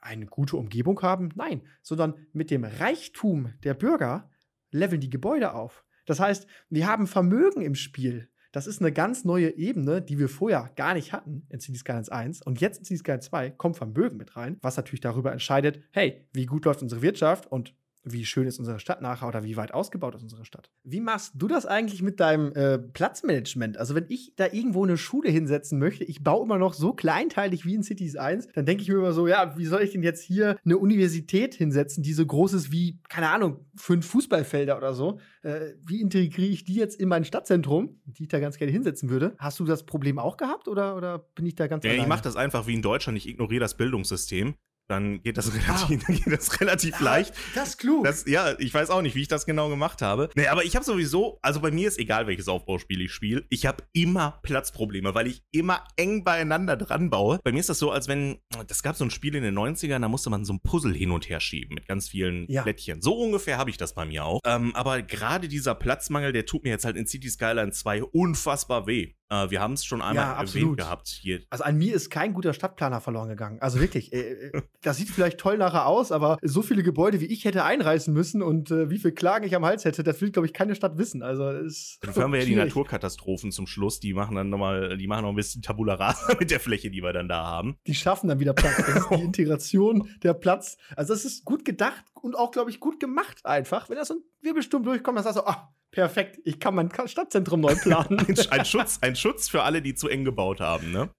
eine 0.00 0.26
gute 0.26 0.56
Umgebung 0.56 1.02
haben, 1.02 1.30
nein, 1.34 1.62
sondern 1.82 2.14
mit 2.32 2.50
dem 2.50 2.64
Reichtum 2.64 3.52
der 3.64 3.74
Bürger 3.74 4.30
leveln 4.70 5.00
die 5.00 5.10
Gebäude 5.10 5.54
auf. 5.54 5.84
Das 6.06 6.20
heißt, 6.20 6.46
wir 6.70 6.86
haben 6.86 7.06
Vermögen 7.06 7.62
im 7.62 7.74
Spiel. 7.74 8.30
Das 8.52 8.66
ist 8.66 8.80
eine 8.80 8.92
ganz 8.92 9.24
neue 9.24 9.56
Ebene, 9.56 10.00
die 10.00 10.18
wir 10.18 10.28
vorher 10.28 10.70
gar 10.74 10.94
nicht 10.94 11.12
hatten 11.12 11.46
in 11.50 11.60
Cities 11.60 11.80
Skylines 11.80 12.08
1. 12.08 12.42
Und 12.42 12.60
jetzt 12.60 12.78
in 12.78 12.84
Cities 12.84 13.00
Skylines 13.00 13.26
2 13.26 13.50
kommt 13.50 13.76
Vermögen 13.76 14.16
mit 14.16 14.36
rein, 14.36 14.56
was 14.62 14.76
natürlich 14.76 15.00
darüber 15.00 15.32
entscheidet, 15.32 15.82
hey, 15.92 16.26
wie 16.32 16.46
gut 16.46 16.64
läuft 16.64 16.82
unsere 16.82 17.02
Wirtschaft 17.02 17.46
und 17.46 17.74
wie 18.04 18.24
schön 18.24 18.46
ist 18.46 18.58
unsere 18.58 18.80
Stadt 18.80 19.02
nachher 19.02 19.28
oder 19.28 19.44
wie 19.44 19.56
weit 19.56 19.74
ausgebaut 19.74 20.14
ist 20.14 20.22
unsere 20.22 20.44
Stadt. 20.44 20.70
Wie 20.84 21.00
machst 21.00 21.32
du 21.36 21.48
das 21.48 21.66
eigentlich 21.66 22.02
mit 22.02 22.20
deinem 22.20 22.52
äh, 22.52 22.78
Platzmanagement? 22.78 23.76
Also, 23.76 23.94
wenn 23.94 24.06
ich 24.08 24.34
da 24.36 24.46
irgendwo 24.46 24.84
eine 24.84 24.96
Schule 24.96 25.30
hinsetzen 25.30 25.78
möchte, 25.78 26.04
ich 26.04 26.22
baue 26.22 26.44
immer 26.44 26.58
noch 26.58 26.74
so 26.74 26.92
kleinteilig 26.92 27.64
wie 27.64 27.74
in 27.74 27.82
Cities 27.82 28.16
1, 28.16 28.48
dann 28.54 28.66
denke 28.66 28.82
ich 28.82 28.88
mir 28.88 28.96
immer 28.96 29.12
so, 29.12 29.26
ja, 29.26 29.56
wie 29.58 29.66
soll 29.66 29.82
ich 29.82 29.92
denn 29.92 30.02
jetzt 30.02 30.22
hier 30.22 30.56
eine 30.64 30.78
Universität 30.78 31.54
hinsetzen, 31.54 32.02
die 32.02 32.12
so 32.12 32.24
groß 32.24 32.54
ist 32.54 32.72
wie, 32.72 33.00
keine 33.08 33.28
Ahnung, 33.28 33.66
fünf 33.76 34.06
Fußballfelder 34.06 34.76
oder 34.76 34.94
so? 34.94 35.20
Äh, 35.42 35.74
wie 35.84 36.00
integriere 36.00 36.50
ich 36.50 36.64
die 36.64 36.74
jetzt 36.74 36.98
in 37.00 37.08
mein 37.08 37.24
Stadtzentrum, 37.24 38.00
die 38.04 38.24
ich 38.24 38.28
da 38.28 38.40
ganz 38.40 38.58
gerne 38.58 38.72
hinsetzen 38.72 39.10
würde? 39.10 39.34
Hast 39.38 39.58
du 39.60 39.64
das 39.64 39.84
Problem 39.84 40.18
auch 40.18 40.36
gehabt 40.36 40.68
oder, 40.68 40.96
oder 40.96 41.18
bin 41.18 41.46
ich 41.46 41.54
da 41.54 41.66
ganz 41.66 41.84
Ja, 41.84 41.92
ich 41.92 42.06
mache 42.06 42.22
das 42.22 42.36
einfach 42.36 42.66
wie 42.66 42.74
in 42.74 42.82
Deutschland, 42.82 43.18
ich 43.18 43.28
ignoriere 43.28 43.60
das 43.60 43.76
Bildungssystem. 43.76 44.54
Dann 44.90 45.22
geht 45.22 45.36
das 45.36 45.52
relativ, 45.54 46.04
dann 46.06 46.16
geht 46.16 46.32
das 46.32 46.60
relativ 46.60 46.98
leicht. 47.00 47.34
Das 47.54 47.70
ist 47.70 47.78
klug. 47.78 48.04
Das, 48.04 48.24
ja, 48.26 48.58
ich 48.58 48.72
weiß 48.72 48.88
auch 48.88 49.02
nicht, 49.02 49.14
wie 49.14 49.20
ich 49.20 49.28
das 49.28 49.44
genau 49.44 49.68
gemacht 49.68 50.00
habe. 50.00 50.30
Nee, 50.34 50.46
aber 50.46 50.64
ich 50.64 50.74
habe 50.76 50.84
sowieso, 50.84 51.38
also 51.42 51.60
bei 51.60 51.70
mir 51.70 51.86
ist 51.88 51.98
egal, 51.98 52.26
welches 52.26 52.48
Aufbauspiel 52.48 53.02
ich 53.02 53.12
spiele, 53.12 53.44
ich 53.50 53.66
habe 53.66 53.84
immer 53.92 54.38
Platzprobleme, 54.42 55.14
weil 55.14 55.26
ich 55.26 55.42
immer 55.52 55.84
eng 55.96 56.24
beieinander 56.24 56.76
dran 56.78 57.10
baue. 57.10 57.38
Bei 57.44 57.52
mir 57.52 57.60
ist 57.60 57.68
das 57.68 57.78
so, 57.78 57.90
als 57.90 58.08
wenn, 58.08 58.38
das 58.66 58.82
gab 58.82 58.96
so 58.96 59.04
ein 59.04 59.10
Spiel 59.10 59.34
in 59.34 59.42
den 59.42 59.58
90ern, 59.58 60.00
da 60.00 60.08
musste 60.08 60.30
man 60.30 60.46
so 60.46 60.54
ein 60.54 60.60
Puzzle 60.60 60.94
hin 60.94 61.10
und 61.10 61.28
her 61.28 61.40
schieben 61.40 61.74
mit 61.74 61.86
ganz 61.86 62.08
vielen 62.08 62.46
Ja. 62.50 62.62
Plättchen. 62.62 63.02
So 63.02 63.14
ungefähr 63.14 63.58
habe 63.58 63.68
ich 63.68 63.76
das 63.76 63.94
bei 63.94 64.06
mir 64.06 64.24
auch. 64.24 64.40
Ähm, 64.46 64.74
aber 64.74 65.02
gerade 65.02 65.48
dieser 65.48 65.74
Platzmangel, 65.74 66.32
der 66.32 66.46
tut 66.46 66.64
mir 66.64 66.70
jetzt 66.70 66.86
halt 66.86 66.96
in 66.96 67.06
City 67.06 67.28
Skyline 67.28 67.72
2 67.72 68.04
unfassbar 68.04 68.86
weh. 68.86 69.12
Äh, 69.30 69.50
wir 69.50 69.60
haben 69.60 69.74
es 69.74 69.84
schon 69.84 70.00
einmal 70.02 70.24
Ja, 70.24 70.40
erwähnt 70.40 70.76
gehabt 70.76 71.08
hier. 71.08 71.40
Also 71.50 71.64
an 71.64 71.76
mir 71.76 71.94
ist 71.94 72.10
kein 72.10 72.32
guter 72.32 72.52
Stadtplaner 72.52 73.00
verloren 73.00 73.28
gegangen. 73.28 73.60
Also 73.60 73.80
wirklich, 73.80 74.12
äh, 74.12 74.48
äh, 74.48 74.62
das 74.82 74.96
sieht 74.96 75.10
vielleicht 75.10 75.38
toll 75.38 75.58
nachher 75.58 75.86
aus, 75.86 76.12
aber 76.12 76.38
so 76.42 76.62
viele 76.62 76.82
Gebäude, 76.82 77.20
wie 77.20 77.26
ich 77.26 77.44
hätte 77.44 77.64
einreißen 77.64 78.12
müssen 78.12 78.42
und 78.42 78.70
äh, 78.70 78.90
wie 78.90 78.98
viel 78.98 79.12
Klagen 79.12 79.46
ich 79.46 79.54
am 79.54 79.64
Hals 79.64 79.84
hätte, 79.84 80.02
das 80.02 80.20
will, 80.20 80.30
glaube 80.30 80.46
ich, 80.46 80.52
keine 80.52 80.74
Stadt 80.74 80.98
wissen. 80.98 81.22
Also 81.22 81.50
ist 81.50 81.98
Dafür 82.02 82.24
haben 82.24 82.32
wir 82.32 82.40
ja 82.40 82.46
die. 82.46 82.58
Naturkatastrophen 82.58 83.52
zum 83.52 83.66
Schluss, 83.66 84.00
die 84.00 84.14
machen 84.14 84.34
dann 84.34 84.50
nochmal, 84.50 84.96
die 84.96 85.06
machen 85.06 85.22
noch 85.22 85.30
ein 85.30 85.36
bisschen 85.36 85.62
Tabula 85.62 85.94
rasa 85.94 86.36
mit 86.38 86.50
der 86.50 86.60
Fläche, 86.60 86.90
die 86.90 87.02
wir 87.02 87.12
dann 87.12 87.28
da 87.28 87.44
haben. 87.44 87.76
Die 87.86 87.94
schaffen 87.94 88.28
dann 88.28 88.40
wieder 88.40 88.52
Platz. 88.52 88.76
Das 88.76 88.88
ist 88.96 89.10
die 89.10 89.14
Integration 89.22 90.08
der 90.22 90.34
Platz. 90.34 90.76
Also 90.96 91.12
das 91.12 91.24
ist 91.24 91.44
gut 91.44 91.64
gedacht 91.64 92.04
und 92.14 92.36
auch, 92.36 92.50
glaube 92.50 92.70
ich, 92.70 92.80
gut 92.80 93.00
gemacht 93.00 93.44
einfach. 93.44 93.88
Wenn 93.88 93.96
das 93.96 94.08
so 94.08 94.14
ein 94.14 94.22
Wirbelsturm 94.42 94.82
durchkommt, 94.82 95.18
dann 95.18 95.24
sagst 95.24 95.38
du, 95.38 95.46
ah, 95.46 95.72
perfekt, 95.92 96.38
ich 96.44 96.60
kann 96.60 96.74
mein 96.74 96.90
Stadtzentrum 97.06 97.60
neu 97.60 97.74
planen. 97.76 98.18
Ein, 98.20 98.38
ein, 98.50 98.64
Schutz, 98.64 98.98
ein 99.00 99.16
Schutz 99.16 99.48
für 99.48 99.62
alle, 99.62 99.82
die 99.82 99.94
zu 99.94 100.08
eng 100.08 100.24
gebaut 100.24 100.60
haben, 100.60 100.90
ne? 100.92 101.10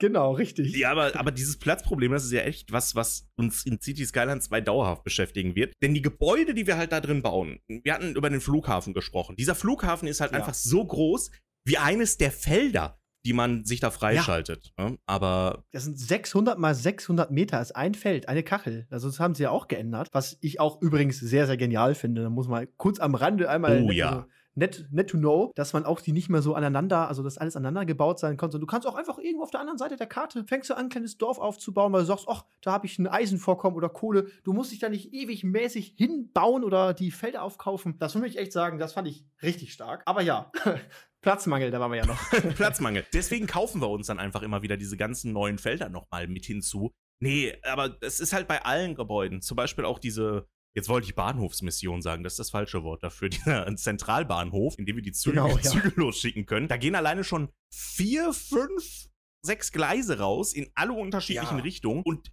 genau, 0.00 0.32
richtig. 0.32 0.76
Ja, 0.76 0.92
aber, 0.92 1.18
aber 1.18 1.32
dieses 1.32 1.58
Platzproblem, 1.58 2.12
das 2.12 2.24
ist 2.24 2.30
ja 2.32 2.42
echt 2.42 2.70
was, 2.70 2.94
was 2.94 3.28
uns 3.36 3.66
in 3.66 3.80
City 3.80 4.06
Skyline 4.06 4.40
2 4.40 4.60
dauerhaft 4.60 5.02
beschäftigen 5.02 5.56
wird. 5.56 5.72
Denn 5.82 5.92
die 5.92 6.02
Gebäude, 6.02 6.54
die 6.54 6.68
wir 6.68 6.76
halt 6.76 6.92
da 6.92 7.00
drin 7.00 7.20
bauen, 7.20 7.58
wir 7.66 7.94
hatten 7.94 8.14
über 8.14 8.30
den 8.30 8.40
Flughafen 8.40 8.94
gesprochen. 8.94 9.34
Dieser 9.36 9.56
Flughafen 9.56 10.06
ist 10.06 10.20
halt 10.20 10.30
Ja. 10.32 10.38
einfach 10.38 10.54
so 10.54 10.84
groß 10.86 11.30
wie 11.66 11.78
eines 11.78 12.16
der 12.16 12.30
Felder, 12.30 12.97
die 13.26 13.32
man 13.32 13.64
sich 13.64 13.80
da 13.80 13.90
freischaltet. 13.90 14.72
Ne? 14.78 14.98
Aber 15.06 15.64
Das 15.72 15.84
sind 15.84 15.98
600 15.98 16.58
mal 16.58 16.74
600 16.74 17.30
Meter, 17.30 17.60
ist 17.60 17.74
ein 17.76 17.94
Feld, 17.94 18.28
eine 18.28 18.42
Kachel. 18.42 18.86
Also 18.90 19.08
das 19.08 19.20
haben 19.20 19.34
sie 19.34 19.42
ja 19.44 19.50
auch 19.50 19.68
geändert, 19.68 20.08
was 20.12 20.38
ich 20.40 20.60
auch 20.60 20.80
übrigens 20.80 21.18
sehr, 21.20 21.46
sehr 21.46 21.56
genial 21.56 21.94
finde. 21.94 22.22
Da 22.22 22.30
muss 22.30 22.48
man 22.48 22.66
kurz 22.76 23.00
am 23.00 23.14
Rande 23.14 23.48
einmal 23.50 23.82
Oh 23.82 23.86
net- 23.88 23.96
ja. 23.96 24.08
also 24.08 24.24
net, 24.54 24.88
net 24.90 25.08
to 25.10 25.18
know, 25.18 25.52
dass 25.54 25.72
man 25.72 25.84
auch 25.84 26.00
die 26.00 26.10
nicht 26.12 26.28
mehr 26.30 26.42
so 26.42 26.54
aneinander, 26.54 27.06
also 27.06 27.22
dass 27.22 27.38
alles 27.38 27.54
aneinander 27.54 27.84
gebaut 27.86 28.18
sein 28.18 28.36
konnte. 28.36 28.58
Du 28.58 28.66
kannst 28.66 28.88
auch 28.88 28.96
einfach 28.96 29.18
irgendwo 29.18 29.44
auf 29.44 29.52
der 29.52 29.60
anderen 29.60 29.78
Seite 29.78 29.96
der 29.96 30.08
Karte, 30.08 30.44
fängst 30.48 30.68
du 30.70 30.74
an, 30.74 30.86
ein 30.86 30.88
kleines 30.88 31.16
Dorf 31.16 31.38
aufzubauen, 31.38 31.92
weil 31.92 32.00
du 32.00 32.06
sagst, 32.06 32.26
ach, 32.28 32.44
da 32.62 32.72
habe 32.72 32.86
ich 32.86 32.98
ein 32.98 33.06
Eisenvorkommen 33.06 33.76
oder 33.76 33.88
Kohle. 33.88 34.26
Du 34.42 34.52
musst 34.52 34.72
dich 34.72 34.80
da 34.80 34.88
nicht 34.88 35.12
ewig 35.14 35.44
mäßig 35.44 35.94
hinbauen 35.96 36.64
oder 36.64 36.92
die 36.92 37.12
Felder 37.12 37.42
aufkaufen. 37.44 37.98
Das 38.00 38.16
muss 38.16 38.26
ich 38.26 38.36
echt 38.38 38.52
sagen, 38.52 38.78
das 38.78 38.94
fand 38.94 39.06
ich 39.06 39.24
richtig 39.42 39.72
stark. 39.72 40.02
Aber 40.06 40.22
ja, 40.22 40.50
Platzmangel, 41.22 41.70
da 41.70 41.80
waren 41.80 41.90
wir 41.90 41.98
ja 41.98 42.06
noch. 42.06 42.20
Platzmangel. 42.56 43.04
Deswegen 43.12 43.46
kaufen 43.46 43.80
wir 43.80 43.88
uns 43.88 44.06
dann 44.06 44.18
einfach 44.18 44.42
immer 44.42 44.62
wieder 44.62 44.76
diese 44.76 44.96
ganzen 44.96 45.32
neuen 45.32 45.58
Felder 45.58 45.88
nochmal 45.88 46.28
mit 46.28 46.46
hinzu. 46.46 46.92
Nee, 47.20 47.56
aber 47.62 47.96
es 48.00 48.20
ist 48.20 48.32
halt 48.32 48.46
bei 48.46 48.64
allen 48.64 48.94
Gebäuden. 48.94 49.42
Zum 49.42 49.56
Beispiel 49.56 49.84
auch 49.84 49.98
diese, 49.98 50.46
jetzt 50.76 50.88
wollte 50.88 51.06
ich 51.08 51.16
Bahnhofsmission 51.16 52.02
sagen, 52.02 52.22
das 52.22 52.34
ist 52.34 52.38
das 52.38 52.50
falsche 52.50 52.84
Wort 52.84 53.02
dafür, 53.02 53.28
dieser 53.30 53.74
Zentralbahnhof, 53.76 54.78
in 54.78 54.86
dem 54.86 54.96
wir 54.96 55.02
die 55.02 55.12
Züge, 55.12 55.36
Genau, 55.36 55.48
ja. 55.56 55.62
Züge 55.62 55.92
losschicken 55.96 56.46
können. 56.46 56.68
Da 56.68 56.76
gehen 56.76 56.94
alleine 56.94 57.24
schon 57.24 57.48
vier, 57.74 58.32
fünf, 58.32 59.08
sechs 59.44 59.72
Gleise 59.72 60.18
raus 60.20 60.52
in 60.52 60.70
alle 60.74 60.92
unterschiedlichen 60.92 61.58
Ja. 61.58 61.62
Richtungen 61.62 62.02
und 62.04 62.32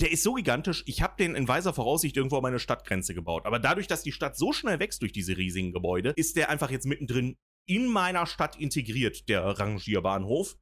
der 0.00 0.10
ist 0.10 0.24
so 0.24 0.34
gigantisch, 0.34 0.82
ich 0.86 1.00
habe 1.00 1.14
den 1.16 1.36
in 1.36 1.46
weiser 1.46 1.72
Voraussicht 1.72 2.16
irgendwo 2.16 2.36
an 2.36 2.42
meine 2.42 2.58
Stadtgrenze 2.58 3.14
gebaut. 3.14 3.46
Aber 3.46 3.60
dadurch, 3.60 3.86
dass 3.86 4.02
die 4.02 4.10
Stadt 4.10 4.36
so 4.36 4.52
schnell 4.52 4.80
wächst 4.80 5.00
durch 5.02 5.12
diese 5.12 5.36
riesigen 5.36 5.72
Gebäude, 5.72 6.12
ist 6.16 6.36
der 6.36 6.48
einfach 6.50 6.72
jetzt 6.72 6.86
mittendrin 6.86 7.36
in 7.66 7.86
meiner 7.86 8.26
Stadt 8.26 8.56
integriert, 8.56 9.28
der 9.28 9.42
Rangierbahnhof. 9.42 10.56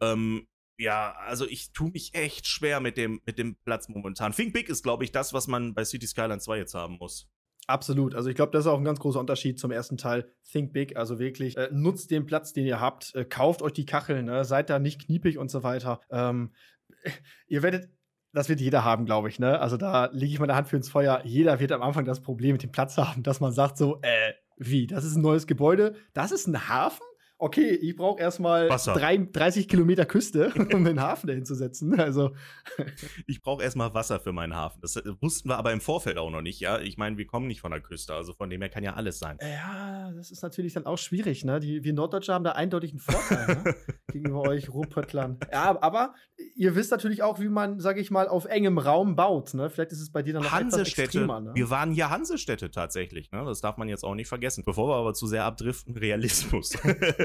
Ähm, 0.00 0.46
ja, 0.78 1.14
also 1.18 1.46
ich 1.46 1.72
tue 1.72 1.90
mich 1.90 2.14
echt 2.14 2.46
schwer 2.46 2.80
mit 2.80 2.96
dem, 2.96 3.20
mit 3.26 3.38
dem 3.38 3.56
Platz 3.64 3.88
momentan. 3.88 4.32
Think 4.32 4.52
Big 4.52 4.68
ist, 4.68 4.82
glaube 4.82 5.04
ich, 5.04 5.12
das, 5.12 5.32
was 5.32 5.46
man 5.46 5.74
bei 5.74 5.84
City 5.84 6.06
Skyline 6.06 6.40
2 6.40 6.58
jetzt 6.58 6.74
haben 6.74 6.98
muss. 6.98 7.28
Absolut. 7.66 8.14
Also 8.14 8.28
ich 8.28 8.36
glaube, 8.36 8.52
das 8.52 8.64
ist 8.64 8.70
auch 8.70 8.78
ein 8.78 8.84
ganz 8.84 9.00
großer 9.00 9.20
Unterschied 9.20 9.58
zum 9.58 9.70
ersten 9.70 9.96
Teil. 9.96 10.30
Think 10.50 10.72
big, 10.72 10.96
also 10.96 11.18
wirklich 11.18 11.56
äh, 11.56 11.70
nutzt 11.72 12.10
den 12.10 12.26
Platz, 12.26 12.52
den 12.52 12.66
ihr 12.66 12.80
habt, 12.80 13.14
äh, 13.14 13.24
kauft 13.24 13.62
euch 13.62 13.72
die 13.72 13.86
Kacheln, 13.86 14.26
ne? 14.26 14.44
seid 14.44 14.68
da 14.68 14.78
nicht 14.78 15.06
kniepig 15.06 15.38
und 15.38 15.50
so 15.50 15.62
weiter. 15.62 16.00
Ähm, 16.10 16.52
ihr 17.46 17.62
werdet, 17.62 17.88
das 18.32 18.48
wird 18.48 18.60
jeder 18.60 18.84
haben, 18.84 19.06
glaube 19.06 19.28
ich. 19.28 19.38
Ne? 19.38 19.58
Also 19.60 19.76
da 19.76 20.06
lege 20.12 20.32
ich 20.32 20.40
meine 20.40 20.54
Hand 20.54 20.68
für 20.68 20.76
ins 20.76 20.90
Feuer. 20.90 21.22
Jeder 21.24 21.58
wird 21.58 21.72
am 21.72 21.82
Anfang 21.82 22.04
das 22.04 22.20
Problem 22.20 22.52
mit 22.52 22.62
dem 22.62 22.72
Platz 22.72 22.98
haben, 22.98 23.22
dass 23.22 23.40
man 23.40 23.52
sagt 23.52 23.78
so, 23.78 23.98
äh, 24.02 24.34
wie? 24.56 24.86
Das 24.86 25.04
ist 25.04 25.16
ein 25.16 25.22
neues 25.22 25.46
Gebäude, 25.46 25.94
das 26.12 26.32
ist 26.32 26.46
ein 26.46 26.68
Hafen 26.68 27.04
okay, 27.38 27.70
ich 27.70 27.96
brauche 27.96 28.20
erstmal 28.20 28.68
30 28.68 29.68
Kilometer 29.68 30.06
Küste, 30.06 30.52
um 30.72 30.84
den 30.84 31.00
Hafen 31.00 31.26
dahin 31.26 31.44
zu 31.44 31.54
setzen. 31.54 31.98
Also. 31.98 32.34
ich 33.26 33.42
brauche 33.42 33.62
erstmal 33.62 33.92
Wasser 33.94 34.20
für 34.20 34.32
meinen 34.32 34.54
Hafen. 34.54 34.80
Das 34.80 34.96
äh, 34.96 35.02
wussten 35.20 35.48
wir 35.48 35.58
aber 35.58 35.72
im 35.72 35.80
Vorfeld 35.80 36.18
auch 36.18 36.30
noch 36.30 36.42
nicht, 36.42 36.60
ja. 36.60 36.78
Ich 36.80 36.96
meine, 36.96 37.18
wir 37.18 37.26
kommen 37.26 37.46
nicht 37.46 37.60
von 37.60 37.70
der 37.70 37.80
Küste, 37.80 38.14
also 38.14 38.32
von 38.32 38.50
dem 38.50 38.60
her 38.60 38.70
kann 38.70 38.84
ja 38.84 38.94
alles 38.94 39.18
sein. 39.18 39.38
Ja, 39.40 40.12
das 40.12 40.30
ist 40.30 40.42
natürlich 40.42 40.74
dann 40.74 40.86
auch 40.86 40.98
schwierig, 40.98 41.44
ne? 41.44 41.60
Die, 41.60 41.84
wir 41.84 41.92
Norddeutsche 41.92 42.32
haben 42.32 42.44
da 42.44 42.52
eindeutig 42.52 42.92
einen 42.92 43.00
Vorteil 43.00 43.46
ne? 43.46 43.74
gegenüber 44.12 44.42
euch 44.42 44.70
Ruhrpottlern. 44.70 45.38
Ja, 45.50 45.80
aber 45.82 46.14
ihr 46.54 46.74
wisst 46.74 46.90
natürlich 46.90 47.22
auch, 47.22 47.40
wie 47.40 47.48
man, 47.48 47.80
sage 47.80 48.00
ich 48.00 48.10
mal, 48.10 48.28
auf 48.28 48.44
engem 48.44 48.78
Raum 48.78 49.16
baut, 49.16 49.54
ne? 49.54 49.70
Vielleicht 49.70 49.92
ist 49.92 50.00
es 50.00 50.10
bei 50.10 50.22
dir 50.22 50.34
dann 50.34 50.44
noch 50.44 50.58
etwas 50.58 50.96
extremer, 50.96 51.40
ne? 51.40 51.52
Wir 51.54 51.70
waren 51.70 51.92
ja 51.92 52.10
Hansestädte 52.10 52.70
tatsächlich, 52.70 53.30
ne? 53.32 53.44
Das 53.44 53.60
darf 53.60 53.76
man 53.76 53.88
jetzt 53.88 54.04
auch 54.04 54.14
nicht 54.14 54.28
vergessen. 54.28 54.64
Bevor 54.64 54.88
wir 54.88 54.96
aber 54.96 55.14
zu 55.14 55.26
sehr 55.26 55.44
abdriften, 55.44 55.96
Realismus. 55.96 56.72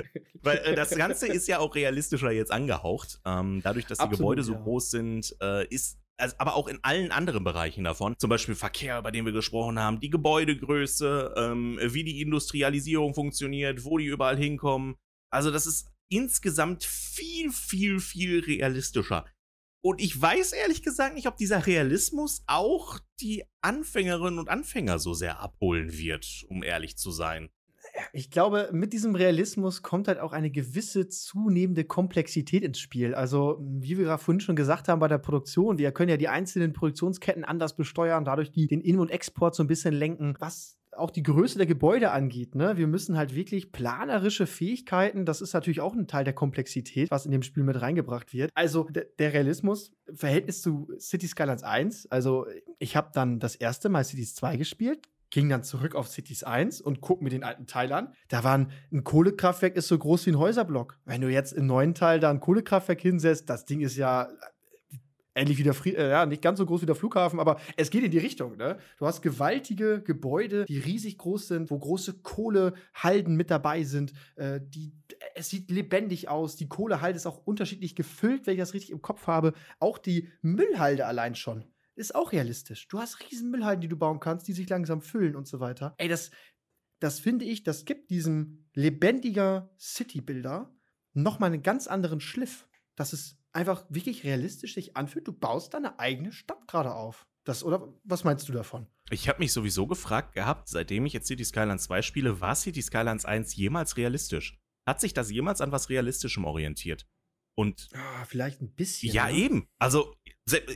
Weil 0.42 0.58
äh, 0.60 0.76
das 0.76 0.92
Ganze 0.92 1.28
ist 1.28 1.48
ja 1.48 1.60
auch 1.60 1.76
realistischer 1.76 2.32
jetzt 2.32 2.52
angehaucht. 2.52 3.20
Ähm, 3.26 3.62
dadurch, 3.64 3.86
dass 3.86 3.98
die 3.98 4.04
Absolut, 4.04 4.20
Gebäude 4.20 4.44
so 4.44 4.54
ja. 4.54 4.60
groß 4.60 4.92
sind, 4.92 5.36
äh, 5.42 5.68
ist 5.68 6.00
also, 6.20 6.36
aber 6.38 6.56
auch 6.56 6.68
in 6.68 6.80
allen 6.82 7.12
anderen 7.12 7.44
Bereichen 7.44 7.86
davon, 7.86 8.16
zum 8.18 8.30
Beispiel 8.30 8.56
Verkehr, 8.56 9.00
über 9.00 9.12
den 9.12 9.26
wir 9.26 9.32
gesprochen 9.32 9.80
haben, 9.80 10.00
die 10.00 10.10
Gebäudegröße, 10.10 11.34
ähm, 11.38 11.80
wie 11.82 12.04
die 12.04 12.22
Industrialisierung 12.22 13.14
funktioniert, 13.14 13.86
wo 13.86 13.98
die 13.98 14.06
überall 14.06 14.38
hinkommen. 14.38 14.96
Also 15.32 15.50
das 15.50 15.66
ist 15.66 15.88
insgesamt 16.12 16.84
viel, 16.84 17.52
viel, 17.52 18.00
viel 18.00 18.40
realistischer. 18.42 19.26
Und 19.82 20.02
ich 20.02 20.20
weiß 20.20 20.52
ehrlich 20.52 20.84
gesagt 20.84 21.16
nicht, 21.16 21.28
ob 21.28 21.38
dieser 21.38 21.66
Realismus 21.66 22.44
auch 22.48 23.00
die 23.22 23.46
Anfängerinnen 23.62 24.40
und 24.40 24.50
Anfänger 24.50 25.00
so 25.00 25.14
sehr 25.14 25.40
abholen 25.40 25.98
wird, 25.98 26.44
um 26.50 26.64
ehrlich 26.64 26.98
zu 26.98 27.12
sein 27.12 27.50
ich 28.14 28.32
glaube, 28.32 28.70
mit 28.72 28.94
diesem 28.94 29.16
Realismus 29.16 29.82
kommt 29.82 30.08
halt 30.08 30.20
auch 30.20 30.34
eine 30.34 30.50
gewisse 30.50 31.08
zunehmende 31.08 31.84
Komplexität 31.84 32.64
ins 32.64 32.80
Spiel. 32.80 33.14
Also, 33.14 33.58
wie 33.60 33.98
wir 33.98 34.06
gerade 34.06 34.22
vorhin 34.22 34.40
schon 34.40 34.56
gesagt 34.56 34.88
haben 34.88 35.00
bei 35.00 35.08
der 35.08 35.18
Produktion, 35.18 35.78
wir 35.78 35.92
können 35.92 36.10
ja 36.10 36.18
die 36.18 36.28
einzelnen 36.28 36.74
Produktionsketten 36.74 37.44
anders 37.44 37.76
besteuern, 37.76 38.26
dadurch 38.26 38.52
die, 38.52 38.68
den 38.68 38.82
In- 38.82 39.00
und 39.00 39.12
Export 39.12 39.56
so 39.56 39.64
ein 39.64 39.68
bisschen 39.68 39.94
lenken, 39.94 40.36
was 40.40 40.80
auch 41.00 41.12
die 41.12 41.24
Größe 41.24 41.58
der 41.58 41.68
Gebäude 41.68 42.12
angeht. 42.12 42.56
Ne? 42.56 42.78
Wir 42.78 42.88
müssen 42.88 43.18
halt 43.18 43.36
wirklich 43.36 43.72
planerische 43.72 44.48
Fähigkeiten, 44.48 45.26
das 45.26 45.42
ist 45.42 45.54
natürlich 45.54 45.82
auch 45.82 45.94
ein 45.94 46.08
Teil 46.08 46.24
der 46.24 46.34
Komplexität, 46.34 47.10
was 47.12 47.26
in 47.26 47.32
dem 47.32 47.42
Spiel 47.42 47.64
mit 47.64 47.82
reingebracht 47.82 48.34
wird. 48.34 48.52
Also 48.54 48.88
der 48.92 49.34
Realismus, 49.34 49.92
Verhältnis 50.14 50.62
zu 50.62 50.92
City 51.00 51.28
Skylines 51.28 51.64
1, 51.64 52.08
also 52.12 52.46
ich 52.80 52.96
habe 52.96 53.12
dann 53.14 53.40
das 53.40 53.56
erste 53.56 53.90
Mal 53.90 54.04
Cities 54.04 54.36
2 54.36 54.58
gespielt, 54.58 55.00
ging 55.30 55.50
dann 55.50 55.64
zurück 55.64 55.96
auf 55.96 56.08
Cities 56.08 56.44
1 56.44 56.82
und 56.82 57.02
guck 57.02 57.22
mir 57.22 57.30
den 57.30 57.44
alten 57.44 57.68
Teil 57.68 57.92
an. 57.94 58.14
Da 58.30 58.44
war 58.44 58.58
ein, 58.58 58.72
ein, 58.92 59.04
Kohlekraftwerk 59.04 59.76
ist 59.76 59.88
so 59.88 59.98
groß 59.98 60.26
wie 60.26 60.32
ein 60.32 60.40
Häuserblock. 60.40 60.98
Wenn 61.06 61.22
du 61.22 61.30
jetzt 61.30 61.54
im 61.54 61.66
neuen 61.66 61.94
Teil 61.94 62.20
da 62.20 62.30
ein 62.30 62.40
Kohlekraftwerk 62.40 63.02
hinsetzt, 63.02 63.50
das 63.50 63.66
Ding 63.66 63.82
ist 63.82 63.96
ja 63.96 64.24
äh, 64.24 64.30
ähnlich 65.36 65.58
wie 65.58 65.64
der 65.64 65.74
Fri 65.74 65.92
äh, 65.92 66.10
ja, 66.10 66.26
nicht 66.26 66.42
ganz 66.42 66.58
so 66.58 66.66
groß 66.66 66.82
wie 66.82 66.88
der 66.88 66.96
Flughafen, 66.96 67.40
aber 67.40 67.60
es 67.78 67.92
geht 67.92 68.04
in 68.04 68.12
die 68.12 68.18
Richtung, 68.18 68.58
ne? 68.58 68.78
Du 68.98 69.06
hast 69.06 69.22
gewaltige 69.22 70.02
Gebäude, 70.02 70.66
die 70.66 70.80
riesig 70.80 71.18
groß 71.18 71.48
sind, 71.48 71.70
wo 71.70 71.78
große 71.78 72.22
Kohlehalden 72.22 73.36
mit 73.36 73.52
dabei 73.52 73.84
sind, 73.84 74.14
äh, 74.36 74.60
die 74.62 74.94
es 75.36 75.50
sieht 75.50 75.70
lebendig 75.70 76.30
aus. 76.30 76.56
Die 76.56 76.68
Kohlehalde 76.68 77.18
ist 77.18 77.26
auch 77.26 77.46
unterschiedlich 77.46 77.96
gefüllt, 77.96 78.48
wenn 78.48 78.54
ich 78.54 78.60
das 78.60 78.74
richtig 78.74 78.92
im 78.92 79.02
Kopf 79.02 79.28
habe. 79.28 79.54
Auch 79.80 79.98
die 79.98 80.30
Müllhalde 80.42 81.06
allein 81.06 81.36
schon 81.36 81.66
ist 82.00 82.16
auch 82.16 82.32
realistisch. 82.32 82.88
Du 82.88 83.00
hast 83.00 83.20
riesen 83.20 83.52
Müllhalden, 83.52 83.82
die 83.82 83.88
du 83.88 83.98
bauen 83.98 84.20
kannst, 84.20 84.48
die 84.48 84.54
sich 84.54 84.70
langsam 84.70 85.02
füllen 85.02 85.36
und 85.36 85.48
so 85.48 85.60
weiter. 85.60 85.94
Ey, 85.98 86.08
das, 86.08 86.32
das 87.00 87.20
finde 87.20 87.46
ich, 87.46 87.64
das 87.64 87.86
gibt 87.86 88.10
diesem 88.10 88.70
lebendiger 88.74 89.74
City-Builder 89.78 90.74
nochmal 91.14 91.52
einen 91.52 91.64
ganz 91.64 91.88
anderen 91.88 92.22
Schliff. 92.22 92.68
Dass 92.96 93.14
es 93.14 93.38
einfach 93.54 93.86
wirklich 93.90 94.24
realistisch 94.24 94.74
sich 94.74 94.98
anfühlt. 94.98 95.28
Du 95.28 95.34
baust 95.34 95.74
deine 95.74 96.00
eigene 96.00 96.32
Stadt 96.32 96.68
gerade 96.68 96.94
auf. 96.94 97.28
Das, 97.46 97.64
oder 97.64 97.94
was 98.04 98.24
meinst 98.24 98.48
du 98.50 98.54
davon? 98.54 98.88
Ich 99.10 99.28
habe 99.28 99.40
mich 99.40 99.54
sowieso 99.54 99.88
gefragt 99.88 100.34
gehabt, 100.34 100.68
seitdem 100.68 101.06
ich 101.06 101.14
jetzt 101.14 101.28
City 101.28 101.46
Skylines 101.46 101.84
2 101.84 102.02
spiele, 102.02 102.42
war 102.42 102.56
City 102.56 102.82
Skylines 102.82 103.26
1 103.26 103.56
jemals 103.56 103.98
realistisch? 103.98 104.60
Hat 104.86 105.02
sich 105.02 105.14
das 105.14 105.32
jemals 105.32 105.62
an 105.62 105.72
was 105.72 105.90
Realistischem 105.90 106.46
orientiert? 106.46 107.08
Und 107.56 107.90
ah, 107.94 108.26
vielleicht 108.26 108.62
ein 108.62 108.74
bisschen. 108.74 109.12
Ja, 109.12 109.28
ne? 109.28 109.34
eben. 109.34 109.68
Also, 109.80 110.16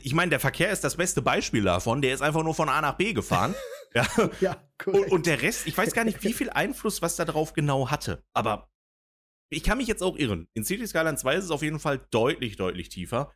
ich 0.04 0.14
meine, 0.14 0.30
der 0.30 0.40
Verkehr 0.40 0.72
ist 0.72 0.84
das 0.84 0.98
beste 0.98 1.22
Beispiel 1.22 1.64
davon. 1.64 2.02
Der 2.02 2.14
ist 2.14 2.22
einfach 2.22 2.44
nur 2.44 2.56
von 2.56 2.70
A 2.70 2.82
nach 2.82 2.98
B 2.98 3.14
gefahren. 3.14 3.56
ja. 3.94 4.08
ja 4.40 4.58
und, 4.86 5.12
und, 5.12 5.26
der 5.26 5.42
Rest, 5.42 5.68
ich 5.68 5.78
weiß 5.78 5.94
gar 5.94 6.04
nicht, 6.04 6.24
wie 6.24 6.34
viel 6.34 6.50
Einfluss 6.50 7.02
was 7.02 7.16
da 7.16 7.26
drauf 7.26 7.54
genau 7.54 7.90
hatte. 7.90 8.24
Aber 8.34 8.70
ich 9.50 9.64
kann 9.64 9.78
mich 9.78 9.88
jetzt 9.88 10.04
auch 10.04 10.18
irren. 10.18 10.48
In 10.54 10.64
City 10.64 10.86
Skyline 10.88 11.18
2 11.18 11.36
ist 11.36 11.46
es 11.46 11.52
auf 11.52 11.62
jeden 11.62 11.80
Fall 11.80 12.06
deutlich, 12.10 12.56
deutlich 12.56 12.90
tiefer. 12.90 13.34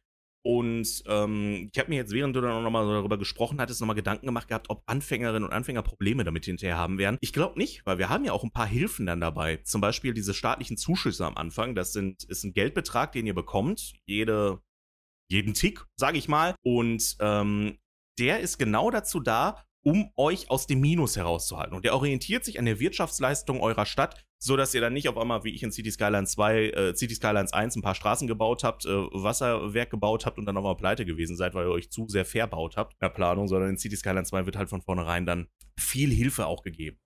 Und 0.47 1.03
ähm, 1.07 1.69
ich 1.73 1.77
habe 1.77 1.89
mir 1.89 1.97
jetzt, 1.97 2.13
während 2.13 2.33
du 2.33 2.39
dann 2.39 2.63
noch 2.63 2.71
mal 2.71 2.87
darüber 2.87 3.17
gesprochen 3.17 3.59
hattest, 3.59 3.81
noch 3.81 3.87
mal 3.87 3.95
Gedanken 3.95 4.27
gemacht 4.27 4.47
gehabt, 4.47 4.69
ob 4.69 4.81
Anfängerinnen 4.85 5.43
und 5.43 5.51
Anfänger 5.51 5.81
Probleme 5.81 6.23
damit 6.23 6.45
hinterher 6.45 6.77
haben 6.77 6.97
werden. 6.97 7.17
Ich 7.19 7.33
glaube 7.33 7.59
nicht, 7.59 7.85
weil 7.85 7.97
wir 7.97 8.07
haben 8.07 8.23
ja 8.23 8.31
auch 8.31 8.45
ein 8.45 8.51
paar 8.51 8.65
Hilfen 8.65 9.05
dann 9.05 9.19
dabei. 9.19 9.57
Zum 9.57 9.81
Beispiel 9.81 10.13
diese 10.13 10.33
staatlichen 10.33 10.77
Zuschüsse 10.77 11.25
am 11.25 11.35
Anfang. 11.35 11.75
Das 11.75 11.91
sind, 11.91 12.23
ist 12.23 12.45
ein 12.45 12.53
Geldbetrag, 12.53 13.11
den 13.11 13.27
ihr 13.27 13.35
bekommt. 13.35 13.95
Jede, 14.05 14.61
jeden 15.29 15.53
Tick, 15.53 15.83
sage 15.95 16.17
ich 16.17 16.27
mal. 16.27 16.55
Und 16.63 17.15
ähm, 17.19 17.77
der 18.19 18.39
ist 18.39 18.57
genau 18.57 18.89
dazu 18.91 19.19
da, 19.19 19.63
um 19.83 20.11
euch 20.17 20.49
aus 20.49 20.67
dem 20.67 20.81
Minus 20.81 21.15
herauszuhalten. 21.15 21.73
Und 21.73 21.85
der 21.85 21.95
orientiert 21.95 22.43
sich 22.43 22.59
an 22.59 22.65
der 22.65 22.79
Wirtschaftsleistung 22.79 23.61
eurer 23.61 23.85
Stadt, 23.85 24.21
so 24.37 24.57
dass 24.57 24.73
ihr 24.73 24.81
dann 24.81 24.93
nicht 24.93 25.07
auf 25.07 25.17
einmal, 25.17 25.43
wie 25.45 25.53
ich 25.53 25.63
in 25.63 25.71
City 25.71 25.91
Skylines 25.91 26.31
2, 26.33 26.69
äh, 26.69 26.95
City 26.95 27.15
Skylines 27.15 27.53
1 27.53 27.77
ein 27.77 27.81
paar 27.81 27.95
Straßen 27.95 28.27
gebaut 28.27 28.63
habt, 28.63 28.85
äh, 28.85 28.89
Wasserwerk 28.89 29.89
gebaut 29.89 30.25
habt 30.25 30.37
und 30.37 30.45
dann 30.45 30.57
auf 30.57 30.63
einmal 30.63 30.75
pleite 30.75 31.05
gewesen 31.05 31.37
seid, 31.37 31.53
weil 31.53 31.67
ihr 31.67 31.71
euch 31.71 31.89
zu 31.89 32.07
sehr 32.07 32.25
verbaut 32.25 32.75
habt 32.75 32.93
in 32.93 32.99
der 33.01 33.09
Planung, 33.09 33.47
sondern 33.47 33.69
in 33.69 33.77
City 33.77 33.95
Skylines 33.95 34.29
2 34.29 34.45
wird 34.45 34.57
halt 34.57 34.69
von 34.69 34.81
vornherein 34.81 35.25
dann 35.25 35.47
viel 35.79 36.11
Hilfe 36.11 36.47
auch 36.47 36.63
gegeben. 36.63 36.99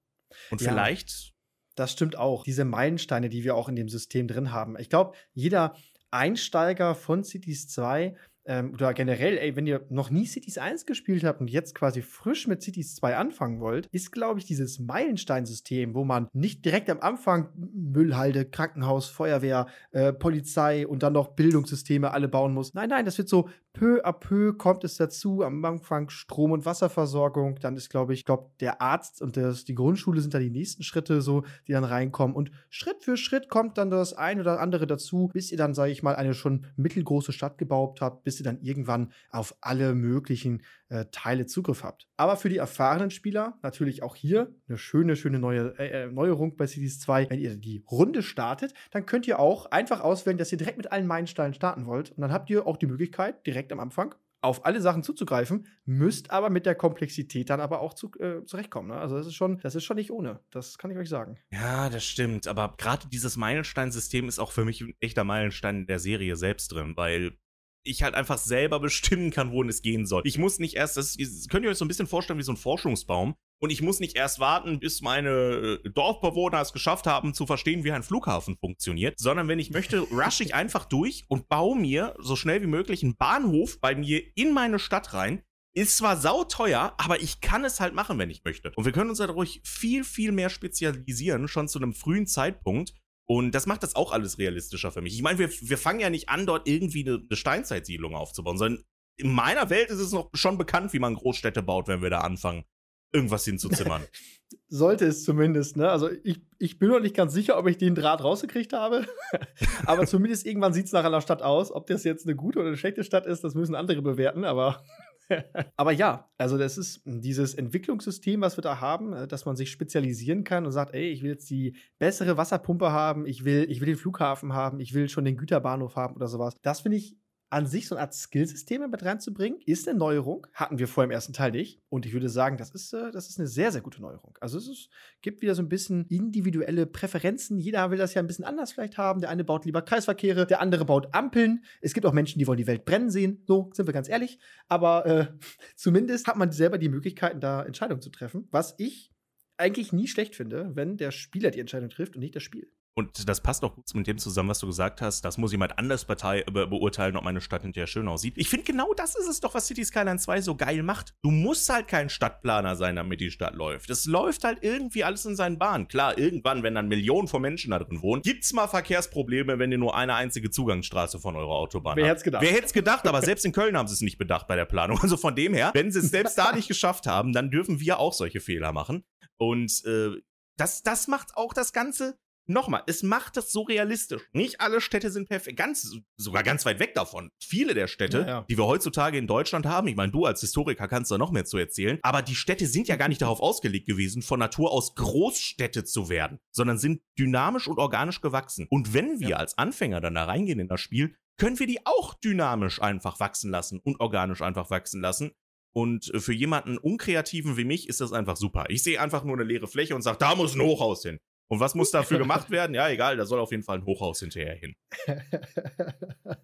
Und 0.49 0.59
ja, 0.61 0.71
vielleicht. 0.71 1.33
Das 1.75 1.91
stimmt 1.91 2.17
auch. 2.17 2.43
Diese 2.43 2.65
Meilensteine, 2.65 3.29
die 3.29 3.43
wir 3.43 3.55
auch 3.55 3.69
in 3.69 3.75
dem 3.75 3.89
System 3.89 4.27
drin 4.27 4.51
haben. 4.51 4.77
Ich 4.79 4.89
glaube, 4.89 5.15
jeder 5.33 5.75
Einsteiger 6.11 6.95
von 6.95 7.23
Cities 7.23 7.67
2 7.69 8.15
ähm, 8.45 8.73
oder 8.73 8.93
generell, 8.93 9.37
ey, 9.37 9.55
wenn 9.55 9.67
ihr 9.67 9.85
noch 9.89 10.09
nie 10.09 10.25
Cities 10.25 10.57
1 10.57 10.85
gespielt 10.85 11.23
habt 11.23 11.41
und 11.41 11.49
jetzt 11.49 11.75
quasi 11.75 12.01
frisch 12.01 12.47
mit 12.47 12.61
Cities 12.61 12.95
2 12.95 13.15
anfangen 13.15 13.59
wollt, 13.59 13.87
ist, 13.91 14.11
glaube 14.11 14.39
ich, 14.39 14.45
dieses 14.45 14.79
Meilensteinsystem, 14.79 15.93
wo 15.93 16.03
man 16.03 16.27
nicht 16.33 16.65
direkt 16.65 16.89
am 16.89 17.01
Anfang 17.01 17.49
Müllhalde, 17.55 18.45
Krankenhaus, 18.45 19.09
Feuerwehr, 19.09 19.67
äh, 19.91 20.11
Polizei 20.11 20.87
und 20.87 21.03
dann 21.03 21.13
noch 21.13 21.29
Bildungssysteme 21.29 22.11
alle 22.11 22.27
bauen 22.27 22.53
muss. 22.53 22.73
Nein, 22.73 22.89
nein, 22.89 23.05
das 23.05 23.17
wird 23.17 23.29
so 23.29 23.49
peu 23.73 24.03
à 24.05 24.11
peu 24.11 24.53
kommt 24.53 24.83
es 24.83 24.95
dazu. 24.95 25.43
Am 25.43 25.63
Anfang 25.63 26.09
Strom- 26.09 26.51
und 26.51 26.65
Wasserversorgung, 26.65 27.59
dann 27.59 27.77
ist, 27.77 27.89
glaube 27.89 28.13
ich, 28.13 28.25
glaube 28.25 28.51
der 28.59 28.81
Arzt 28.81 29.21
und 29.21 29.37
das, 29.37 29.63
die 29.63 29.75
Grundschule 29.75 30.21
sind 30.21 30.33
da 30.33 30.39
die 30.39 30.49
nächsten 30.49 30.83
Schritte 30.83 31.21
so, 31.21 31.43
die 31.67 31.71
dann 31.71 31.83
reinkommen. 31.83 32.35
Und 32.35 32.51
Schritt 32.69 33.03
für 33.03 33.17
Schritt 33.17 33.49
kommt 33.49 33.77
dann 33.77 33.89
das 33.89 34.13
ein 34.13 34.39
oder 34.39 34.59
andere 34.59 34.87
dazu, 34.87 35.29
bis 35.33 35.51
ihr 35.51 35.57
dann, 35.57 35.73
sage 35.73 35.91
ich 35.91 36.03
mal, 36.03 36.15
eine 36.15 36.33
schon 36.33 36.65
mittelgroße 36.75 37.31
Stadt 37.31 37.57
gebaut 37.57 38.01
habt, 38.01 38.23
bis 38.23 38.39
ihr 38.39 38.43
dann 38.43 38.61
irgendwann 38.61 39.11
auf 39.29 39.55
alle 39.61 39.93
möglichen 39.95 40.61
äh, 40.89 41.05
Teile 41.11 41.45
Zugriff 41.45 41.83
habt. 41.83 42.07
Aber 42.17 42.35
für 42.35 42.49
die 42.49 42.57
erfahrenen 42.57 43.11
Spieler 43.11 43.57
natürlich 43.63 44.03
auch 44.03 44.15
hier 44.15 44.53
eine 44.67 44.77
schöne, 44.77 45.15
schöne 45.15 45.39
neue 45.39 45.73
äh, 45.79 46.03
äh 46.03 46.11
Neuerung 46.11 46.57
bei 46.57 46.67
Cities 46.67 46.99
2. 46.99 47.29
Wenn 47.29 47.39
ihr 47.39 47.55
die 47.55 47.83
Runde 47.89 48.21
startet, 48.21 48.73
dann 48.91 49.05
könnt 49.05 49.27
ihr 49.27 49.39
auch 49.39 49.67
einfach 49.67 50.01
auswählen, 50.01 50.37
dass 50.37 50.51
ihr 50.51 50.57
direkt 50.57 50.77
mit 50.77 50.91
allen 50.91 51.07
Meilensteinen 51.07 51.53
starten 51.53 51.85
wollt. 51.85 52.11
Und 52.11 52.21
dann 52.21 52.31
habt 52.33 52.49
ihr 52.49 52.67
auch 52.67 52.77
die 52.77 52.87
Möglichkeit, 52.87 53.45
direkt 53.47 53.60
am 53.69 53.79
Anfang 53.79 54.15
auf 54.41 54.65
alle 54.65 54.81
Sachen 54.81 55.03
zuzugreifen, 55.03 55.67
müsst 55.85 56.31
aber 56.31 56.49
mit 56.49 56.65
der 56.65 56.75
Komplexität 56.75 57.49
dann 57.49 57.61
aber 57.61 57.79
auch 57.79 57.93
zu, 57.93 58.11
äh, 58.19 58.43
zurechtkommen. 58.45 58.89
Ne? 58.89 58.95
Also 58.95 59.15
das 59.15 59.27
ist 59.27 59.35
schon, 59.35 59.59
das 59.59 59.75
ist 59.75 59.83
schon 59.83 59.97
nicht 59.97 60.11
ohne. 60.11 60.39
Das 60.49 60.77
kann 60.77 60.89
ich 60.89 60.97
euch 60.97 61.09
sagen. 61.09 61.37
Ja, 61.51 61.89
das 61.89 62.03
stimmt. 62.03 62.47
Aber 62.47 62.75
gerade 62.77 63.07
dieses 63.07 63.37
Meilenstein-System 63.37 64.27
ist 64.27 64.39
auch 64.39 64.51
für 64.51 64.65
mich 64.65 64.81
ein 64.81 64.95
echter 64.99 65.23
Meilenstein 65.23 65.81
in 65.81 65.85
der 65.85 65.99
Serie 65.99 66.35
selbst 66.35 66.71
drin, 66.71 66.93
weil 66.97 67.37
ich 67.83 68.03
halt 68.03 68.15
einfach 68.15 68.37
selber 68.37 68.79
bestimmen 68.79 69.31
kann, 69.31 69.51
wohin 69.51 69.69
es 69.69 69.81
gehen 69.81 70.05
soll. 70.05 70.23
Ich 70.25 70.37
muss 70.37 70.59
nicht 70.59 70.75
erst, 70.75 70.97
das 70.97 71.17
könnt 71.49 71.63
ihr 71.63 71.71
euch 71.71 71.77
so 71.77 71.85
ein 71.85 71.87
bisschen 71.87 72.07
vorstellen 72.07 72.39
wie 72.39 72.43
so 72.43 72.51
ein 72.51 72.57
Forschungsbaum. 72.57 73.35
Und 73.61 73.69
ich 73.69 73.81
muss 73.81 73.99
nicht 73.99 74.15
erst 74.15 74.39
warten, 74.39 74.79
bis 74.79 75.01
meine 75.01 75.79
äh, 75.83 75.89
Dorfbewohner 75.89 76.59
es 76.61 76.73
geschafft 76.73 77.05
haben, 77.05 77.35
zu 77.35 77.45
verstehen, 77.45 77.83
wie 77.83 77.91
ein 77.91 78.01
Flughafen 78.01 78.57
funktioniert, 78.57 79.19
sondern 79.19 79.47
wenn 79.47 79.59
ich 79.59 79.69
möchte, 79.69 79.99
rush 79.99 80.41
ich 80.41 80.55
einfach 80.55 80.85
durch 80.85 81.25
und 81.27 81.47
baue 81.47 81.77
mir 81.77 82.15
so 82.19 82.35
schnell 82.35 82.61
wie 82.63 82.67
möglich 82.67 83.03
einen 83.03 83.15
Bahnhof 83.15 83.79
bei 83.79 83.95
mir 83.95 84.21
in 84.35 84.53
meine 84.53 84.79
Stadt 84.79 85.13
rein. 85.13 85.43
Ist 85.73 85.95
zwar 85.95 86.17
sauteuer, 86.17 86.95
aber 86.97 87.21
ich 87.21 87.39
kann 87.39 87.63
es 87.63 87.79
halt 87.79 87.93
machen, 87.93 88.17
wenn 88.17 88.29
ich 88.29 88.43
möchte. 88.43 88.71
Und 88.75 88.83
wir 88.83 88.91
können 88.91 89.09
uns 89.09 89.19
dadurch 89.19 89.61
viel, 89.63 90.03
viel 90.03 90.31
mehr 90.33 90.49
spezialisieren, 90.49 91.47
schon 91.47 91.69
zu 91.69 91.79
einem 91.79 91.93
frühen 91.93 92.27
Zeitpunkt 92.27 92.93
und 93.31 93.55
das 93.55 93.65
macht 93.65 93.83
das 93.83 93.95
auch 93.95 94.11
alles 94.11 94.39
realistischer 94.39 94.91
für 94.91 95.01
mich. 95.01 95.13
Ich 95.13 95.21
meine, 95.21 95.39
wir, 95.39 95.49
wir 95.49 95.77
fangen 95.77 96.01
ja 96.01 96.09
nicht 96.09 96.27
an, 96.27 96.45
dort 96.45 96.67
irgendwie 96.67 97.07
eine, 97.07 97.21
eine 97.29 97.37
Steinzeitsiedlung 97.37 98.13
aufzubauen, 98.13 98.57
sondern 98.57 98.83
in 99.15 99.31
meiner 99.31 99.69
Welt 99.69 99.89
ist 99.89 99.99
es 99.99 100.11
noch 100.11 100.29
schon 100.33 100.57
bekannt, 100.57 100.91
wie 100.91 100.99
man 100.99 101.15
Großstädte 101.15 101.63
baut, 101.63 101.87
wenn 101.87 102.01
wir 102.01 102.09
da 102.09 102.19
anfangen. 102.19 102.65
Irgendwas 103.11 103.45
hinzuzimmern. 103.45 104.03
Sollte 104.67 105.05
es 105.05 105.23
zumindest, 105.23 105.77
ne? 105.77 105.89
Also 105.89 106.09
ich, 106.23 106.41
ich 106.57 106.79
bin 106.79 106.89
noch 106.89 106.99
nicht 106.99 107.15
ganz 107.15 107.33
sicher, 107.33 107.57
ob 107.57 107.67
ich 107.67 107.77
den 107.77 107.95
Draht 107.95 108.23
rausgekriegt 108.23 108.73
habe. 108.73 109.05
aber 109.85 110.05
zumindest 110.05 110.45
irgendwann 110.45 110.73
sieht 110.73 110.85
es 110.85 110.91
nach 110.91 111.03
einer 111.03 111.21
Stadt 111.21 111.41
aus. 111.41 111.71
Ob 111.71 111.87
das 111.87 112.03
jetzt 112.03 112.25
eine 112.25 112.35
gute 112.35 112.59
oder 112.59 112.69
eine 112.69 112.77
schlechte 112.77 113.03
Stadt 113.03 113.25
ist, 113.25 113.43
das 113.43 113.55
müssen 113.55 113.75
andere 113.75 114.01
bewerten, 114.01 114.45
aber 114.45 114.83
aber 115.75 115.91
ja, 115.91 116.29
also 116.37 116.57
das 116.57 116.77
ist 116.77 117.01
dieses 117.05 117.53
Entwicklungssystem, 117.53 118.41
was 118.41 118.57
wir 118.57 118.61
da 118.61 118.79
haben, 118.79 119.13
äh, 119.13 119.27
dass 119.27 119.45
man 119.45 119.55
sich 119.55 119.71
spezialisieren 119.71 120.43
kann 120.43 120.65
und 120.65 120.71
sagt, 120.71 120.93
ey, 120.93 121.09
ich 121.09 121.23
will 121.23 121.31
jetzt 121.31 121.49
die 121.49 121.75
bessere 121.99 122.37
Wasserpumpe 122.37 122.91
haben, 122.91 123.25
ich 123.25 123.43
will, 123.45 123.65
ich 123.69 123.81
will 123.81 123.87
den 123.87 123.97
Flughafen 123.97 124.53
haben, 124.53 124.79
ich 124.79 124.93
will 124.93 125.09
schon 125.09 125.25
den 125.25 125.37
Güterbahnhof 125.37 125.95
haben 125.95 126.15
oder 126.15 126.27
sowas. 126.27 126.55
Das 126.61 126.81
finde 126.81 126.97
ich 126.97 127.17
an 127.51 127.67
sich 127.67 127.87
so 127.87 127.95
eine 127.95 128.03
Art 128.03 128.13
Skillsysteme 128.13 128.87
mit 128.87 129.03
reinzubringen, 129.03 129.59
ist 129.65 129.87
eine 129.87 129.99
Neuerung. 129.99 130.47
Hatten 130.53 130.79
wir 130.79 130.87
vor 130.87 131.03
im 131.03 131.11
ersten 131.11 131.33
Teil 131.33 131.51
nicht. 131.51 131.81
Und 131.89 132.05
ich 132.05 132.13
würde 132.13 132.29
sagen, 132.29 132.55
das 132.55 132.71
ist, 132.71 132.93
äh, 132.93 133.11
das 133.11 133.27
ist 133.27 133.39
eine 133.39 133.47
sehr, 133.47 133.73
sehr 133.73 133.81
gute 133.81 134.01
Neuerung. 134.01 134.37
Also 134.39 134.57
es 134.57 134.69
ist, 134.69 134.89
gibt 135.21 135.41
wieder 135.41 135.53
so 135.53 135.61
ein 135.61 135.67
bisschen 135.67 136.05
individuelle 136.07 136.85
Präferenzen. 136.85 137.59
Jeder 137.59 137.91
will 137.91 137.97
das 137.97 138.13
ja 138.13 138.21
ein 138.21 138.27
bisschen 138.27 138.45
anders 138.45 138.71
vielleicht 138.71 138.97
haben. 138.97 139.19
Der 139.19 139.29
eine 139.29 139.43
baut 139.43 139.65
lieber 139.65 139.81
Kreisverkehre, 139.81 140.47
der 140.47 140.61
andere 140.61 140.85
baut 140.85 141.13
Ampeln. 141.13 141.65
Es 141.81 141.93
gibt 141.93 142.05
auch 142.05 142.13
Menschen, 142.13 142.39
die 142.39 142.47
wollen 142.47 142.57
die 142.57 142.67
Welt 142.67 142.85
brennen 142.85 143.09
sehen. 143.09 143.43
So, 143.45 143.69
sind 143.73 143.85
wir 143.85 143.93
ganz 143.93 144.07
ehrlich. 144.07 144.39
Aber 144.69 145.05
äh, 145.05 145.27
zumindest 145.75 146.27
hat 146.27 146.37
man 146.37 146.53
selber 146.53 146.77
die 146.77 146.89
Möglichkeiten, 146.89 147.41
da 147.41 147.63
Entscheidungen 147.63 148.01
zu 148.01 148.11
treffen. 148.11 148.47
Was 148.51 148.75
ich 148.77 149.11
eigentlich 149.57 149.91
nie 149.91 150.07
schlecht 150.07 150.35
finde, 150.35 150.71
wenn 150.73 150.95
der 150.95 151.11
Spieler 151.11 151.51
die 151.51 151.59
Entscheidung 151.59 151.89
trifft 151.89 152.15
und 152.15 152.21
nicht 152.21 152.35
das 152.35 152.43
Spiel. 152.43 152.71
Und 152.93 153.29
das 153.29 153.41
passt 153.41 153.63
auch 153.63 153.73
gut 153.73 153.85
mit 153.93 154.05
dem 154.05 154.17
zusammen, 154.17 154.49
was 154.49 154.59
du 154.59 154.67
gesagt 154.67 155.01
hast. 155.01 155.23
Das 155.23 155.37
muss 155.37 155.53
jemand 155.53 155.77
anders 155.77 156.03
Partei 156.03 156.43
be 156.43 156.67
beurteilen, 156.67 157.15
ob 157.15 157.23
meine 157.23 157.39
Stadt 157.39 157.61
hinterher 157.61 157.87
schön 157.87 158.07
aussieht. 158.07 158.33
Ich 158.37 158.49
finde, 158.49 158.65
genau 158.65 158.93
das 158.93 159.15
ist 159.15 159.29
es 159.29 159.39
doch, 159.39 159.53
was 159.53 159.67
City 159.67 159.85
Skyline 159.85 160.19
2 160.19 160.41
so 160.41 160.55
geil 160.55 160.83
macht. 160.83 161.13
Du 161.23 161.31
musst 161.31 161.69
halt 161.69 161.87
kein 161.87 162.09
Stadtplaner 162.09 162.75
sein, 162.75 162.97
damit 162.97 163.21
die 163.21 163.31
Stadt 163.31 163.55
läuft. 163.55 163.89
Es 163.89 164.05
läuft 164.05 164.43
halt 164.43 164.59
irgendwie 164.61 165.05
alles 165.05 165.25
in 165.25 165.37
seinen 165.37 165.57
Bahnen. 165.57 165.87
Klar, 165.87 166.17
irgendwann, 166.17 166.63
wenn 166.63 166.75
dann 166.75 166.89
Millionen 166.89 167.29
von 167.29 167.41
Menschen 167.41 167.71
da 167.71 167.79
drin 167.79 168.01
wohnen, 168.01 168.21
gibt's 168.23 168.51
mal 168.51 168.67
Verkehrsprobleme, 168.67 169.57
wenn 169.57 169.71
ihr 169.71 169.77
nur 169.77 169.95
eine 169.95 170.15
einzige 170.15 170.49
Zugangsstraße 170.49 171.19
von 171.19 171.37
eurer 171.37 171.55
Autobahn 171.55 171.95
Wer 171.95 172.09
habt. 172.09 172.09
Wer 172.09 172.15
hätte 172.15 172.23
gedacht? 172.23 172.43
Wer 172.43 172.51
hätte 172.51 172.73
gedacht, 172.73 173.07
aber 173.07 173.21
selbst 173.21 173.45
in 173.45 173.53
Köln 173.53 173.77
haben 173.77 173.87
sie 173.87 173.93
es 173.93 174.01
nicht 174.01 174.17
bedacht 174.17 174.47
bei 174.47 174.55
der 174.55 174.65
Planung. 174.65 174.99
Also 175.01 175.17
von 175.17 175.35
dem 175.35 175.53
her, 175.53 175.71
wenn 175.73 175.91
sie 175.91 175.99
es 175.99 176.11
selbst 176.11 176.37
da 176.37 176.53
nicht 176.53 176.67
geschafft 176.67 177.07
haben, 177.07 177.33
dann 177.33 177.49
dürfen 177.49 177.79
wir 177.79 177.99
auch 177.99 178.13
solche 178.13 178.39
Fehler 178.39 178.71
machen. 178.71 179.03
Und 179.37 179.83
äh, 179.85 180.11
das, 180.57 180.83
das 180.83 181.07
macht 181.07 181.35
auch 181.35 181.53
das 181.53 181.73
Ganze 181.73 182.19
Nochmal, 182.47 182.83
es 182.87 183.03
macht 183.03 183.37
das 183.37 183.51
so 183.51 183.61
realistisch. 183.61 184.21
Nicht 184.33 184.61
alle 184.61 184.81
Städte 184.81 185.11
sind 185.11 185.29
perfekt, 185.29 185.57
ganz, 185.57 185.95
sogar 186.17 186.43
ganz 186.43 186.65
weit 186.65 186.79
weg 186.79 186.93
davon. 186.93 187.29
Viele 187.41 187.73
der 187.73 187.87
Städte, 187.87 188.19
ja, 188.19 188.27
ja. 188.27 188.45
die 188.49 188.57
wir 188.57 188.65
heutzutage 188.65 189.17
in 189.17 189.27
Deutschland 189.27 189.65
haben, 189.65 189.87
ich 189.87 189.95
meine, 189.95 190.11
du 190.11 190.25
als 190.25 190.41
Historiker 190.41 190.87
kannst 190.87 191.11
da 191.11 191.17
noch 191.17 191.31
mehr 191.31 191.45
zu 191.45 191.57
erzählen, 191.57 191.99
aber 192.01 192.21
die 192.21 192.35
Städte 192.35 192.67
sind 192.67 192.87
ja 192.87 192.95
gar 192.95 193.07
nicht 193.07 193.21
darauf 193.21 193.39
ausgelegt 193.39 193.87
gewesen, 193.87 194.21
von 194.21 194.39
Natur 194.39 194.71
aus 194.71 194.95
Großstädte 194.95 195.83
zu 195.83 196.09
werden, 196.09 196.39
sondern 196.51 196.77
sind 196.77 197.01
dynamisch 197.17 197.67
und 197.67 197.77
organisch 197.77 198.21
gewachsen. 198.21 198.67
Und 198.69 198.93
wenn 198.93 199.19
wir 199.19 199.29
ja. 199.29 199.37
als 199.37 199.57
Anfänger 199.57 200.01
dann 200.01 200.15
da 200.15 200.25
reingehen 200.25 200.59
in 200.59 200.67
das 200.67 200.81
Spiel, 200.81 201.15
können 201.37 201.59
wir 201.59 201.67
die 201.67 201.85
auch 201.85 202.13
dynamisch 202.13 202.81
einfach 202.81 203.19
wachsen 203.19 203.51
lassen 203.51 203.79
und 203.79 203.99
organisch 203.99 204.41
einfach 204.41 204.69
wachsen 204.69 205.01
lassen. 205.01 205.31
Und 205.73 206.11
für 206.17 206.33
jemanden 206.33 206.77
Unkreativen 206.77 207.55
wie 207.55 207.63
mich 207.63 207.87
ist 207.87 208.01
das 208.01 208.11
einfach 208.11 208.35
super. 208.35 208.65
Ich 208.69 208.83
sehe 208.83 208.99
einfach 208.99 209.23
nur 209.23 209.35
eine 209.35 209.45
leere 209.45 209.67
Fläche 209.67 209.95
und 209.95 210.01
sage, 210.01 210.17
da 210.19 210.35
muss 210.35 210.53
ein 210.53 210.61
Hochhaus 210.61 211.03
hin. 211.03 211.17
Und 211.51 211.59
was 211.59 211.75
muss 211.75 211.91
dafür 211.91 212.17
gemacht 212.17 212.49
werden? 212.49 212.73
Ja, 212.73 212.87
egal, 212.87 213.17
da 213.17 213.25
soll 213.25 213.41
auf 213.41 213.51
jeden 213.51 213.63
Fall 213.63 213.79
ein 213.79 213.85
Hochhaus 213.85 214.21
hinterher 214.21 214.55
hin. 214.55 214.73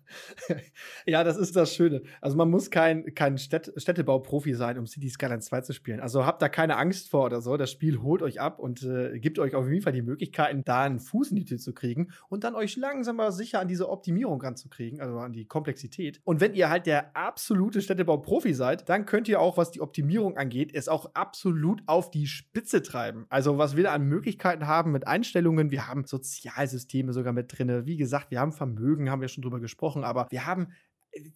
ja, 1.06 1.24
das 1.24 1.38
ist 1.38 1.56
das 1.56 1.74
Schöne. 1.74 2.02
Also 2.20 2.36
man 2.36 2.50
muss 2.50 2.70
kein, 2.70 3.16
kein 3.16 3.38
Städt 3.38 3.72
Städtebauprofi 3.78 4.54
sein, 4.54 4.78
um 4.78 4.86
City 4.86 5.10
Skyline 5.10 5.40
2 5.40 5.62
zu 5.62 5.72
spielen. 5.72 6.02
Also 6.02 6.26
habt 6.26 6.42
da 6.42 6.50
keine 6.50 6.76
Angst 6.76 7.10
vor 7.10 7.24
oder 7.24 7.40
so. 7.40 7.56
Das 7.56 7.72
Spiel 7.72 8.02
holt 8.02 8.22
euch 8.22 8.42
ab 8.42 8.60
und 8.60 8.84
äh, 8.84 9.18
gibt 9.20 9.40
euch 9.40 9.56
auf 9.56 9.70
jeden 9.70 9.82
Fall 9.82 9.94
die 9.94 10.02
Möglichkeiten, 10.02 10.64
da 10.66 10.84
einen 10.84 11.00
Fuß 11.00 11.30
in 11.32 11.38
die 11.38 11.46
Tür 11.46 11.58
zu 11.58 11.74
kriegen 11.74 12.10
und 12.28 12.44
dann 12.44 12.54
euch 12.54 12.76
langsam 12.76 13.22
aber 13.22 13.32
sicher 13.32 13.62
an 13.62 13.70
diese 13.70 13.88
Optimierung 13.88 14.42
ranzukriegen, 14.42 15.00
also 15.00 15.20
an 15.20 15.32
die 15.32 15.46
Komplexität. 15.46 16.20
Und 16.26 16.42
wenn 16.42 16.54
ihr 16.54 16.70
halt 16.70 16.86
der 16.86 17.16
absolute 17.16 17.82
Städtebauprofi 17.82 18.54
seid, 18.54 18.90
dann 18.90 19.06
könnt 19.06 19.30
ihr 19.30 19.40
auch, 19.40 19.56
was 19.56 19.72
die 19.72 19.80
Optimierung 19.80 20.36
angeht, 20.36 20.74
es 20.74 20.90
auch 20.90 21.12
absolut 21.14 21.82
auf 21.86 22.12
die 22.12 22.28
Spitze 22.28 22.82
treiben. 22.82 23.26
Also 23.30 23.58
was 23.58 23.78
wir 23.78 23.84
da 23.84 23.94
an 23.94 24.04
Möglichkeiten 24.04 24.68
haben, 24.68 24.97
mit 24.98 25.08
Einstellungen, 25.08 25.70
wir 25.70 25.88
haben 25.88 26.06
Sozialsysteme 26.06 27.14
sogar 27.14 27.34
mit 27.34 27.56
drin. 27.56 27.86
Wie 27.86 27.98
gesagt, 27.98 28.32
wir 28.32 28.40
haben 28.40 28.52
Vermögen, 28.52 29.12
haben 29.12 29.22
wir 29.22 29.28
schon 29.28 29.44
drüber 29.44 29.60
gesprochen, 29.60 30.04
aber 30.04 30.26
wir 30.32 30.48
haben 30.48 30.70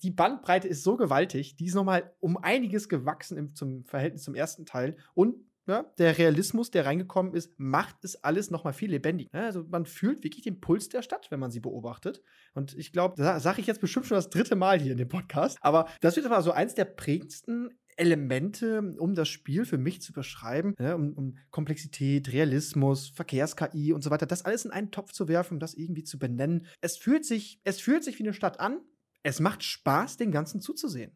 die 0.03 0.12
Bandbreite 0.12 0.68
ist 0.68 0.84
so 0.84 0.97
gewaltig, 0.97 1.55
die 1.55 1.66
ist 1.66 1.76
nochmal 1.76 2.14
um 2.20 2.38
einiges 2.38 2.89
gewachsen 2.89 3.38
im 3.38 3.55
zum 3.55 3.84
Verhältnis 3.86 4.24
zum 4.24 4.36
ersten 4.36 4.66
Teil. 4.66 4.95
Und 5.14 5.36
ja, 5.68 5.84
der 5.99 6.18
Realismus, 6.18 6.72
der 6.72 6.86
reingekommen 6.86 7.36
ist, 7.36 7.53
macht 7.57 8.03
es 8.03 8.24
alles 8.24 8.49
nochmal 8.49 8.74
viel 8.74 8.89
lebendiger. 8.89 9.30
Also 9.32 9.64
man 9.70 9.86
fühlt 9.86 10.24
wirklich 10.24 10.43
den 10.43 10.59
Puls 10.59 10.89
der 10.89 11.03
Stadt, 11.03 11.30
wenn 11.30 11.39
man 11.39 11.51
sie 11.51 11.59
beobachtet. 11.59 12.22
Und 12.53 12.76
ich 12.78 12.91
glaube, 12.91 13.16
da 13.16 13.39
sage 13.39 13.62
ich 13.62 13.68
jetzt 13.68 13.80
bestimmt 13.80 14.07
schon 14.07 14.16
das 14.16 14.30
dritte 14.30 14.55
Mal 14.55 14.80
hier 14.80 14.93
in 14.93 14.97
dem 14.97 15.07
Podcast. 15.07 15.59
Aber 15.62 15.88
das 16.01 16.16
wird 16.16 16.26
aber 16.26 16.41
so 16.41 16.51
eins 16.51 16.74
der 16.74 16.86
prägendsten 16.86 17.70
Elemente, 18.01 18.95
um 18.97 19.13
das 19.13 19.29
Spiel 19.29 19.63
für 19.63 19.77
mich 19.77 20.01
zu 20.01 20.11
beschreiben, 20.11 20.73
ne, 20.79 20.95
um, 20.95 21.13
um, 21.13 21.37
Komplexität, 21.51 22.33
Realismus, 22.33 23.09
Verkehrs-KI 23.09 23.93
und 23.93 24.01
so 24.01 24.09
weiter, 24.09 24.25
das 24.25 24.43
alles 24.43 24.65
in 24.65 24.71
einen 24.71 24.91
Topf 24.91 25.13
zu 25.13 25.27
werfen, 25.27 25.55
um 25.55 25.59
das 25.59 25.75
irgendwie 25.75 26.03
zu 26.03 26.17
benennen. 26.17 26.65
Es 26.81 26.97
fühlt 26.97 27.25
sich, 27.25 27.61
es 27.63 27.79
fühlt 27.79 28.03
sich 28.03 28.17
wie 28.17 28.23
eine 28.23 28.33
Stadt 28.33 28.59
an. 28.59 28.81
Es 29.23 29.39
macht 29.39 29.63
Spaß, 29.63 30.17
den 30.17 30.31
Ganzen 30.31 30.61
zuzusehen. 30.61 31.11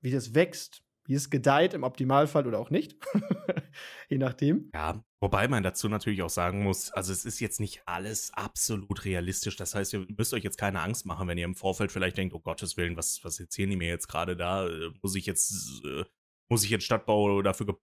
Wie 0.00 0.10
das 0.10 0.34
wächst, 0.34 0.83
wie 1.06 1.14
es 1.14 1.30
gedeiht, 1.30 1.74
im 1.74 1.82
Optimalfall 1.82 2.46
oder 2.46 2.58
auch 2.58 2.70
nicht. 2.70 2.96
Je 4.08 4.18
nachdem. 4.18 4.70
Ja, 4.72 5.04
wobei 5.20 5.48
man 5.48 5.62
dazu 5.62 5.88
natürlich 5.88 6.22
auch 6.22 6.30
sagen 6.30 6.62
muss, 6.62 6.90
also 6.92 7.12
es 7.12 7.24
ist 7.24 7.40
jetzt 7.40 7.60
nicht 7.60 7.82
alles 7.86 8.32
absolut 8.32 9.04
realistisch. 9.04 9.56
Das 9.56 9.74
heißt, 9.74 9.92
ihr 9.92 10.06
müsst 10.16 10.32
euch 10.32 10.44
jetzt 10.44 10.58
keine 10.58 10.80
Angst 10.80 11.06
machen, 11.06 11.28
wenn 11.28 11.38
ihr 11.38 11.44
im 11.44 11.54
Vorfeld 11.54 11.92
vielleicht 11.92 12.16
denkt, 12.16 12.34
oh 12.34 12.40
Gottes 12.40 12.76
Willen, 12.76 12.96
was, 12.96 13.20
was 13.22 13.38
erzählen 13.40 13.70
die 13.70 13.76
mir 13.76 13.88
jetzt 13.88 14.08
gerade 14.08 14.36
da? 14.36 14.66
Äh, 14.66 14.90
muss 15.02 15.14
ich 15.14 15.26
jetzt. 15.26 15.82
Äh, 15.84 16.04
muss 16.50 16.62
ich 16.62 16.68
jetzt 16.68 16.84
Stadtbau 16.84 17.40
dafür 17.40 17.78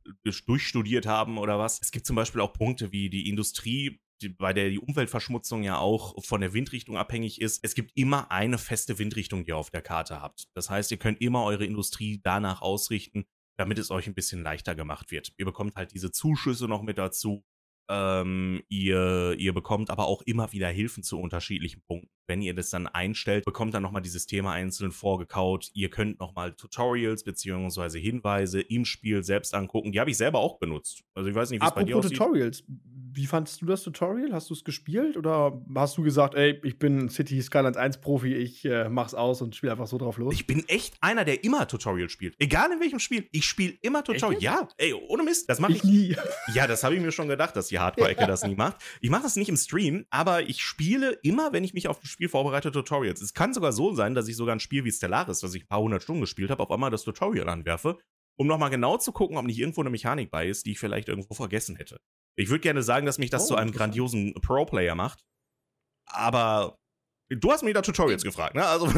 durchstudiert 0.45 1.07
haben 1.07 1.39
oder 1.39 1.57
was? 1.57 1.81
Es 1.81 1.89
gibt 1.89 2.05
zum 2.05 2.15
Beispiel 2.15 2.41
auch 2.41 2.53
Punkte 2.53 2.91
wie 2.91 3.09
die 3.09 3.27
Industrie 3.27 3.99
bei 4.29 4.53
der 4.53 4.69
die 4.69 4.79
Umweltverschmutzung 4.79 5.63
ja 5.63 5.77
auch 5.77 6.23
von 6.23 6.41
der 6.41 6.53
Windrichtung 6.53 6.97
abhängig 6.97 7.41
ist. 7.41 7.63
Es 7.63 7.75
gibt 7.75 7.91
immer 7.95 8.31
eine 8.31 8.57
feste 8.57 8.99
Windrichtung, 8.99 9.43
die 9.43 9.49
ihr 9.49 9.57
auf 9.57 9.69
der 9.69 9.81
Karte 9.81 10.21
habt. 10.21 10.47
Das 10.53 10.69
heißt, 10.69 10.91
ihr 10.91 10.97
könnt 10.97 11.21
immer 11.21 11.43
eure 11.43 11.65
Industrie 11.65 12.19
danach 12.23 12.61
ausrichten, 12.61 13.25
damit 13.57 13.79
es 13.79 13.91
euch 13.91 14.07
ein 14.07 14.13
bisschen 14.13 14.43
leichter 14.43 14.75
gemacht 14.75 15.11
wird. 15.11 15.31
Ihr 15.37 15.45
bekommt 15.45 15.75
halt 15.75 15.93
diese 15.93 16.11
Zuschüsse 16.11 16.67
noch 16.67 16.81
mit 16.81 16.97
dazu. 16.97 17.43
Ähm, 17.89 18.63
ihr, 18.69 19.35
ihr 19.37 19.53
bekommt 19.53 19.89
aber 19.89 20.07
auch 20.07 20.21
immer 20.21 20.51
wieder 20.53 20.69
Hilfen 20.69 21.03
zu 21.03 21.19
unterschiedlichen 21.19 21.81
Punkten. 21.81 22.09
Wenn 22.31 22.41
ihr 22.41 22.53
das 22.53 22.69
dann 22.69 22.87
einstellt, 22.87 23.43
bekommt 23.43 23.73
dann 23.73 23.83
nochmal 23.83 24.01
dieses 24.01 24.25
Thema 24.25 24.53
einzeln 24.53 24.93
vorgekaut. 24.93 25.69
Ihr 25.73 25.89
könnt 25.89 26.21
nochmal 26.21 26.53
Tutorials 26.53 27.25
beziehungsweise 27.25 27.99
Hinweise 27.99 28.61
im 28.61 28.85
Spiel 28.85 29.21
selbst 29.21 29.53
angucken. 29.53 29.91
Die 29.91 29.99
habe 29.99 30.11
ich 30.11 30.15
selber 30.15 30.39
auch 30.39 30.57
benutzt. 30.57 31.03
Also 31.13 31.29
ich 31.29 31.35
weiß 31.35 31.49
nicht, 31.49 31.61
wie 31.61 31.67
es 31.67 31.73
bei 31.73 31.83
dir 31.83 31.97
aussieht. 31.97 32.17
Tutorials 32.17 32.63
wie 33.13 33.25
fandest 33.25 33.61
du 33.61 33.65
das 33.65 33.83
Tutorial? 33.83 34.33
Hast 34.33 34.49
du 34.49 34.53
es 34.53 34.63
gespielt 34.63 35.17
oder 35.17 35.61
hast 35.75 35.97
du 35.97 36.03
gesagt, 36.03 36.35
ey, 36.35 36.59
ich 36.63 36.79
bin 36.79 37.09
City 37.09 37.41
Skylines 37.41 37.77
1 37.77 37.99
Profi, 37.99 38.33
ich 38.33 38.65
äh, 38.65 38.89
mach's 38.89 39.13
aus 39.13 39.41
und 39.41 39.55
spiele 39.55 39.71
einfach 39.71 39.87
so 39.87 39.97
drauf 39.97 40.17
los? 40.17 40.33
Ich 40.33 40.47
bin 40.47 40.67
echt 40.67 40.95
einer, 41.01 41.25
der 41.25 41.43
immer 41.43 41.67
Tutorial 41.67 42.09
spielt. 42.09 42.35
Egal 42.39 42.71
in 42.71 42.79
welchem 42.79 42.99
Spiel. 42.99 43.27
Ich 43.31 43.45
spiele 43.45 43.73
immer 43.81 44.03
Tutorial. 44.03 44.41
Ja, 44.41 44.67
ey, 44.77 44.93
ohne 44.93 45.23
Mist. 45.23 45.49
Das 45.49 45.59
mache 45.59 45.73
ich, 45.73 45.77
ich, 45.79 45.83
nie. 45.83 46.15
Ja, 46.53 46.67
das 46.67 46.83
habe 46.83 46.95
ich 46.95 47.01
mir 47.01 47.11
schon 47.11 47.27
gedacht, 47.27 47.55
dass 47.55 47.67
die 47.67 47.79
Hardcore-Ecke 47.79 48.27
das 48.27 48.43
nie 48.43 48.55
macht. 48.55 48.77
Ich 48.99 49.09
mache 49.09 49.23
das 49.23 49.35
nicht 49.35 49.49
im 49.49 49.57
Stream, 49.57 50.05
aber 50.09 50.43
ich 50.43 50.61
spiele 50.61 51.11
immer, 51.23 51.53
wenn 51.53 51.63
ich 51.63 51.73
mich 51.73 51.87
auf 51.87 52.01
ein 52.01 52.07
Spiel 52.07 52.20
vorbereite, 52.27 52.71
Tutorials. 52.71 53.21
Es 53.21 53.33
kann 53.33 53.53
sogar 53.53 53.71
so 53.71 53.93
sein, 53.93 54.13
dass 54.13 54.27
ich 54.27 54.35
sogar 54.35 54.55
ein 54.55 54.59
Spiel 54.59 54.83
wie 54.83 54.91
Stellaris, 54.91 55.39
das 55.39 55.53
ich 55.53 55.63
ein 55.63 55.67
paar 55.67 55.81
hundert 55.81 56.03
Stunden 56.03 56.21
gespielt 56.21 56.51
habe, 56.51 56.61
auf 56.61 56.71
einmal 56.71 56.91
das 56.91 57.03
Tutorial 57.03 57.49
anwerfe 57.49 57.97
um 58.41 58.47
nochmal 58.47 58.71
genau 58.71 58.97
zu 58.97 59.11
gucken, 59.11 59.37
ob 59.37 59.45
nicht 59.45 59.59
irgendwo 59.59 59.81
eine 59.81 59.91
Mechanik 59.91 60.31
bei 60.31 60.47
ist, 60.47 60.65
die 60.65 60.71
ich 60.71 60.79
vielleicht 60.79 61.09
irgendwo 61.09 61.33
vergessen 61.35 61.75
hätte. 61.75 62.01
Ich 62.35 62.49
würde 62.49 62.61
gerne 62.61 62.81
sagen, 62.81 63.05
dass 63.05 63.19
mich 63.19 63.29
das 63.29 63.43
oh, 63.43 63.47
zu 63.49 63.55
einem 63.55 63.71
grandiosen 63.71 64.33
Pro-Player 64.33 64.95
macht. 64.95 65.23
Aber 66.07 66.79
Du 67.39 67.51
hast 67.51 67.63
mich 67.63 67.73
da 67.73 67.81
Tutorials 67.81 68.23
gefragt, 68.23 68.55
ne? 68.55 68.65
Also 68.65 68.87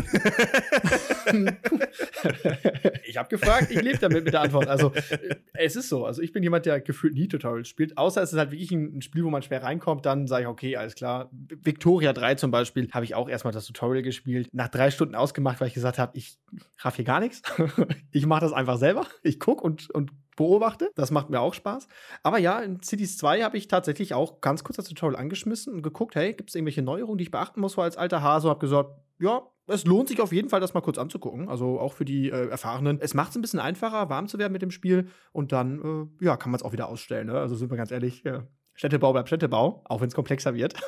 ich 3.05 3.17
habe 3.17 3.29
gefragt, 3.29 3.69
ich 3.69 3.79
lebe 3.79 3.99
damit 3.99 4.25
mit 4.25 4.33
der 4.33 4.41
Antwort. 4.41 4.67
Also 4.67 4.91
äh, 4.93 5.35
es 5.53 5.75
ist 5.75 5.89
so. 5.89 6.05
Also 6.05 6.23
ich 6.23 6.31
bin 6.31 6.41
jemand, 6.41 6.65
der 6.65 6.81
gefühlt 6.81 7.13
nie 7.13 7.27
Tutorials 7.27 7.67
spielt. 7.67 7.95
Außer 7.97 8.23
es 8.23 8.33
ist 8.33 8.39
halt 8.39 8.49
wirklich 8.51 8.71
ein, 8.71 9.03
Spiel, 9.03 9.23
wo 9.23 9.29
man 9.29 9.43
schwer 9.43 9.61
reinkommt. 9.61 10.05
Dann 10.05 10.25
sage 10.25 10.43
ich, 10.43 10.47
okay, 10.47 10.77
alles 10.77 10.95
klar. 10.95 11.29
Victoria 11.31 12.11
3 12.11 12.35
zum 12.35 12.49
Beispiel 12.49 12.89
habe 12.91 13.05
ich 13.05 13.13
auch 13.13 13.29
erstmal 13.29 13.53
das 13.53 13.67
Tutorial 13.67 14.01
gespielt. 14.01 14.49
Nach 14.51 14.67
drei 14.67 14.89
Stunden 14.89 15.13
ausgemacht, 15.13 15.61
weil 15.61 15.67
ich 15.67 15.75
gesagt 15.75 15.99
habe, 15.99 16.17
ich 16.17 16.39
raff 16.79 16.95
hier 16.95 17.05
gar 17.05 17.19
nichts. 17.19 17.43
ich 18.11 18.25
mache 18.25 18.41
das 18.41 18.53
einfach 18.53 18.77
selber. 18.77 19.05
Ich 19.21 19.39
gucke 19.39 19.63
und, 19.63 19.91
und 19.91 20.11
beobachte. 20.35 20.91
Das 20.95 21.11
macht 21.11 21.29
mir 21.29 21.39
auch 21.39 21.53
Spaß. 21.53 21.87
Aber 22.23 22.37
ja, 22.37 22.59
in 22.59 22.81
Cities 22.81 23.17
2 23.17 23.41
habe 23.43 23.57
ich 23.57 23.67
tatsächlich 23.67 24.13
auch 24.13 24.41
ganz 24.41 24.63
kurz 24.63 24.77
das 24.77 24.87
Tutorial 24.87 25.19
angeschmissen 25.19 25.73
und 25.73 25.81
geguckt, 25.81 26.15
hey, 26.15 26.33
gibt 26.33 26.49
es 26.49 26.55
irgendwelche 26.55 26.81
Neuerungen, 26.81 27.17
die 27.17 27.25
ich 27.25 27.31
beachten 27.31 27.61
muss, 27.61 27.77
weil 27.77 27.85
als 27.85 27.97
alter 27.97 28.21
Hase 28.21 28.49
habe 28.49 28.59
gesagt, 28.59 28.91
ja, 29.19 29.43
es 29.67 29.85
lohnt 29.85 30.09
sich 30.09 30.19
auf 30.19 30.33
jeden 30.33 30.49
Fall, 30.49 30.59
das 30.59 30.73
mal 30.73 30.81
kurz 30.81 30.97
anzugucken. 30.97 31.47
Also 31.47 31.79
auch 31.79 31.93
für 31.93 32.05
die 32.05 32.29
äh, 32.29 32.49
Erfahrenen. 32.49 32.99
Es 32.99 33.13
macht 33.13 33.29
es 33.29 33.35
ein 33.37 33.41
bisschen 33.41 33.59
einfacher, 33.59 34.09
warm 34.09 34.27
zu 34.27 34.37
werden 34.37 34.51
mit 34.51 34.61
dem 34.61 34.71
Spiel. 34.71 35.07
Und 35.31 35.51
dann, 35.51 36.09
äh, 36.19 36.25
ja, 36.25 36.37
kann 36.37 36.51
man 36.51 36.59
es 36.59 36.63
auch 36.63 36.73
wieder 36.73 36.89
ausstellen. 36.89 37.27
Ne? 37.27 37.39
Also 37.39 37.55
sind 37.55 37.71
wir 37.71 37.77
ganz 37.77 37.91
ehrlich, 37.91 38.23
ja. 38.23 38.45
Städtebau 38.75 39.13
bleibt 39.13 39.29
Städtebau, 39.29 39.83
auch 39.85 40.01
wenn 40.01 40.07
es 40.07 40.15
komplexer 40.15 40.53
wird. 40.53 40.75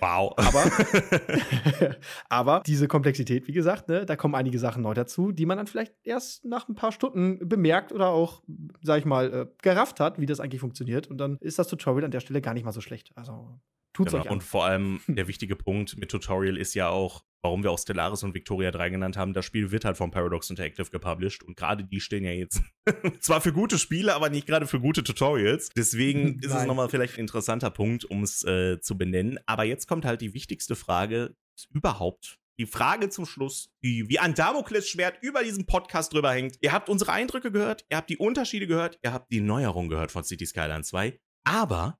Wow. 0.00 0.34
aber, 0.36 0.64
aber 2.28 2.62
diese 2.66 2.88
Komplexität, 2.88 3.46
wie 3.46 3.52
gesagt, 3.52 3.88
ne, 3.88 4.06
da 4.06 4.16
kommen 4.16 4.34
einige 4.34 4.58
Sachen 4.58 4.82
neu 4.82 4.94
dazu, 4.94 5.32
die 5.32 5.46
man 5.46 5.56
dann 5.56 5.66
vielleicht 5.66 5.94
erst 6.04 6.44
nach 6.44 6.68
ein 6.68 6.74
paar 6.74 6.92
Stunden 6.92 7.48
bemerkt 7.48 7.92
oder 7.92 8.08
auch, 8.08 8.42
sag 8.82 8.98
ich 8.98 9.04
mal, 9.04 9.32
äh, 9.32 9.46
gerafft 9.62 10.00
hat, 10.00 10.20
wie 10.20 10.26
das 10.26 10.40
eigentlich 10.40 10.60
funktioniert. 10.60 11.08
Und 11.08 11.18
dann 11.18 11.36
ist 11.40 11.58
das 11.58 11.68
Tutorial 11.68 12.04
an 12.04 12.10
der 12.10 12.20
Stelle 12.20 12.40
gar 12.40 12.54
nicht 12.54 12.64
mal 12.64 12.72
so 12.72 12.80
schlecht. 12.80 13.12
Also 13.16 13.58
Tut's 13.98 14.12
genau. 14.12 14.22
euch 14.22 14.30
an. 14.30 14.34
Und 14.34 14.42
vor 14.44 14.64
allem 14.64 15.00
der 15.08 15.26
wichtige 15.26 15.56
Punkt 15.56 15.98
mit 15.98 16.08
Tutorial 16.08 16.56
ist 16.56 16.74
ja 16.74 16.88
auch, 16.88 17.24
warum 17.42 17.64
wir 17.64 17.72
auch 17.72 17.80
Stellaris 17.80 18.22
und 18.22 18.32
Victoria 18.32 18.70
3 18.70 18.90
genannt 18.90 19.16
haben, 19.16 19.32
das 19.32 19.44
Spiel 19.44 19.72
wird 19.72 19.84
halt 19.84 19.96
von 19.96 20.12
Paradox 20.12 20.50
Interactive 20.50 20.88
gepublished 20.88 21.42
und 21.42 21.56
gerade 21.56 21.82
die 21.82 22.00
stehen 22.00 22.24
ja 22.24 22.30
jetzt 22.30 22.62
zwar 23.20 23.40
für 23.40 23.52
gute 23.52 23.76
Spiele, 23.76 24.14
aber 24.14 24.30
nicht 24.30 24.46
gerade 24.46 24.68
für 24.68 24.78
gute 24.78 25.02
Tutorials. 25.02 25.70
Deswegen 25.76 26.38
ist 26.42 26.54
es 26.54 26.64
nochmal 26.64 26.88
vielleicht 26.88 27.16
ein 27.16 27.22
interessanter 27.22 27.70
Punkt, 27.70 28.04
um 28.04 28.22
es 28.22 28.44
äh, 28.44 28.80
zu 28.80 28.96
benennen. 28.96 29.40
Aber 29.46 29.64
jetzt 29.64 29.88
kommt 29.88 30.04
halt 30.04 30.20
die 30.20 30.32
wichtigste 30.32 30.76
Frage 30.76 31.34
überhaupt. 31.70 32.38
Die 32.60 32.66
Frage 32.66 33.08
zum 33.08 33.26
Schluss, 33.26 33.72
die 33.82 34.08
wie 34.08 34.20
ein 34.20 34.34
Damoklesschwert 34.34 35.18
über 35.22 35.42
diesem 35.42 35.66
Podcast 35.66 36.12
drüber 36.12 36.30
hängt. 36.30 36.56
Ihr 36.60 36.72
habt 36.72 36.88
unsere 36.88 37.10
Eindrücke 37.12 37.50
gehört, 37.50 37.84
ihr 37.90 37.96
habt 37.96 38.10
die 38.10 38.16
Unterschiede 38.16 38.68
gehört, 38.68 39.00
ihr 39.02 39.12
habt 39.12 39.32
die 39.32 39.40
Neuerung 39.40 39.88
gehört 39.88 40.12
von 40.12 40.22
City 40.22 40.46
Skyline 40.46 40.84
2. 40.84 41.18
Aber 41.42 41.98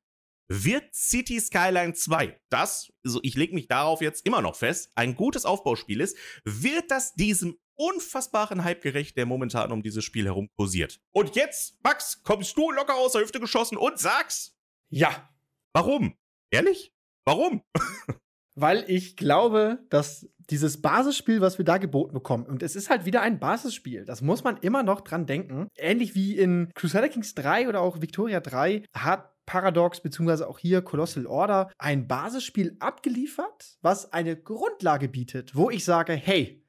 wird 0.48 0.94
City 0.94 1.38
Skyline 1.40 1.92
2, 1.92 2.40
das, 2.48 2.90
also 3.04 3.20
ich 3.22 3.36
lege 3.36 3.54
mich 3.54 3.68
darauf 3.68 4.00
jetzt 4.00 4.26
immer 4.26 4.42
noch 4.42 4.56
fest, 4.56 4.90
ein 4.94 5.14
gutes 5.14 5.44
Aufbauspiel 5.44 6.00
ist, 6.00 6.16
wird 6.44 6.90
das 6.90 7.14
diesem 7.14 7.58
unfassbaren 7.76 8.64
Hype 8.64 8.82
gerecht, 8.82 9.16
der 9.16 9.26
momentan 9.26 9.70
um 9.70 9.82
dieses 9.82 10.04
Spiel 10.04 10.24
herum 10.24 10.48
kursiert. 10.56 11.00
Und 11.12 11.36
jetzt, 11.36 11.76
Max, 11.84 12.22
kommst 12.22 12.56
du 12.56 12.70
locker 12.70 12.96
aus 12.96 13.12
der 13.12 13.22
Hüfte 13.22 13.40
geschossen 13.40 13.76
und 13.76 13.98
sagst, 13.98 14.56
ja. 14.90 15.30
Warum? 15.72 16.16
Ehrlich? 16.50 16.92
Warum? 17.24 17.62
Weil 18.54 18.84
ich 18.88 19.16
glaube, 19.16 19.86
dass 19.90 20.28
dieses 20.50 20.80
Basisspiel, 20.82 21.40
was 21.40 21.58
wir 21.58 21.64
da 21.64 21.78
geboten 21.78 22.14
bekommen, 22.14 22.46
und 22.46 22.62
es 22.62 22.74
ist 22.74 22.90
halt 22.90 23.04
wieder 23.04 23.20
ein 23.20 23.38
Basisspiel, 23.38 24.04
das 24.04 24.22
muss 24.22 24.42
man 24.42 24.56
immer 24.56 24.82
noch 24.82 25.02
dran 25.02 25.26
denken. 25.26 25.68
Ähnlich 25.76 26.16
wie 26.16 26.36
in 26.36 26.72
Crusader 26.74 27.08
Kings 27.08 27.34
3 27.34 27.68
oder 27.68 27.80
auch 27.82 28.00
Victoria 28.00 28.40
3 28.40 28.82
hat 28.92 29.37
Paradox 29.48 30.02
beziehungsweise 30.02 30.46
auch 30.46 30.58
hier 30.58 30.82
Colossal 30.82 31.26
Order 31.26 31.70
ein 31.78 32.06
Basisspiel 32.06 32.76
abgeliefert, 32.80 33.78
was 33.80 34.12
eine 34.12 34.36
Grundlage 34.36 35.08
bietet, 35.08 35.56
wo 35.56 35.70
ich 35.70 35.86
sage, 35.86 36.12
hey, 36.12 36.62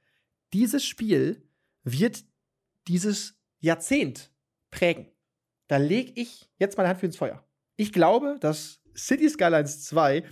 dieses 0.53 0.85
Spiel 0.85 1.45
wird 1.83 2.23
dieses 2.87 3.37
Jahrzehnt 3.59 4.31
prägen. 4.71 5.11
Da 5.67 5.75
lege 5.75 6.13
ich 6.15 6.49
jetzt 6.57 6.77
meine 6.77 6.87
Hand 6.87 7.01
für 7.01 7.05
ins 7.07 7.17
Feuer. 7.17 7.45
Ich 7.75 7.91
glaube, 7.91 8.37
dass 8.39 8.79
City 8.95 9.29
Skylines 9.29 9.83
2 9.83 10.23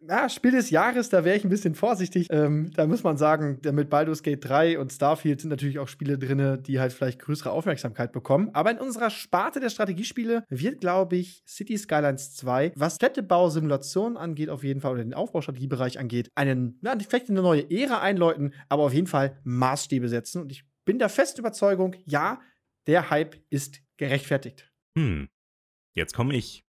ja, 0.00 0.28
Spiel 0.28 0.52
des 0.52 0.70
Jahres, 0.70 1.08
da 1.08 1.24
wäre 1.24 1.36
ich 1.36 1.44
ein 1.44 1.50
bisschen 1.50 1.74
vorsichtig. 1.74 2.28
Ähm, 2.30 2.70
da 2.74 2.86
muss 2.86 3.02
man 3.02 3.16
sagen, 3.16 3.60
mit 3.72 3.90
Baldur's 3.90 4.22
Gate 4.22 4.44
3 4.44 4.78
und 4.78 4.92
Starfield 4.92 5.40
sind 5.40 5.50
natürlich 5.50 5.78
auch 5.78 5.88
Spiele 5.88 6.18
drin, 6.18 6.62
die 6.62 6.78
halt 6.78 6.92
vielleicht 6.92 7.18
größere 7.18 7.50
Aufmerksamkeit 7.50 8.12
bekommen. 8.12 8.50
Aber 8.52 8.70
in 8.70 8.78
unserer 8.78 9.10
Sparte 9.10 9.60
der 9.60 9.70
Strategiespiele 9.70 10.44
wird, 10.48 10.80
glaube 10.80 11.16
ich, 11.16 11.42
City 11.46 11.76
Skylines 11.76 12.34
2, 12.36 12.72
was 12.76 12.96
Städtebau-Simulationen 12.96 14.16
angeht, 14.16 14.50
auf 14.50 14.62
jeden 14.62 14.80
Fall, 14.80 14.92
oder 14.92 15.02
den 15.02 15.14
Aufbaustrategiebereich 15.14 15.98
angeht, 15.98 16.30
einen, 16.34 16.78
ja, 16.82 16.96
vielleicht 16.98 17.28
eine 17.28 17.42
neue 17.42 17.68
Ära 17.70 18.00
einläuten, 18.00 18.54
aber 18.68 18.84
auf 18.84 18.94
jeden 18.94 19.08
Fall 19.08 19.38
Maßstäbe 19.44 20.08
setzen. 20.08 20.42
Und 20.42 20.52
ich 20.52 20.64
bin 20.84 20.98
der 20.98 21.08
festen 21.08 21.40
Überzeugung, 21.40 21.96
ja, 22.06 22.40
der 22.86 23.10
Hype 23.10 23.36
ist 23.50 23.80
gerechtfertigt. 23.96 24.70
Hm. 24.96 25.28
Jetzt 25.94 26.14
komme 26.14 26.36
ich. 26.36 26.64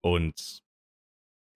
Und 0.00 0.64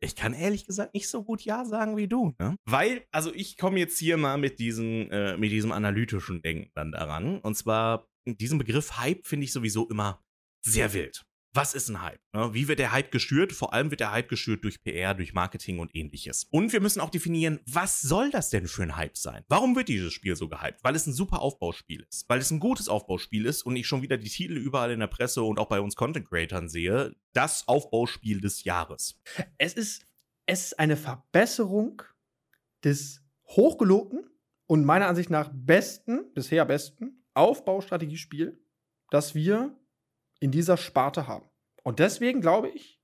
ich 0.01 0.15
kann 0.15 0.33
ehrlich 0.33 0.67
gesagt 0.67 0.95
nicht 0.95 1.09
so 1.09 1.25
gut 1.25 1.43
Ja 1.43 1.65
sagen 1.65 1.97
wie 1.97 2.09
du, 2.09 2.35
ne? 2.39 2.57
Weil, 2.65 3.05
also 3.11 3.33
ich 3.35 3.57
komme 3.57 3.79
jetzt 3.79 3.99
hier 3.99 4.17
mal 4.17 4.39
mit, 4.39 4.59
diesen, 4.59 5.11
äh, 5.11 5.37
mit 5.37 5.51
diesem 5.51 5.73
analytischen 5.73 6.43
Denken 6.43 6.71
dann 6.75 6.93
daran. 6.93 7.41
Und 7.41 7.57
zwar, 7.57 8.09
diesen 8.27 8.59
Begriff 8.59 8.99
Hype 8.99 9.27
finde 9.27 9.45
ich 9.45 9.53
sowieso 9.53 9.89
immer 9.89 10.23
sehr 10.61 10.93
wild. 10.93 11.25
Was 11.55 11.75
ist 11.75 11.89
ein 11.89 12.03
Hype? 12.03 12.21
Ne? 12.35 12.53
Wie 12.53 12.69
wird 12.69 12.79
der 12.79 12.93
Hype 12.93 13.11
geschürt? 13.11 13.53
Vor 13.53 13.73
allem 13.73 13.91
wird 13.91 14.01
der 14.01 14.13
Hype 14.13 14.29
geschürt 14.29 14.65
durch 14.65 14.83
PR, 14.83 15.15
durch 15.15 15.33
Marketing 15.33 15.79
und 15.79 15.95
ähnliches. 15.95 16.45
Und 16.51 16.73
wir 16.73 16.81
müssen 16.81 17.01
auch 17.01 17.11
definieren, 17.11 17.61
was 17.67 18.01
soll 18.01 18.31
das 18.31 18.51
denn 18.51 18.69
für 18.69 18.83
ein 18.83 18.97
Hype 18.97 19.17
sein? 19.17 19.45
Warum 19.49 19.75
wird 19.75 19.89
dieses 19.89 20.13
Spiel 20.13 20.37
so 20.37 20.49
gehypt? 20.49 20.85
Weil 20.85 20.95
es 20.95 21.07
ein 21.07 21.15
super 21.15 21.41
Aufbauspiel 21.41 22.07
ist. 22.09 22.29
Weil 22.29 22.41
es 22.41 22.51
ein 22.51 22.61
gutes 22.61 22.89
Aufbauspiel 22.89 23.47
ist 23.47 23.63
und 23.63 23.77
ich 23.77 23.87
schon 23.87 24.03
wieder 24.03 24.19
die 24.19 24.29
Titel 24.29 24.57
überall 24.57 24.91
in 24.91 25.01
der 25.01 25.07
Presse 25.07 25.43
und 25.43 25.59
auch 25.59 25.69
bei 25.69 25.81
uns 25.81 25.97
Content 25.97 26.29
Creators 26.29 26.71
sehe. 26.71 27.17
Das 27.33 27.67
Aufbauspiel 27.67 28.41
des 28.41 28.65
Jahres. 28.65 29.19
Es 29.57 29.73
ist, 29.73 30.05
es 30.47 30.67
ist 30.67 30.79
eine 30.79 30.97
Verbesserung 30.97 32.03
des 32.85 33.23
hochgelobten 33.47 34.29
und 34.67 34.85
meiner 34.85 35.07
Ansicht 35.07 35.31
nach 35.31 35.51
besten, 35.53 36.33
bisher 36.35 36.65
besten 36.67 37.25
Aufbaustrategiespiel, 37.35 38.61
das 39.11 39.35
wir 39.35 39.75
in 40.41 40.51
dieser 40.51 40.77
Sparte 40.77 41.27
haben. 41.27 41.49
Und 41.85 41.99
deswegen 41.99 42.41
glaube 42.41 42.69
ich, 42.69 42.99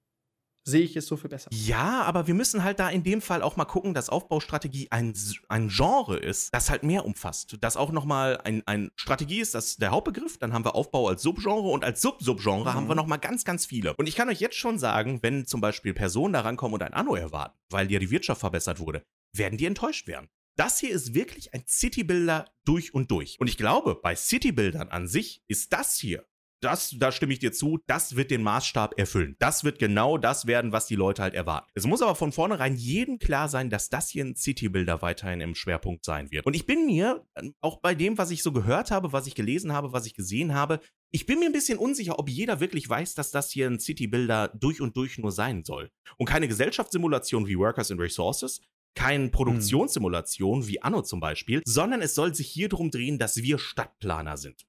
sehe 0.66 0.82
ich 0.82 0.96
es 0.96 1.06
so 1.06 1.16
viel 1.16 1.28
besser. 1.28 1.50
Ja, 1.52 2.02
aber 2.02 2.26
wir 2.26 2.34
müssen 2.34 2.64
halt 2.64 2.80
da 2.80 2.88
in 2.88 3.04
dem 3.04 3.20
Fall 3.20 3.42
auch 3.42 3.56
mal 3.56 3.64
gucken, 3.66 3.94
dass 3.94 4.08
Aufbaustrategie 4.08 4.88
ein, 4.90 5.14
ein 5.48 5.68
Genre 5.68 6.16
ist, 6.16 6.54
das 6.54 6.70
halt 6.70 6.82
mehr 6.82 7.04
umfasst. 7.04 7.58
Das 7.60 7.76
auch 7.76 7.92
nochmal 7.92 8.38
ein, 8.44 8.62
ein 8.66 8.90
Strategie 8.96 9.40
ist, 9.40 9.54
das 9.54 9.66
ist 9.66 9.82
der 9.82 9.90
Hauptbegriff. 9.90 10.38
Dann 10.38 10.52
haben 10.52 10.64
wir 10.64 10.74
Aufbau 10.74 11.08
als 11.08 11.22
Subgenre 11.22 11.68
und 11.68 11.84
als 11.84 12.00
Sub-Subgenre 12.00 12.70
mhm. 12.70 12.74
haben 12.74 12.88
wir 12.88 12.94
nochmal 12.94 13.18
ganz, 13.18 13.44
ganz 13.44 13.66
viele. 13.66 13.94
Und 13.94 14.08
ich 14.08 14.16
kann 14.16 14.28
euch 14.28 14.40
jetzt 14.40 14.56
schon 14.56 14.78
sagen, 14.78 15.22
wenn 15.22 15.46
zum 15.46 15.60
Beispiel 15.60 15.92
Personen 15.92 16.32
da 16.32 16.40
rankommen 16.40 16.74
und 16.74 16.82
ein 16.82 16.94
Anno 16.94 17.14
erwarten, 17.14 17.58
weil 17.70 17.90
ja 17.92 17.98
die 17.98 18.10
Wirtschaft 18.10 18.40
verbessert 18.40 18.80
wurde, 18.80 19.04
werden 19.32 19.58
die 19.58 19.66
enttäuscht 19.66 20.06
werden. 20.06 20.28
Das 20.56 20.78
hier 20.78 20.90
ist 20.90 21.14
wirklich 21.14 21.52
ein 21.52 21.64
City-Builder 21.66 22.46
durch 22.64 22.94
und 22.94 23.10
durch. 23.10 23.40
Und 23.40 23.48
ich 23.48 23.56
glaube, 23.56 23.96
bei 23.96 24.14
City-Buildern 24.14 24.88
an 24.88 25.08
sich 25.08 25.42
ist 25.48 25.72
das 25.72 25.96
hier 25.96 26.24
das, 26.64 26.94
da 26.98 27.12
stimme 27.12 27.32
ich 27.32 27.38
dir 27.38 27.52
zu, 27.52 27.78
das 27.86 28.16
wird 28.16 28.30
den 28.30 28.42
Maßstab 28.42 28.98
erfüllen. 28.98 29.36
Das 29.38 29.64
wird 29.64 29.78
genau 29.78 30.18
das 30.18 30.46
werden, 30.46 30.72
was 30.72 30.86
die 30.86 30.96
Leute 30.96 31.22
halt 31.22 31.34
erwarten. 31.34 31.70
Es 31.74 31.86
muss 31.86 32.02
aber 32.02 32.14
von 32.14 32.32
vornherein 32.32 32.76
jedem 32.76 33.18
klar 33.18 33.48
sein, 33.48 33.70
dass 33.70 33.90
das 33.90 34.08
hier 34.08 34.24
ein 34.24 34.36
City-Builder 34.36 35.02
weiterhin 35.02 35.40
im 35.40 35.54
Schwerpunkt 35.54 36.04
sein 36.04 36.30
wird. 36.30 36.46
Und 36.46 36.56
ich 36.56 36.66
bin 36.66 36.86
mir, 36.86 37.24
auch 37.60 37.80
bei 37.80 37.94
dem, 37.94 38.18
was 38.18 38.30
ich 38.30 38.42
so 38.42 38.52
gehört 38.52 38.90
habe, 38.90 39.12
was 39.12 39.26
ich 39.26 39.34
gelesen 39.34 39.72
habe, 39.72 39.92
was 39.92 40.06
ich 40.06 40.14
gesehen 40.14 40.54
habe, 40.54 40.80
ich 41.10 41.26
bin 41.26 41.38
mir 41.38 41.46
ein 41.46 41.52
bisschen 41.52 41.78
unsicher, 41.78 42.18
ob 42.18 42.28
jeder 42.28 42.58
wirklich 42.60 42.88
weiß, 42.88 43.14
dass 43.14 43.30
das 43.30 43.50
hier 43.50 43.68
ein 43.68 43.78
City-Builder 43.78 44.48
durch 44.48 44.80
und 44.80 44.96
durch 44.96 45.18
nur 45.18 45.30
sein 45.30 45.62
soll. 45.62 45.90
Und 46.16 46.26
keine 46.26 46.48
Gesellschaftssimulation 46.48 47.46
wie 47.46 47.56
Workers 47.58 47.90
and 47.90 48.00
Resources, 48.00 48.60
keine 48.94 49.28
Produktionssimulation 49.28 50.62
hm. 50.62 50.68
wie 50.68 50.82
Anno 50.82 51.02
zum 51.02 51.20
Beispiel, 51.20 51.62
sondern 51.64 52.02
es 52.02 52.14
soll 52.14 52.34
sich 52.34 52.48
hier 52.48 52.68
darum 52.68 52.90
drehen, 52.90 53.18
dass 53.18 53.36
wir 53.36 53.58
Stadtplaner 53.58 54.36
sind. 54.36 54.64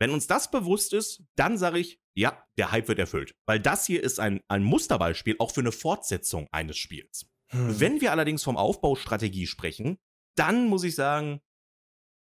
Wenn 0.00 0.10
uns 0.10 0.26
das 0.26 0.50
bewusst 0.50 0.92
ist, 0.92 1.22
dann 1.36 1.56
sage 1.56 1.78
ich, 1.78 2.00
ja, 2.16 2.44
der 2.58 2.70
Hype 2.72 2.88
wird 2.88 2.98
erfüllt. 2.98 3.34
Weil 3.46 3.60
das 3.60 3.86
hier 3.86 4.02
ist 4.02 4.20
ein, 4.20 4.40
ein 4.48 4.62
Musterbeispiel 4.62 5.36
auch 5.38 5.52
für 5.52 5.60
eine 5.60 5.72
Fortsetzung 5.72 6.48
eines 6.52 6.76
Spiels. 6.76 7.26
Hm. 7.50 7.80
Wenn 7.80 8.00
wir 8.00 8.12
allerdings 8.12 8.42
vom 8.42 8.56
Aufbaustrategie 8.56 9.46
sprechen, 9.46 9.98
dann 10.36 10.66
muss 10.66 10.84
ich 10.84 10.94
sagen, 10.94 11.40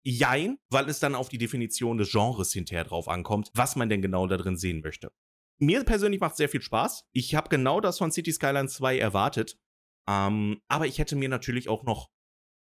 jein, 0.05 0.57
weil 0.69 0.89
es 0.89 0.99
dann 0.99 1.15
auf 1.15 1.29
die 1.29 1.37
Definition 1.37 1.97
des 1.97 2.11
Genres 2.11 2.51
hinterher 2.53 2.83
drauf 2.83 3.07
ankommt, 3.07 3.49
was 3.53 3.75
man 3.75 3.89
denn 3.89 4.01
genau 4.01 4.27
da 4.27 4.37
drin 4.37 4.57
sehen 4.57 4.81
möchte. 4.81 5.11
Mir 5.59 5.83
persönlich 5.83 6.19
macht 6.19 6.31
es 6.31 6.37
sehr 6.37 6.49
viel 6.49 6.61
Spaß. 6.61 7.05
Ich 7.13 7.35
habe 7.35 7.49
genau 7.49 7.79
das 7.79 7.97
von 7.97 8.11
City 8.11 8.31
Skyline 8.31 8.67
2 8.67 8.99
erwartet. 8.99 9.57
Ähm, 10.09 10.61
aber 10.67 10.87
ich 10.87 10.99
hätte 10.99 11.15
mir 11.15 11.29
natürlich 11.29 11.69
auch 11.69 11.83
noch 11.83 12.09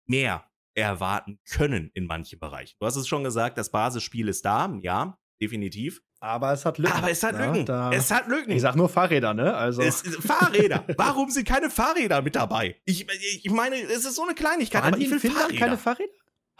mehr 0.07 0.52
erwarten 0.75 1.39
können 1.49 1.91
in 1.95 2.07
manchen 2.07 2.39
Bereichen. 2.39 2.77
Du 2.81 2.87
hast 2.87 2.97
es 2.97 3.07
schon 3.09 3.25
gesagt, 3.25 3.59
das 3.59 3.71
Basisspiel 3.71 4.29
ist 4.29 4.45
da, 4.45 4.73
ja, 4.83 5.19
definitiv. 5.41 6.01
Aber 6.21 6.53
es 6.53 6.65
hat 6.65 6.79
Lücken. 6.79 6.97
Aber 6.97 7.11
es 7.11 7.23
hat 7.25 7.37
Lücken. 7.37 7.67
Ja, 7.67 7.91
es 7.93 8.11
hat 8.13 8.29
Lücken. 8.29 8.53
Ich 8.53 8.63
sag 8.63 8.77
nur 8.77 8.89
Fahrräder, 8.89 9.35
ne? 9.35 9.57
Also. 9.57 9.83
Es, 9.83 10.03
Fahrräder. 10.03 10.85
Warum 10.97 11.31
sind 11.31 11.49
keine 11.49 11.69
Fahrräder 11.69 12.23
mit 12.23 12.37
dabei? 12.37 12.77
Ich, 12.85 13.05
ich 13.43 13.51
meine, 13.51 13.75
es 13.75 14.05
ist 14.05 14.15
so 14.15 14.23
eine 14.23 14.35
Kleinigkeit, 14.35 14.85
Waren 14.85 14.95
aber 14.95 15.03
ich 15.03 15.11
will 15.11 15.19
Fahrräder. 15.19 15.59
keine 15.59 15.77
Fahrräder? 15.79 16.13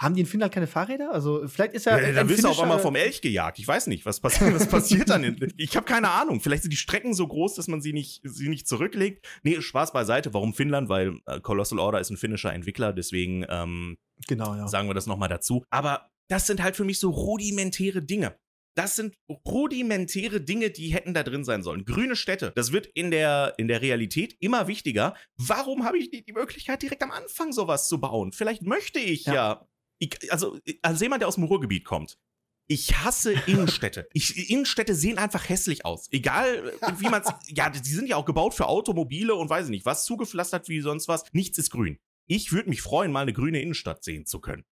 Haben 0.03 0.17
die 0.17 0.23
in 0.23 0.27
Finnland 0.27 0.53
keine 0.53 0.67
Fahrräder? 0.67 1.13
Also 1.13 1.47
vielleicht 1.47 1.75
ist 1.75 1.87
ja. 1.87 1.97
ja 1.97 2.13
da 2.13 2.29
wirst 2.29 2.43
du 2.43 2.49
auf 2.49 2.59
einmal 2.59 2.81
vom 2.81 2.97
Elch 2.97 3.21
gejagt. 3.21 3.61
Ich 3.61 3.69
weiß 3.69 3.87
nicht, 3.87 4.05
was 4.05 4.19
passiert, 4.19 4.53
was 4.55 4.67
passiert 4.67 5.09
dann. 5.09 5.23
In, 5.23 5.55
ich 5.57 5.77
habe 5.77 5.87
keine 5.87 6.11
Ahnung. 6.11 6.41
Vielleicht 6.41 6.63
sind 6.63 6.73
die 6.73 6.77
Strecken 6.77 7.15
so 7.15 7.29
groß, 7.29 7.55
dass 7.55 7.69
man 7.69 7.81
sie 7.81 7.93
nicht, 7.93 8.21
sie 8.25 8.49
nicht 8.49 8.67
zurücklegt. 8.67 9.25
Nee, 9.45 9.61
Spaß 9.61 9.93
beiseite. 9.93 10.35
Warum 10.35 10.55
Finnland? 10.55 10.89
Weil 10.89 11.21
äh, 11.27 11.41
Colossal 11.41 11.79
Order 11.79 12.01
ist 12.01 12.11
ein 12.11 12.17
finnischer 12.17 12.53
Entwickler, 12.53 12.93
deswegen 12.93 13.47
ähm, 13.49 13.97
genau, 14.27 14.57
ja. 14.57 14.67
sagen 14.67 14.89
wir 14.89 14.95
das 14.95 15.07
nochmal 15.07 15.29
dazu. 15.29 15.65
Aber 15.71 16.11
das 16.29 16.49
sind 16.49 16.63
halt 16.63 16.75
für 16.75 16.85
mich 16.85 16.99
so 16.99 17.11
rudimentäre 17.11 18.03
Dinge. 18.03 18.37
Das 18.75 18.97
sind 18.97 19.15
rudimentäre 19.31 20.41
Dinge, 20.41 20.71
die 20.71 20.89
hätten 20.89 21.13
da 21.15 21.23
drin 21.23 21.45
sein 21.45 21.63
sollen. 21.63 21.85
Grüne 21.85 22.17
Städte, 22.17 22.53
das 22.57 22.73
wird 22.73 22.87
in 22.87 23.11
der, 23.11 23.55
in 23.59 23.69
der 23.69 23.83
Realität 23.83 24.35
immer 24.41 24.67
wichtiger. 24.67 25.15
Warum 25.37 25.85
habe 25.85 25.99
ich 25.99 26.11
nicht 26.11 26.27
die 26.27 26.33
Möglichkeit, 26.33 26.83
direkt 26.83 27.03
am 27.03 27.11
Anfang 27.11 27.53
sowas 27.53 27.87
zu 27.87 28.01
bauen? 28.01 28.33
Vielleicht 28.33 28.63
möchte 28.63 28.99
ich 28.99 29.27
ja, 29.27 29.35
ja 29.35 29.69
ich, 30.03 30.33
also 30.33 30.59
als 30.83 31.01
jemand, 31.01 31.23
der 31.23 31.29
aus 31.29 31.37
dem 31.37 31.45
Ruhrgebiet 31.45 31.85
kommt, 31.85 32.19
ich 32.67 32.97
hasse 33.05 33.33
Innenstädte. 33.47 34.09
Ich, 34.13 34.51
Innenstädte 34.51 34.95
sehen 34.95 35.19
einfach 35.19 35.49
hässlich 35.49 35.85
aus. 35.85 36.09
Egal, 36.11 36.73
wie 36.99 37.09
man 37.09 37.23
Ja, 37.47 37.71
die 37.71 37.89
sind 37.89 38.09
ja 38.09 38.17
auch 38.17 38.25
gebaut 38.25 38.55
für 38.55 38.67
Automobile 38.67 39.35
und 39.35 39.49
weiß 39.49 39.67
ich 39.67 39.71
nicht, 39.71 39.87
was 39.87 40.05
zugepflastert 40.05 40.69
wie 40.69 40.81
sonst 40.81 41.07
was. 41.07 41.25
Nichts 41.33 41.59
ist 41.59 41.71
grün. 41.71 41.99
Ich 42.27 42.53
würde 42.53 42.69
mich 42.69 42.83
freuen, 42.83 43.13
mal 43.13 43.21
eine 43.21 43.33
grüne 43.33 43.61
Innenstadt 43.61 44.03
sehen 44.03 44.27
zu 44.27 44.41
können. 44.41 44.65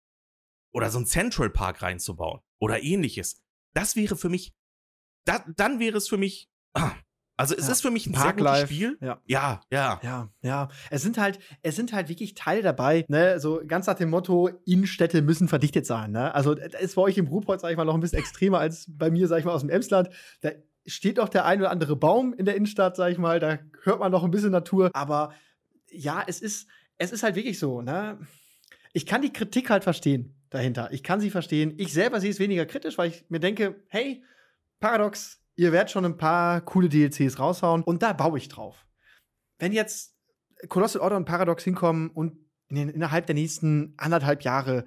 Oder 0.73 0.91
so 0.91 0.99
einen 0.99 1.07
Central 1.07 1.51
Park 1.51 1.83
reinzubauen. 1.83 2.41
Oder 2.59 2.83
ähnliches. 2.83 3.41
Das 3.73 3.97
wäre 3.97 4.17
für 4.17 4.29
mich. 4.29 4.53
Da, 5.27 5.45
dann 5.57 5.79
wäre 5.79 5.99
es 5.99 6.09
für 6.09 6.17
mich. 6.17 6.49
Ah, 6.75 6.95
also 7.41 7.55
es 7.57 7.67
ja. 7.67 7.73
ist 7.73 7.81
für 7.81 7.91
mich 7.91 8.07
ein 8.07 8.13
Parklife. 8.13 8.35
sehr 8.35 8.67
gutes 8.67 8.77
Spiel. 8.77 8.99
Ja. 9.01 9.21
ja, 9.27 9.61
ja. 9.73 10.01
Ja, 10.03 10.29
ja. 10.43 10.69
Es 10.91 11.03
sind 11.03 11.17
halt, 11.17 11.39
es 11.63 11.75
sind 11.75 11.93
halt 11.93 12.09
wirklich 12.09 12.35
Teile 12.35 12.63
dabei, 12.63 13.07
ne, 13.09 13.41
so 13.41 13.63
ganz 13.67 13.87
nach 13.87 13.95
dem 13.95 14.11
Motto, 14.11 14.51
Innenstädte 14.67 15.23
müssen 15.23 15.49
verdichtet 15.49 15.87
sein. 15.87 16.13
Ne? 16.13 16.35
Also 16.35 16.55
das 16.55 16.81
ist 16.81 16.97
bei 16.97 17.03
euch 17.03 17.17
im 17.17 17.29
Ruhrpott, 17.29 17.61
sag 17.61 17.71
ich 17.71 17.77
mal, 17.79 17.85
noch 17.85 17.95
ein 17.95 18.01
bisschen 18.01 18.19
extremer 18.19 18.59
als 18.59 18.87
bei 18.89 19.11
mir, 19.11 19.27
sag 19.27 19.39
ich 19.39 19.47
mal, 19.47 19.53
aus 19.53 19.63
dem 19.63 19.71
Emsland. 19.71 20.11
Da 20.43 20.51
steht 20.87 21.19
auch 21.19 21.29
der 21.31 21.47
ein 21.47 21.61
oder 21.61 21.71
andere 21.71 21.97
Baum 21.97 22.35
in 22.35 22.45
der 22.45 22.57
Innenstadt, 22.57 22.97
sag 22.97 23.11
ich 23.11 23.19
mal, 23.19 23.41
da 23.41 23.59
hört 23.85 24.01
man 24.01 24.13
noch 24.13 24.23
ein 24.25 24.31
bisschen 24.31 24.51
Natur. 24.51 24.91
Aber 24.93 25.33
ja, 25.91 26.23
es 26.27 26.43
ist, 26.43 26.69
es 26.99 27.11
ist 27.11 27.23
halt 27.23 27.37
wirklich 27.37 27.59
so, 27.59 27.81
ne? 27.81 28.19
Ich 28.93 29.07
kann 29.07 29.23
die 29.23 29.33
Kritik 29.33 29.71
halt 29.71 29.85
verstehen 29.85 30.35
dahinter. 30.51 30.93
Ich 30.93 31.03
kann 31.03 31.21
sie 31.21 31.31
verstehen. 31.31 31.75
Ich 31.79 31.93
selber 31.93 32.21
sehe 32.21 32.31
es 32.31 32.39
weniger 32.41 32.67
kritisch, 32.67 32.99
weil 32.99 33.11
ich 33.11 33.25
mir 33.29 33.41
denke, 33.41 33.83
hey, 33.89 34.25
Paradox, 34.81 35.40
ihr 35.61 35.73
werdet 35.73 35.91
schon 35.91 36.07
ein 36.07 36.17
paar 36.17 36.63
coole 36.63 36.89
DLCs 36.89 37.39
raushauen 37.39 37.83
und 37.83 38.03
da 38.03 38.15
baue 38.15 38.39
ich 38.39 38.49
drauf. 38.49 38.87
Wenn 39.59 39.73
jetzt 39.73 40.17
Colossal 40.71 41.03
Order 41.03 41.19
und 41.19 41.27
Paradox 41.27 41.63
hinkommen 41.65 42.09
und 42.09 42.39
in 42.69 42.77
den, 42.77 42.89
innerhalb 42.89 43.27
der 43.27 43.35
nächsten 43.35 43.93
anderthalb 43.99 44.43
Jahre 44.43 44.87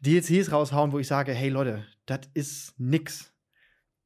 DLCs 0.00 0.52
raushauen, 0.52 0.92
wo 0.92 1.00
ich 1.00 1.08
sage, 1.08 1.32
hey 1.32 1.48
Leute, 1.48 1.84
das 2.06 2.20
ist 2.34 2.78
nix, 2.78 3.34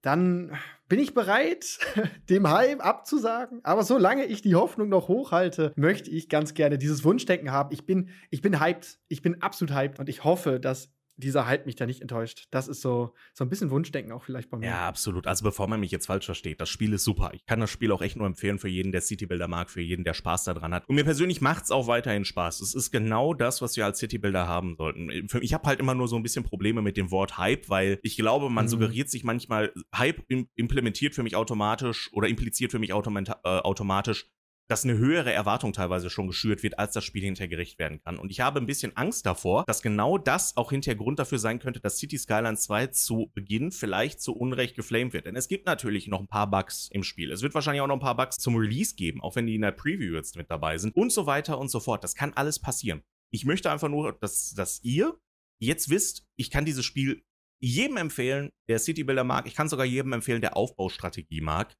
dann 0.00 0.56
bin 0.88 0.98
ich 0.98 1.12
bereit, 1.12 1.78
dem 2.30 2.48
Hype 2.48 2.82
abzusagen. 2.82 3.60
Aber 3.62 3.82
solange 3.82 4.24
ich 4.24 4.40
die 4.40 4.54
Hoffnung 4.54 4.88
noch 4.88 5.08
hochhalte, 5.08 5.74
möchte 5.76 6.10
ich 6.10 6.30
ganz 6.30 6.54
gerne 6.54 6.78
dieses 6.78 7.04
Wunschdenken 7.04 7.50
haben. 7.52 7.74
Ich 7.74 7.84
bin, 7.84 8.08
ich 8.30 8.40
bin 8.40 8.58
hyped. 8.58 8.98
Ich 9.08 9.20
bin 9.20 9.42
absolut 9.42 9.74
hyped 9.74 9.98
und 9.98 10.08
ich 10.08 10.24
hoffe, 10.24 10.58
dass 10.58 10.94
dieser 11.20 11.46
Hype 11.46 11.66
mich 11.66 11.76
da 11.76 11.86
nicht 11.86 12.00
enttäuscht. 12.00 12.48
Das 12.50 12.68
ist 12.68 12.80
so, 12.80 13.14
so 13.34 13.44
ein 13.44 13.48
bisschen 13.48 13.70
Wunschdenken 13.70 14.12
auch 14.12 14.24
vielleicht 14.24 14.50
bei 14.50 14.58
mir. 14.58 14.66
Ja, 14.66 14.88
absolut. 14.88 15.26
Also 15.26 15.44
bevor 15.44 15.68
man 15.68 15.80
mich 15.80 15.90
jetzt 15.90 16.06
falsch 16.06 16.24
versteht, 16.24 16.60
das 16.60 16.68
Spiel 16.68 16.92
ist 16.92 17.04
super. 17.04 17.30
Ich 17.34 17.46
kann 17.46 17.60
das 17.60 17.70
Spiel 17.70 17.92
auch 17.92 18.02
echt 18.02 18.16
nur 18.16 18.26
empfehlen 18.26 18.58
für 18.58 18.68
jeden, 18.68 18.92
der 18.92 19.00
Citybuilder 19.00 19.48
mag, 19.48 19.70
für 19.70 19.80
jeden, 19.80 20.04
der 20.04 20.14
Spaß 20.14 20.44
daran 20.44 20.74
hat. 20.74 20.88
Und 20.88 20.96
mir 20.96 21.04
persönlich 21.04 21.40
macht 21.40 21.64
es 21.64 21.70
auch 21.70 21.86
weiterhin 21.86 22.24
Spaß. 22.24 22.60
Es 22.60 22.74
ist 22.74 22.90
genau 22.90 23.34
das, 23.34 23.62
was 23.62 23.76
wir 23.76 23.84
als 23.84 23.98
Citybuilder 23.98 24.48
haben 24.48 24.76
sollten. 24.76 25.10
Ich 25.40 25.54
habe 25.54 25.68
halt 25.68 25.80
immer 25.80 25.94
nur 25.94 26.08
so 26.08 26.16
ein 26.16 26.22
bisschen 26.22 26.44
Probleme 26.44 26.82
mit 26.82 26.96
dem 26.96 27.10
Wort 27.10 27.38
Hype, 27.38 27.68
weil 27.68 27.98
ich 28.02 28.16
glaube, 28.16 28.50
man 28.50 28.64
mhm. 28.64 28.70
suggeriert 28.70 29.10
sich 29.10 29.24
manchmal, 29.24 29.72
Hype 29.94 30.24
implementiert 30.56 31.14
für 31.14 31.22
mich 31.22 31.36
automatisch 31.36 32.10
oder 32.12 32.28
impliziert 32.28 32.72
für 32.72 32.78
mich 32.78 32.90
äh, 32.90 32.92
automatisch 32.92 34.30
dass 34.70 34.84
eine 34.84 34.96
höhere 34.96 35.32
Erwartung 35.32 35.72
teilweise 35.72 36.10
schon 36.10 36.28
geschürt 36.28 36.62
wird, 36.62 36.78
als 36.78 36.92
das 36.92 37.04
Spiel 37.04 37.24
hinterher 37.24 37.48
gerecht 37.48 37.80
werden 37.80 38.00
kann. 38.04 38.18
Und 38.18 38.30
ich 38.30 38.40
habe 38.40 38.60
ein 38.60 38.66
bisschen 38.66 38.96
Angst 38.96 39.26
davor, 39.26 39.64
dass 39.66 39.82
genau 39.82 40.16
das 40.16 40.56
auch 40.56 40.70
hinterher 40.70 40.96
Grund 40.96 41.18
dafür 41.18 41.40
sein 41.40 41.58
könnte, 41.58 41.80
dass 41.80 41.98
City 41.98 42.16
Skylines 42.16 42.62
2 42.62 42.86
zu 42.88 43.32
Beginn 43.34 43.72
vielleicht 43.72 44.20
zu 44.20 44.32
Unrecht 44.32 44.76
geflamed 44.76 45.12
wird. 45.12 45.26
Denn 45.26 45.34
es 45.34 45.48
gibt 45.48 45.66
natürlich 45.66 46.06
noch 46.06 46.20
ein 46.20 46.28
paar 46.28 46.48
Bugs 46.48 46.88
im 46.92 47.02
Spiel. 47.02 47.32
Es 47.32 47.42
wird 47.42 47.52
wahrscheinlich 47.54 47.80
auch 47.80 47.88
noch 47.88 47.96
ein 47.96 48.00
paar 48.00 48.16
Bugs 48.16 48.36
zum 48.36 48.54
Release 48.54 48.94
geben, 48.94 49.20
auch 49.20 49.34
wenn 49.34 49.46
die 49.46 49.56
in 49.56 49.62
der 49.62 49.72
Preview 49.72 50.14
jetzt 50.14 50.36
mit 50.36 50.50
dabei 50.52 50.78
sind 50.78 50.94
und 50.94 51.10
so 51.10 51.26
weiter 51.26 51.58
und 51.58 51.68
so 51.68 51.80
fort. 51.80 52.04
Das 52.04 52.14
kann 52.14 52.32
alles 52.34 52.60
passieren. 52.60 53.02
Ich 53.32 53.44
möchte 53.44 53.72
einfach 53.72 53.88
nur, 53.88 54.12
dass, 54.12 54.54
dass 54.54 54.80
ihr 54.84 55.18
jetzt 55.60 55.90
wisst, 55.90 56.28
ich 56.36 56.50
kann 56.50 56.64
dieses 56.64 56.84
Spiel 56.84 57.24
jedem 57.60 57.96
empfehlen, 57.96 58.50
der 58.68 58.78
City 58.78 59.02
Builder 59.02 59.24
mag. 59.24 59.46
Ich 59.46 59.54
kann 59.54 59.68
sogar 59.68 59.84
jedem 59.84 60.12
empfehlen, 60.12 60.40
der 60.40 60.56
Aufbaustrategie 60.56 61.40
mag. 61.40 61.74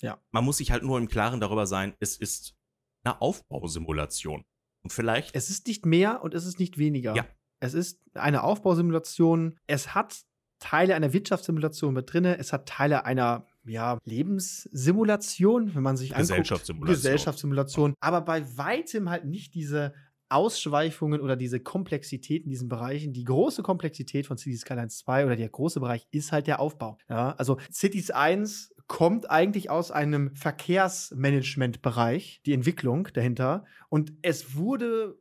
Ja. 0.00 0.18
Man 0.30 0.44
muss 0.44 0.58
sich 0.58 0.70
halt 0.70 0.82
nur 0.82 0.98
im 0.98 1.08
Klaren 1.08 1.40
darüber 1.40 1.66
sein, 1.66 1.94
es 2.00 2.16
ist 2.16 2.56
eine 3.04 3.20
Aufbausimulation. 3.20 4.44
Und 4.82 4.92
vielleicht. 4.92 5.34
Es 5.34 5.50
ist 5.50 5.66
nicht 5.66 5.86
mehr 5.86 6.22
und 6.22 6.34
es 6.34 6.44
ist 6.44 6.58
nicht 6.58 6.78
weniger. 6.78 7.14
Ja. 7.14 7.26
Es 7.60 7.74
ist 7.74 8.00
eine 8.14 8.42
Aufbausimulation. 8.42 9.58
Es 9.66 9.94
hat 9.94 10.24
Teile 10.58 10.94
einer 10.94 11.12
Wirtschaftssimulation 11.12 11.94
mit 11.94 12.12
drin. 12.12 12.24
Es 12.26 12.52
hat 12.52 12.68
Teile 12.68 13.04
einer 13.04 13.46
ja, 13.64 13.98
Lebenssimulation, 14.04 15.74
wenn 15.74 15.82
man 15.82 15.96
sich 15.96 16.10
Gesellschaftssimulation. 16.10 16.76
anguckt. 16.76 17.02
Gesellschaftssimulation. 17.02 17.94
Aber 18.00 18.20
bei 18.20 18.56
weitem 18.56 19.08
halt 19.08 19.24
nicht 19.24 19.54
diese 19.54 19.94
Ausschweifungen 20.28 21.20
oder 21.20 21.36
diese 21.36 21.60
Komplexität 21.60 22.44
in 22.44 22.50
diesen 22.50 22.68
Bereichen. 22.68 23.12
Die 23.12 23.24
große 23.24 23.62
Komplexität 23.62 24.26
von 24.26 24.36
Cities 24.36 24.62
Skylines 24.62 24.98
2 24.98 25.26
oder 25.26 25.36
der 25.36 25.48
große 25.48 25.80
Bereich 25.80 26.06
ist 26.10 26.32
halt 26.32 26.46
der 26.46 26.60
Aufbau. 26.60 26.98
Ja, 27.08 27.32
also 27.32 27.58
Cities 27.70 28.10
1 28.10 28.73
kommt 28.86 29.30
eigentlich 29.30 29.70
aus 29.70 29.90
einem 29.90 30.34
Verkehrsmanagement-Bereich, 30.36 32.42
die 32.44 32.52
Entwicklung 32.52 33.08
dahinter. 33.14 33.64
Und 33.88 34.12
es 34.22 34.56
wurde 34.56 35.16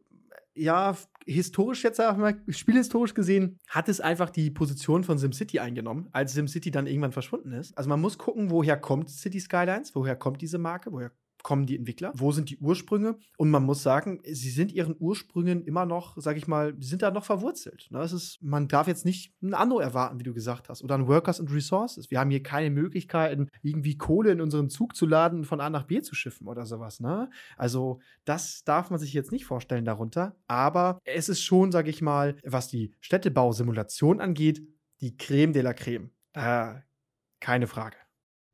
ja, 0.56 0.96
historisch 1.26 1.84
jetzt 1.84 2.00
auch 2.00 2.18
mal, 2.18 2.42
spielhistorisch 2.50 3.14
gesehen, 3.14 3.60
hat 3.68 3.90
es 3.90 4.02
einfach 4.02 4.30
die 4.30 4.52
Position 4.52 5.04
von 5.04 5.18
SimCity 5.18 5.60
eingenommen, 5.60 6.10
als 6.12 6.34
SimCity 6.34 6.72
dann 6.72 6.88
irgendwann 6.88 7.12
verschwunden 7.12 7.54
ist. 7.54 7.78
Also 7.78 7.90
man 7.90 8.02
muss 8.02 8.18
gucken, 8.18 8.50
woher 8.50 8.78
kommt 8.78 9.10
City 9.10 9.40
Skylines, 9.40 9.96
woher 9.96 10.16
kommt 10.16 10.42
diese 10.42 10.58
Marke, 10.58 10.92
woher 10.92 11.12
kommen 11.44 11.66
die 11.66 11.78
Entwickler? 11.78 12.14
Wo 12.16 12.32
sind 12.32 12.50
die 12.50 12.58
Ursprünge? 12.58 13.18
Und 13.38 13.52
man 13.52 13.64
muss 13.64 13.84
sagen, 13.84 14.22
sie 14.26 14.50
sind 14.50 14.72
ihren 14.72 14.96
Ursprüngen 14.98 15.64
immer 15.66 15.86
noch, 15.86 16.16
sag 16.18 16.38
ich 16.38 16.48
mal, 16.48 16.74
sind 16.80 17.02
da 17.02 17.12
noch 17.12 17.26
verwurzelt. 17.26 17.88
Ne? 17.92 18.02
Ist, 18.02 18.40
man 18.42 18.68
darf 18.68 18.88
jetzt 18.88 19.06
nicht 19.06 19.34
ein 19.42 19.54
Anno 19.54 19.80
erwarten, 19.80 20.20
wie 20.20 20.24
du 20.24 20.34
gesagt 20.34 20.70
hast, 20.70 20.84
oder 20.84 20.96
ein 20.96 21.08
Workers 21.08 21.40
and 21.40 21.52
Resources. 21.52 22.10
Wir 22.10 22.20
haben 22.20 22.32
hier 22.32 22.42
keine 22.42 22.70
Möglichkeiten, 22.70 23.50
irgendwie 23.62 23.98
Kohle 23.98 24.32
in 24.32 24.42
unseren 24.42 24.70
Zug 24.70 24.96
zu 24.96 25.06
laden 25.06 25.40
und 25.40 25.46
von 25.46 25.60
A 25.60 25.70
nach 25.70 25.84
B 25.84 26.02
zu 26.02 26.16
schiffen 26.16 26.48
oder 26.48 26.66
sowas. 26.66 27.00
Ne? 27.00 27.30
Also, 27.58 28.00
das 28.26 28.64
darf 28.64 28.90
man 28.90 29.00
sich 29.00 29.14
jetzt 29.14 29.32
nicht 29.32 29.46
vorstellen 29.46 29.86
darunter. 29.86 30.36
Aber 30.48 31.00
es 31.04 31.28
ist 31.30 31.44
schon, 31.44 31.72
sag 31.72 31.88
ich 31.88 32.02
mal, 32.02 32.38
was 32.44 32.70
die 32.70 32.94
Städtebausimulation 33.02 34.22
angeht, 34.22 34.66
die 35.02 35.18
Creme 35.18 35.52
de 35.52 35.62
la 35.62 35.74
Creme. 35.74 36.10
Äh, 36.34 36.76
keine 37.40 37.68
Frage. 37.68 37.98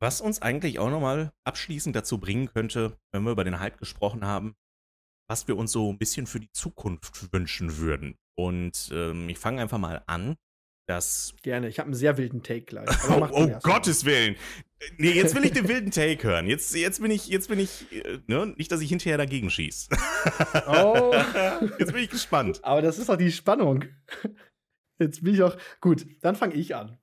Was 0.02 0.22
uns 0.22 0.40
eigentlich 0.40 0.78
auch 0.78 0.88
nochmal 0.88 1.32
abschließend 1.44 1.94
dazu 1.94 2.18
bringen 2.18 2.48
könnte, 2.48 2.96
wenn 3.12 3.22
wir 3.22 3.32
über 3.32 3.44
den 3.44 3.60
Hype 3.60 3.78
gesprochen 3.78 4.24
haben, 4.24 4.54
was 5.28 5.46
wir 5.46 5.58
uns 5.58 5.72
so 5.72 5.92
ein 5.92 5.98
bisschen 5.98 6.26
für 6.26 6.40
die 6.40 6.50
Zukunft 6.52 7.32
wünschen 7.32 7.76
würden. 7.76 8.16
Und 8.34 8.90
ähm, 8.94 9.28
ich 9.28 9.38
fange 9.38 9.60
einfach 9.60 9.78
mal 9.78 10.02
an, 10.06 10.36
dass. 10.88 11.34
Gerne, 11.42 11.68
ich 11.68 11.78
habe 11.78 11.88
einen 11.88 11.94
sehr 11.94 12.16
wilden 12.16 12.42
Take 12.42 12.62
gleich. 12.62 12.88
oh, 13.10 13.28
oh 13.30 13.46
Gottes 13.62 14.06
Willen! 14.06 14.36
Nee, 14.96 15.10
jetzt 15.10 15.34
will 15.34 15.44
ich 15.44 15.52
den 15.52 15.68
wilden 15.68 15.90
Take 15.90 16.26
hören. 16.26 16.46
Jetzt, 16.46 16.74
jetzt 16.74 17.02
bin 17.02 17.10
ich, 17.10 17.28
jetzt 17.28 17.48
bin 17.48 17.58
ich, 17.58 17.92
äh, 17.92 18.20
ne? 18.26 18.54
Nicht, 18.56 18.72
dass 18.72 18.80
ich 18.80 18.88
hinterher 18.88 19.18
dagegen 19.18 19.50
schieße. 19.50 19.90
oh. 20.66 21.14
Jetzt 21.78 21.92
bin 21.92 22.02
ich 22.02 22.10
gespannt. 22.10 22.60
Aber 22.64 22.80
das 22.80 22.98
ist 22.98 23.10
doch 23.10 23.16
die 23.16 23.32
Spannung. 23.32 23.84
Jetzt 24.98 25.22
bin 25.22 25.34
ich 25.34 25.42
auch. 25.42 25.56
Gut, 25.82 26.06
dann 26.22 26.36
fange 26.36 26.54
ich 26.54 26.74
an. 26.74 26.98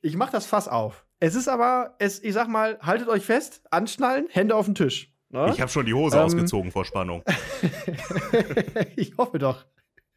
Ich 0.00 0.16
mache 0.16 0.30
das 0.30 0.46
Fass 0.46 0.68
auf. 0.68 1.05
Es 1.18 1.34
ist 1.34 1.48
aber, 1.48 1.96
es, 1.98 2.22
ich 2.22 2.34
sag 2.34 2.48
mal, 2.48 2.78
haltet 2.80 3.08
euch 3.08 3.24
fest, 3.24 3.62
anschnallen, 3.70 4.26
Hände 4.30 4.54
auf 4.54 4.66
den 4.66 4.74
Tisch. 4.74 5.12
Ne? 5.30 5.50
Ich 5.52 5.60
habe 5.60 5.70
schon 5.70 5.86
die 5.86 5.94
Hose 5.94 6.16
ähm, 6.16 6.24
ausgezogen 6.24 6.70
vor 6.70 6.84
Spannung. 6.84 7.22
ich 8.96 9.16
hoffe 9.16 9.38
doch. 9.38 9.64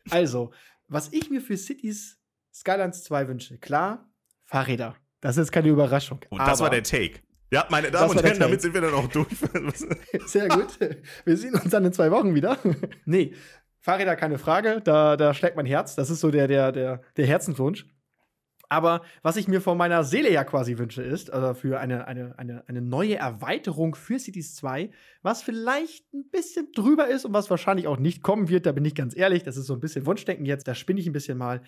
Also, 0.09 0.51
was 0.87 1.11
ich 1.13 1.29
mir 1.29 1.41
für 1.41 1.57
Cities 1.57 2.19
Skylines 2.53 3.03
2 3.03 3.27
wünsche, 3.27 3.57
klar, 3.57 4.09
Fahrräder. 4.43 4.95
Das 5.21 5.37
ist 5.37 5.51
keine 5.51 5.69
Überraschung. 5.69 6.19
Und 6.29 6.39
das 6.39 6.59
war 6.59 6.69
der 6.69 6.83
Take. 6.83 7.19
Ja, 7.51 7.65
meine 7.69 7.89
Damen 7.89 8.11
und 8.11 8.23
Herren, 8.23 8.39
damit 8.39 8.61
sind 8.61 8.73
wir 8.73 8.81
dann 8.81 8.93
auch 8.93 9.07
durch. 9.07 9.27
Sehr 10.25 10.47
gut. 10.49 10.77
Wir 11.25 11.37
sehen 11.37 11.55
uns 11.55 11.69
dann 11.71 11.83
in 11.83 11.93
zwei 11.93 12.11
Wochen 12.11 12.35
wieder. 12.35 12.57
nee, 13.05 13.33
Fahrräder 13.79 14.15
keine 14.15 14.37
Frage. 14.37 14.81
Da, 14.83 15.17
da 15.17 15.33
schlägt 15.33 15.55
mein 15.55 15.65
Herz. 15.65 15.95
Das 15.95 16.09
ist 16.09 16.19
so 16.19 16.29
der, 16.29 16.47
der, 16.47 16.71
der, 16.71 17.01
der 17.17 17.25
Herzenswunsch. 17.25 17.87
Aber 18.69 19.01
was 19.23 19.35
ich 19.35 19.47
mir 19.47 19.61
von 19.61 19.77
meiner 19.77 20.03
Seele 20.03 20.31
ja 20.31 20.43
quasi 20.43 20.77
wünsche, 20.77 21.01
ist, 21.01 21.33
also 21.33 21.55
für 21.55 21.79
eine, 21.79 22.05
eine, 22.05 22.37
eine, 22.37 22.63
eine 22.67 22.81
neue 22.81 23.15
Erweiterung 23.15 23.95
für 23.95 24.19
Cities 24.19 24.55
2, 24.55 24.91
was 25.23 25.41
vielleicht 25.41 26.13
ein 26.13 26.29
bisschen 26.29 26.71
drüber 26.73 27.07
ist 27.07 27.25
und 27.25 27.33
was 27.33 27.49
wahrscheinlich 27.49 27.87
auch 27.87 27.97
nicht 27.97 28.21
kommen 28.21 28.47
wird, 28.47 28.67
da 28.67 28.71
bin 28.71 28.85
ich 28.85 28.93
ganz 28.93 29.17
ehrlich, 29.17 29.41
das 29.41 29.57
ist 29.57 29.65
so 29.65 29.73
ein 29.73 29.79
bisschen 29.79 30.05
Wunschdenken 30.05 30.45
jetzt, 30.45 30.67
da 30.67 30.75
spinne 30.75 30.99
ich 30.99 31.07
ein 31.07 31.13
bisschen 31.13 31.39
mal, 31.39 31.63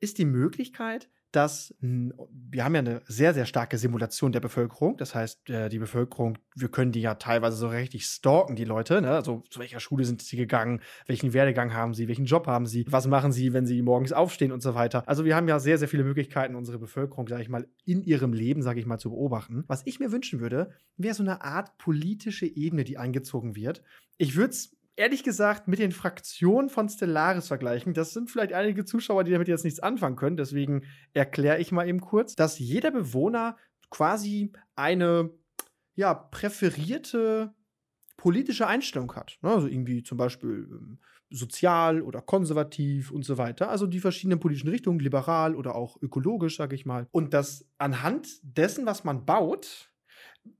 ist 0.00 0.16
die 0.16 0.24
Möglichkeit, 0.24 1.10
dass 1.32 1.74
wir 1.80 2.64
haben 2.64 2.74
ja 2.74 2.80
eine 2.80 3.02
sehr, 3.06 3.34
sehr 3.34 3.46
starke 3.46 3.78
Simulation 3.78 4.32
der 4.32 4.40
Bevölkerung. 4.40 4.96
Das 4.96 5.14
heißt, 5.14 5.48
äh, 5.50 5.68
die 5.68 5.78
Bevölkerung, 5.78 6.38
wir 6.56 6.68
können 6.68 6.92
die 6.92 7.00
ja 7.00 7.14
teilweise 7.14 7.56
so 7.56 7.68
richtig 7.68 8.06
stalken, 8.06 8.56
die 8.56 8.64
Leute. 8.64 9.00
Ne? 9.00 9.10
Also 9.10 9.42
zu 9.50 9.60
welcher 9.60 9.80
Schule 9.80 10.04
sind 10.04 10.22
sie 10.22 10.36
gegangen, 10.36 10.80
welchen 11.06 11.32
Werdegang 11.32 11.72
haben 11.72 11.94
sie, 11.94 12.08
welchen 12.08 12.24
Job 12.24 12.46
haben 12.46 12.66
sie, 12.66 12.84
was 12.88 13.06
machen 13.06 13.32
sie, 13.32 13.52
wenn 13.52 13.66
sie 13.66 13.80
morgens 13.82 14.12
aufstehen 14.12 14.52
und 14.52 14.62
so 14.62 14.74
weiter. 14.74 15.02
Also 15.06 15.24
wir 15.24 15.36
haben 15.36 15.48
ja 15.48 15.58
sehr, 15.58 15.78
sehr 15.78 15.88
viele 15.88 16.04
Möglichkeiten, 16.04 16.54
unsere 16.54 16.78
Bevölkerung, 16.78 17.28
sage 17.28 17.42
ich 17.42 17.48
mal, 17.48 17.68
in 17.84 18.02
ihrem 18.02 18.32
Leben, 18.32 18.62
sage 18.62 18.80
ich 18.80 18.86
mal, 18.86 18.98
zu 18.98 19.10
beobachten. 19.10 19.64
Was 19.66 19.82
ich 19.86 20.00
mir 20.00 20.12
wünschen 20.12 20.40
würde, 20.40 20.70
wäre 20.96 21.14
so 21.14 21.22
eine 21.22 21.42
Art 21.42 21.78
politische 21.78 22.46
Ebene, 22.46 22.84
die 22.84 22.98
eingezogen 22.98 23.54
wird. 23.54 23.82
Ich 24.18 24.36
würde 24.36 24.50
es 24.50 24.76
ehrlich 25.00 25.24
gesagt 25.24 25.66
mit 25.66 25.78
den 25.78 25.92
Fraktionen 25.92 26.68
von 26.68 26.88
Stellaris 26.90 27.48
vergleichen. 27.48 27.94
Das 27.94 28.12
sind 28.12 28.30
vielleicht 28.30 28.52
einige 28.52 28.84
Zuschauer, 28.84 29.24
die 29.24 29.32
damit 29.32 29.48
jetzt 29.48 29.64
nichts 29.64 29.80
anfangen 29.80 30.16
können. 30.16 30.36
Deswegen 30.36 30.84
erkläre 31.14 31.58
ich 31.58 31.72
mal 31.72 31.88
eben 31.88 32.02
kurz, 32.02 32.36
dass 32.36 32.58
jeder 32.58 32.90
Bewohner 32.90 33.56
quasi 33.88 34.52
eine 34.76 35.30
ja, 35.94 36.12
präferierte 36.12 37.54
politische 38.18 38.66
Einstellung 38.66 39.10
hat. 39.16 39.38
Ne? 39.40 39.50
Also 39.50 39.68
irgendwie 39.68 40.02
zum 40.02 40.18
Beispiel 40.18 40.68
ähm, 40.70 40.98
sozial 41.30 42.02
oder 42.02 42.20
konservativ 42.20 43.10
und 43.10 43.24
so 43.24 43.38
weiter. 43.38 43.70
Also 43.70 43.86
die 43.86 44.00
verschiedenen 44.00 44.38
politischen 44.38 44.68
Richtungen, 44.68 44.98
liberal 44.98 45.56
oder 45.56 45.76
auch 45.76 45.96
ökologisch, 46.02 46.58
sage 46.58 46.74
ich 46.74 46.84
mal. 46.84 47.06
Und 47.10 47.32
dass 47.32 47.66
anhand 47.78 48.28
dessen, 48.42 48.84
was 48.84 49.04
man 49.04 49.24
baut, 49.24 49.89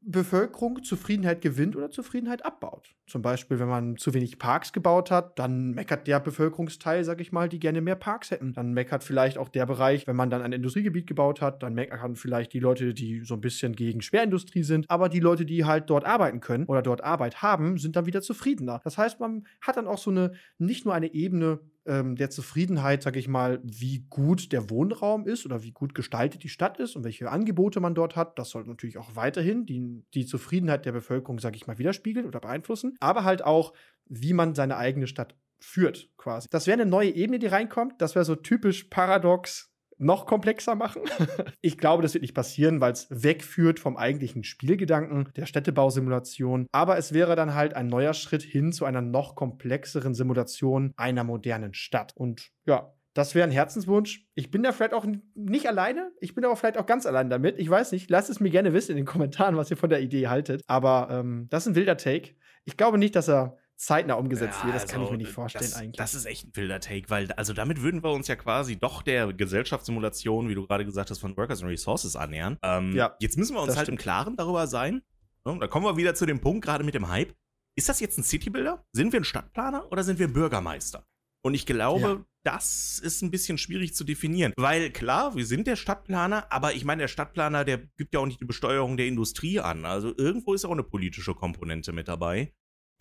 Bevölkerung 0.02 0.82
Zufriedenheit 0.82 1.40
gewinnt 1.40 1.76
oder 1.76 1.90
Zufriedenheit 1.90 2.44
abbaut. 2.44 2.94
Zum 3.06 3.22
Beispiel, 3.22 3.58
wenn 3.58 3.68
man 3.68 3.96
zu 3.96 4.14
wenig 4.14 4.38
Parks 4.38 4.72
gebaut 4.72 5.10
hat, 5.10 5.38
dann 5.38 5.72
meckert 5.72 6.06
der 6.06 6.20
Bevölkerungsteil, 6.20 7.04
sag 7.04 7.20
ich 7.20 7.32
mal, 7.32 7.48
die 7.48 7.58
gerne 7.58 7.80
mehr 7.80 7.96
Parks 7.96 8.30
hätten. 8.30 8.52
Dann 8.52 8.72
meckert 8.72 9.04
vielleicht 9.04 9.36
auch 9.36 9.48
der 9.48 9.66
Bereich, 9.66 10.06
wenn 10.06 10.16
man 10.16 10.30
dann 10.30 10.42
ein 10.42 10.52
Industriegebiet 10.52 11.06
gebaut 11.06 11.40
hat, 11.40 11.62
dann 11.62 11.74
meckern 11.74 12.16
vielleicht 12.16 12.52
die 12.52 12.60
Leute, 12.60 12.94
die 12.94 13.20
so 13.20 13.34
ein 13.34 13.40
bisschen 13.40 13.74
gegen 13.74 14.00
Schwerindustrie 14.00 14.62
sind. 14.62 14.88
Aber 14.88 15.08
die 15.08 15.20
Leute, 15.20 15.44
die 15.44 15.64
halt 15.64 15.90
dort 15.90 16.04
arbeiten 16.04 16.40
können 16.40 16.64
oder 16.66 16.82
dort 16.82 17.02
Arbeit 17.02 17.42
haben, 17.42 17.76
sind 17.78 17.96
dann 17.96 18.06
wieder 18.06 18.22
zufriedener. 18.22 18.80
Das 18.84 18.96
heißt, 18.96 19.20
man 19.20 19.46
hat 19.60 19.76
dann 19.76 19.86
auch 19.86 19.98
so 19.98 20.10
eine, 20.10 20.32
nicht 20.58 20.84
nur 20.84 20.94
eine 20.94 21.12
Ebene 21.12 21.60
ähm, 21.90 22.14
der 22.14 22.30
Zufriedenheit, 22.30 23.02
sage 23.02 23.18
ich 23.18 23.26
mal, 23.26 23.60
wie 23.64 24.06
gut 24.08 24.52
der 24.52 24.70
Wohnraum 24.70 25.26
ist 25.26 25.44
oder 25.44 25.64
wie 25.64 25.72
gut 25.72 25.92
gestaltet 25.92 26.44
die 26.44 26.48
Stadt 26.48 26.78
ist 26.78 26.94
und 26.94 27.02
welche 27.02 27.28
Angebote 27.28 27.80
man 27.80 27.96
dort 27.96 28.14
hat. 28.14 28.38
Das 28.38 28.50
soll 28.50 28.64
natürlich 28.64 28.96
auch 28.96 29.16
weiterhin 29.16 29.66
die, 29.66 30.04
die 30.14 30.24
Zufriedenheit 30.24 30.86
der 30.86 30.92
Bevölkerung, 30.92 31.40
sage 31.40 31.56
ich 31.56 31.66
mal, 31.66 31.78
widerspiegeln 31.78 32.26
oder 32.26 32.38
beeinflussen. 32.38 32.96
Aber 33.00 33.24
halt 33.24 33.44
auch, 33.44 33.72
wie 34.06 34.32
man 34.32 34.54
seine 34.54 34.76
eigene 34.76 35.08
Stadt 35.08 35.34
führt, 35.58 36.08
quasi. 36.16 36.46
Das 36.50 36.68
wäre 36.68 36.80
eine 36.80 36.88
neue 36.88 37.10
Ebene, 37.10 37.40
die 37.40 37.48
reinkommt. 37.48 38.00
Das 38.00 38.14
wäre 38.14 38.24
so 38.24 38.36
typisch 38.36 38.84
paradox 38.84 39.69
noch 40.00 40.26
komplexer 40.26 40.74
machen. 40.74 41.02
ich 41.60 41.78
glaube, 41.78 42.02
das 42.02 42.14
wird 42.14 42.22
nicht 42.22 42.34
passieren, 42.34 42.80
weil 42.80 42.92
es 42.92 43.06
wegführt 43.10 43.78
vom 43.78 43.96
eigentlichen 43.96 44.44
Spielgedanken 44.44 45.28
der 45.36 45.46
Städtebausimulation. 45.46 46.66
Aber 46.72 46.98
es 46.98 47.12
wäre 47.12 47.36
dann 47.36 47.54
halt 47.54 47.74
ein 47.74 47.86
neuer 47.86 48.14
Schritt 48.14 48.42
hin 48.42 48.72
zu 48.72 48.84
einer 48.84 49.02
noch 49.02 49.34
komplexeren 49.34 50.14
Simulation 50.14 50.92
einer 50.96 51.24
modernen 51.24 51.74
Stadt. 51.74 52.12
Und 52.16 52.50
ja, 52.66 52.92
das 53.14 53.34
wäre 53.34 53.46
ein 53.46 53.52
Herzenswunsch. 53.52 54.26
Ich 54.34 54.50
bin 54.50 54.62
da 54.62 54.72
vielleicht 54.72 54.94
auch 54.94 55.06
nicht 55.34 55.68
alleine. 55.68 56.12
Ich 56.20 56.34
bin 56.34 56.44
aber 56.44 56.56
vielleicht 56.56 56.78
auch 56.78 56.86
ganz 56.86 57.06
allein 57.06 57.28
damit. 57.28 57.58
Ich 57.58 57.68
weiß 57.68 57.92
nicht. 57.92 58.08
Lasst 58.08 58.30
es 58.30 58.40
mir 58.40 58.50
gerne 58.50 58.72
wissen 58.72 58.92
in 58.92 58.98
den 58.98 59.06
Kommentaren, 59.06 59.56
was 59.56 59.70
ihr 59.70 59.76
von 59.76 59.90
der 59.90 60.00
Idee 60.00 60.28
haltet. 60.28 60.62
Aber 60.66 61.08
ähm, 61.10 61.46
das 61.50 61.64
ist 61.64 61.72
ein 61.72 61.74
wilder 61.74 61.96
Take. 61.96 62.36
Ich 62.64 62.76
glaube 62.76 62.98
nicht, 62.98 63.16
dass 63.16 63.28
er 63.28 63.56
zeitnah 63.80 64.14
umgesetzt 64.14 64.58
ja, 64.60 64.66
wird. 64.66 64.76
Das 64.76 64.82
also, 64.82 64.92
kann 64.92 65.02
ich 65.02 65.08
mir 65.08 65.14
also, 65.14 65.24
nicht 65.24 65.32
vorstellen 65.32 65.64
das, 65.64 65.74
eigentlich. 65.74 65.96
Das 65.96 66.14
ist 66.14 66.26
echt 66.26 66.46
ein 66.46 66.56
wilder 66.56 66.80
Take, 66.80 67.08
weil 67.08 67.32
also 67.32 67.52
damit 67.52 67.80
würden 67.80 68.04
wir 68.04 68.10
uns 68.12 68.28
ja 68.28 68.36
quasi 68.36 68.76
doch 68.76 69.02
der 69.02 69.32
Gesellschaftssimulation, 69.32 70.48
wie 70.48 70.54
du 70.54 70.66
gerade 70.66 70.84
gesagt 70.84 71.10
hast, 71.10 71.18
von 71.18 71.36
Workers 71.36 71.62
and 71.62 71.70
Resources 71.70 72.14
annähern. 72.14 72.58
Ähm, 72.62 72.94
ja, 72.94 73.16
jetzt 73.20 73.38
müssen 73.38 73.54
wir 73.54 73.62
uns 73.62 73.76
halt 73.76 73.86
stimmt. 73.86 73.98
im 73.98 74.02
Klaren 74.02 74.36
darüber 74.36 74.66
sein. 74.66 75.02
Ja, 75.46 75.54
da 75.54 75.66
kommen 75.66 75.86
wir 75.86 75.96
wieder 75.96 76.14
zu 76.14 76.26
dem 76.26 76.40
Punkt, 76.40 76.64
gerade 76.64 76.84
mit 76.84 76.94
dem 76.94 77.08
Hype. 77.08 77.34
Ist 77.74 77.88
das 77.88 78.00
jetzt 78.00 78.18
ein 78.18 78.24
Citybuilder? 78.24 78.84
Sind 78.92 79.12
wir 79.12 79.20
ein 79.20 79.24
Stadtplaner 79.24 79.90
oder 79.90 80.04
sind 80.04 80.18
wir 80.18 80.28
Bürgermeister? 80.28 81.06
Und 81.42 81.54
ich 81.54 81.64
glaube, 81.64 82.02
ja. 82.02 82.24
das 82.44 82.98
ist 82.98 83.22
ein 83.22 83.30
bisschen 83.30 83.56
schwierig 83.56 83.94
zu 83.94 84.04
definieren. 84.04 84.52
Weil 84.58 84.90
klar, 84.90 85.34
wir 85.36 85.46
sind 85.46 85.66
der 85.66 85.76
Stadtplaner, 85.76 86.52
aber 86.52 86.74
ich 86.74 86.84
meine, 86.84 87.00
der 87.00 87.08
Stadtplaner, 87.08 87.64
der 87.64 87.78
gibt 87.96 88.12
ja 88.12 88.20
auch 88.20 88.26
nicht 88.26 88.40
die 88.40 88.44
Besteuerung 88.44 88.98
der 88.98 89.06
Industrie 89.06 89.58
an. 89.58 89.86
Also 89.86 90.12
irgendwo 90.18 90.52
ist 90.52 90.66
auch 90.66 90.72
eine 90.72 90.82
politische 90.82 91.34
Komponente 91.34 91.92
mit 91.92 92.08
dabei. 92.08 92.52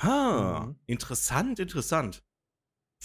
Ha, 0.02 0.66
mhm. 0.66 0.80
interessant, 0.86 1.60
interessant. 1.60 2.24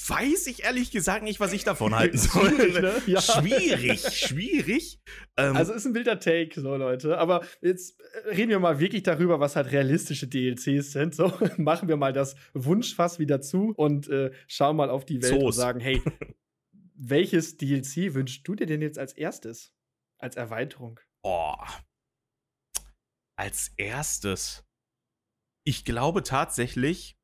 Weiß 0.09 0.49
ich 0.49 0.65
ehrlich 0.65 0.91
gesagt 0.91 1.23
nicht, 1.23 1.39
was 1.39 1.53
ich 1.53 1.63
davon 1.63 1.95
halten 1.99 2.19
soll. 2.19 2.51
schwierig, 2.51 2.81
ne? 2.81 3.03
ja. 3.07 3.21
schwierig, 3.21 4.01
schwierig. 4.01 5.01
Ähm, 5.37 5.57
also 5.57 5.73
ist 5.73 5.87
ein 5.87 5.95
wilder 5.95 6.19
Take, 6.19 6.61
so 6.61 6.75
Leute. 6.77 7.17
Aber 7.19 7.47
jetzt 7.61 8.01
äh, 8.01 8.31
reden 8.31 8.51
wir 8.51 8.59
mal 8.59 8.81
wirklich 8.81 9.05
darüber, 9.05 9.39
was 9.39 9.55
halt 9.55 9.71
realistische 9.71 10.27
DLCs 10.27 10.93
sind. 10.93 11.15
So 11.15 11.33
machen 11.59 11.89
wir 11.89 11.97
mal 11.97 12.13
das 12.13 12.35
Wunschfass 12.55 13.21
wieder 13.21 13.41
zu 13.41 13.73
und 13.77 14.09
äh, 14.09 14.33
schauen 14.49 14.77
mal 14.77 14.91
auf 14.91 15.05
die 15.05 15.23
Welt 15.23 15.35
Soos. 15.35 15.45
und 15.45 15.53
sagen, 15.53 15.81
hey, 15.81 16.03
welches 16.97 17.57
DLC 17.57 18.15
wünschst 18.15 18.47
du 18.49 18.57
dir 18.57 18.67
denn 18.67 18.83
jetzt 18.83 18.99
als 18.99 19.13
erstes? 19.13 19.73
Als 20.19 20.35
Erweiterung? 20.35 20.99
Boah. 21.23 21.69
Als 23.37 23.73
erstes. 23.77 24.65
Ich 25.65 25.85
glaube 25.85 26.23
tatsächlich, 26.23 27.17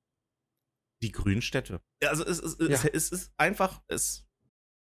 die 1.03 1.13
grünen 1.13 1.43
Städte. 1.43 1.81
Also 2.05 2.25
es, 2.25 2.39
es, 2.41 2.57
ja. 2.59 2.69
es, 2.69 2.85
es 2.85 3.13
ist 3.13 3.33
einfach, 3.37 3.83
es 3.89 4.27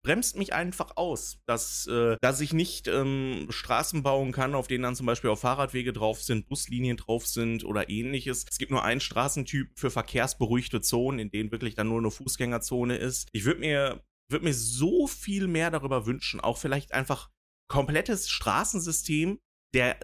bremst 0.04 0.36
mich 0.36 0.54
einfach 0.54 0.98
aus, 0.98 1.40
dass, 1.46 1.88
äh, 1.88 2.18
dass 2.22 2.42
ich 2.42 2.54
nicht 2.54 2.88
ähm, 2.88 3.48
Straßen 3.50 4.04
bauen 4.04 4.34
kann, 4.34 4.54
auf 4.54 4.68
denen 4.68 4.84
dann 4.84 4.96
zum 4.96 5.06
Beispiel 5.06 5.30
auch 5.30 5.40
Fahrradwege 5.40 5.94
drauf 5.94 6.22
sind, 6.22 6.48
Buslinien 6.48 6.98
drauf 6.98 7.26
sind 7.26 7.64
oder 7.64 7.90
ähnliches. 7.90 8.46
Es 8.50 8.58
gibt 8.58 8.72
nur 8.72 8.84
einen 8.84 9.00
Straßentyp 9.00 9.80
für 9.80 9.90
verkehrsberuhigte 9.90 10.82
Zonen, 10.82 11.20
in 11.20 11.32
denen 11.32 11.52
wirklich 11.52 11.76
dann 11.76 11.88
nur 11.88 12.00
eine 12.00 12.12
Fußgängerzone 12.12 12.98
ist. 12.98 13.30
Ich 13.32 13.46
würde 13.46 13.62
mir, 13.62 14.04
würd 14.30 14.44
mir 14.44 14.54
so 14.54 15.08
viel 15.08 15.48
mehr 15.48 15.72
darüber 15.72 16.06
wünschen, 16.06 16.42
auch 16.42 16.58
vielleicht 16.58 16.94
einfach 16.94 17.30
komplettes 17.70 18.30
Straßensystem 18.30 19.40
der 19.74 19.98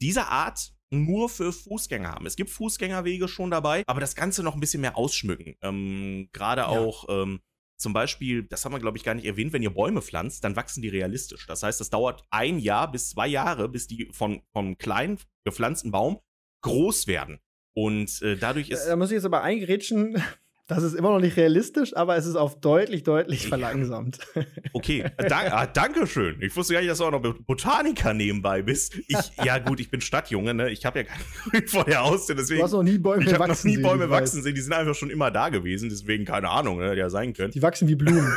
dieser 0.00 0.28
Art 0.28 0.72
nur 0.90 1.28
für 1.28 1.52
Fußgänger 1.52 2.10
haben. 2.10 2.26
Es 2.26 2.36
gibt 2.36 2.50
Fußgängerwege 2.50 3.28
schon 3.28 3.50
dabei, 3.50 3.84
aber 3.86 4.00
das 4.00 4.14
Ganze 4.14 4.42
noch 4.42 4.54
ein 4.54 4.60
bisschen 4.60 4.80
mehr 4.80 4.96
ausschmücken. 4.96 5.56
Ähm, 5.62 6.28
Gerade 6.32 6.62
ja. 6.62 6.68
auch 6.68 7.06
ähm, 7.08 7.40
zum 7.80 7.92
Beispiel, 7.94 8.42
das 8.42 8.64
haben 8.64 8.72
wir, 8.72 8.78
glaube 8.78 8.98
ich, 8.98 9.04
gar 9.04 9.14
nicht 9.14 9.24
erwähnt, 9.24 9.52
wenn 9.52 9.62
ihr 9.62 9.72
Bäume 9.72 10.02
pflanzt, 10.02 10.44
dann 10.44 10.54
wachsen 10.54 10.82
die 10.82 10.88
realistisch. 10.88 11.46
Das 11.46 11.62
heißt, 11.62 11.80
es 11.80 11.88
dauert 11.88 12.24
ein 12.30 12.58
Jahr 12.58 12.90
bis 12.90 13.10
zwei 13.10 13.26
Jahre, 13.26 13.68
bis 13.68 13.86
die 13.86 14.10
von, 14.12 14.42
vom 14.52 14.76
kleinen 14.76 15.18
gepflanzten 15.44 15.90
Baum 15.90 16.20
groß 16.62 17.06
werden. 17.06 17.38
Und 17.74 18.20
äh, 18.20 18.36
dadurch 18.36 18.68
ist. 18.68 18.86
Da 18.86 18.96
muss 18.96 19.10
ich 19.10 19.14
jetzt 19.14 19.24
aber 19.24 19.42
eingerätschen. 19.42 20.22
Das 20.70 20.84
ist 20.84 20.94
immer 20.94 21.10
noch 21.10 21.18
nicht 21.18 21.36
realistisch, 21.36 21.96
aber 21.96 22.16
es 22.16 22.26
ist 22.26 22.36
auf 22.36 22.60
deutlich, 22.60 23.02
deutlich 23.02 23.48
verlangsamt. 23.48 24.18
Okay, 24.72 25.04
Dank, 25.16 25.52
ah, 25.52 25.66
danke 25.66 26.06
schön. 26.06 26.36
Ich 26.40 26.54
wusste 26.54 26.74
gar 26.74 26.80
nicht, 26.80 26.90
dass 26.90 26.98
du 26.98 27.04
auch 27.04 27.10
noch 27.10 27.20
Botaniker 27.20 28.14
nebenbei 28.14 28.62
bist. 28.62 28.96
Ich, 29.08 29.18
ja 29.44 29.58
gut, 29.58 29.80
ich 29.80 29.90
bin 29.90 30.00
Stadtjunge, 30.00 30.54
ne? 30.54 30.70
Ich 30.70 30.86
habe 30.86 31.00
ja 31.00 31.04
kein 31.04 31.18
Grün 31.50 31.66
vor 31.66 31.84
der 31.84 32.04
Haustür, 32.04 32.36
deswegen. 32.36 32.60
Du 32.60 32.64
hast 32.64 32.72
noch 32.72 32.84
nie 32.84 32.98
Bäume 32.98 33.24
ich 33.24 33.36
wachsen 33.36 33.68
noch 33.70 33.76
nie 33.76 33.82
Bäume 33.82 34.04
sehen, 34.04 34.10
wachsen 34.10 34.42
sehen. 34.42 34.54
Die 34.54 34.60
sind 34.60 34.72
einfach 34.72 34.94
schon 34.94 35.10
immer 35.10 35.30
da 35.30 35.48
gewesen, 35.48 35.88
deswegen 35.88 36.24
keine 36.24 36.48
Ahnung, 36.50 36.78
ne? 36.78 36.96
Ja 36.96 37.10
sein 37.10 37.32
können. 37.32 37.50
Die 37.50 37.62
wachsen 37.62 37.88
wie 37.88 37.96
Blumen. 37.96 38.32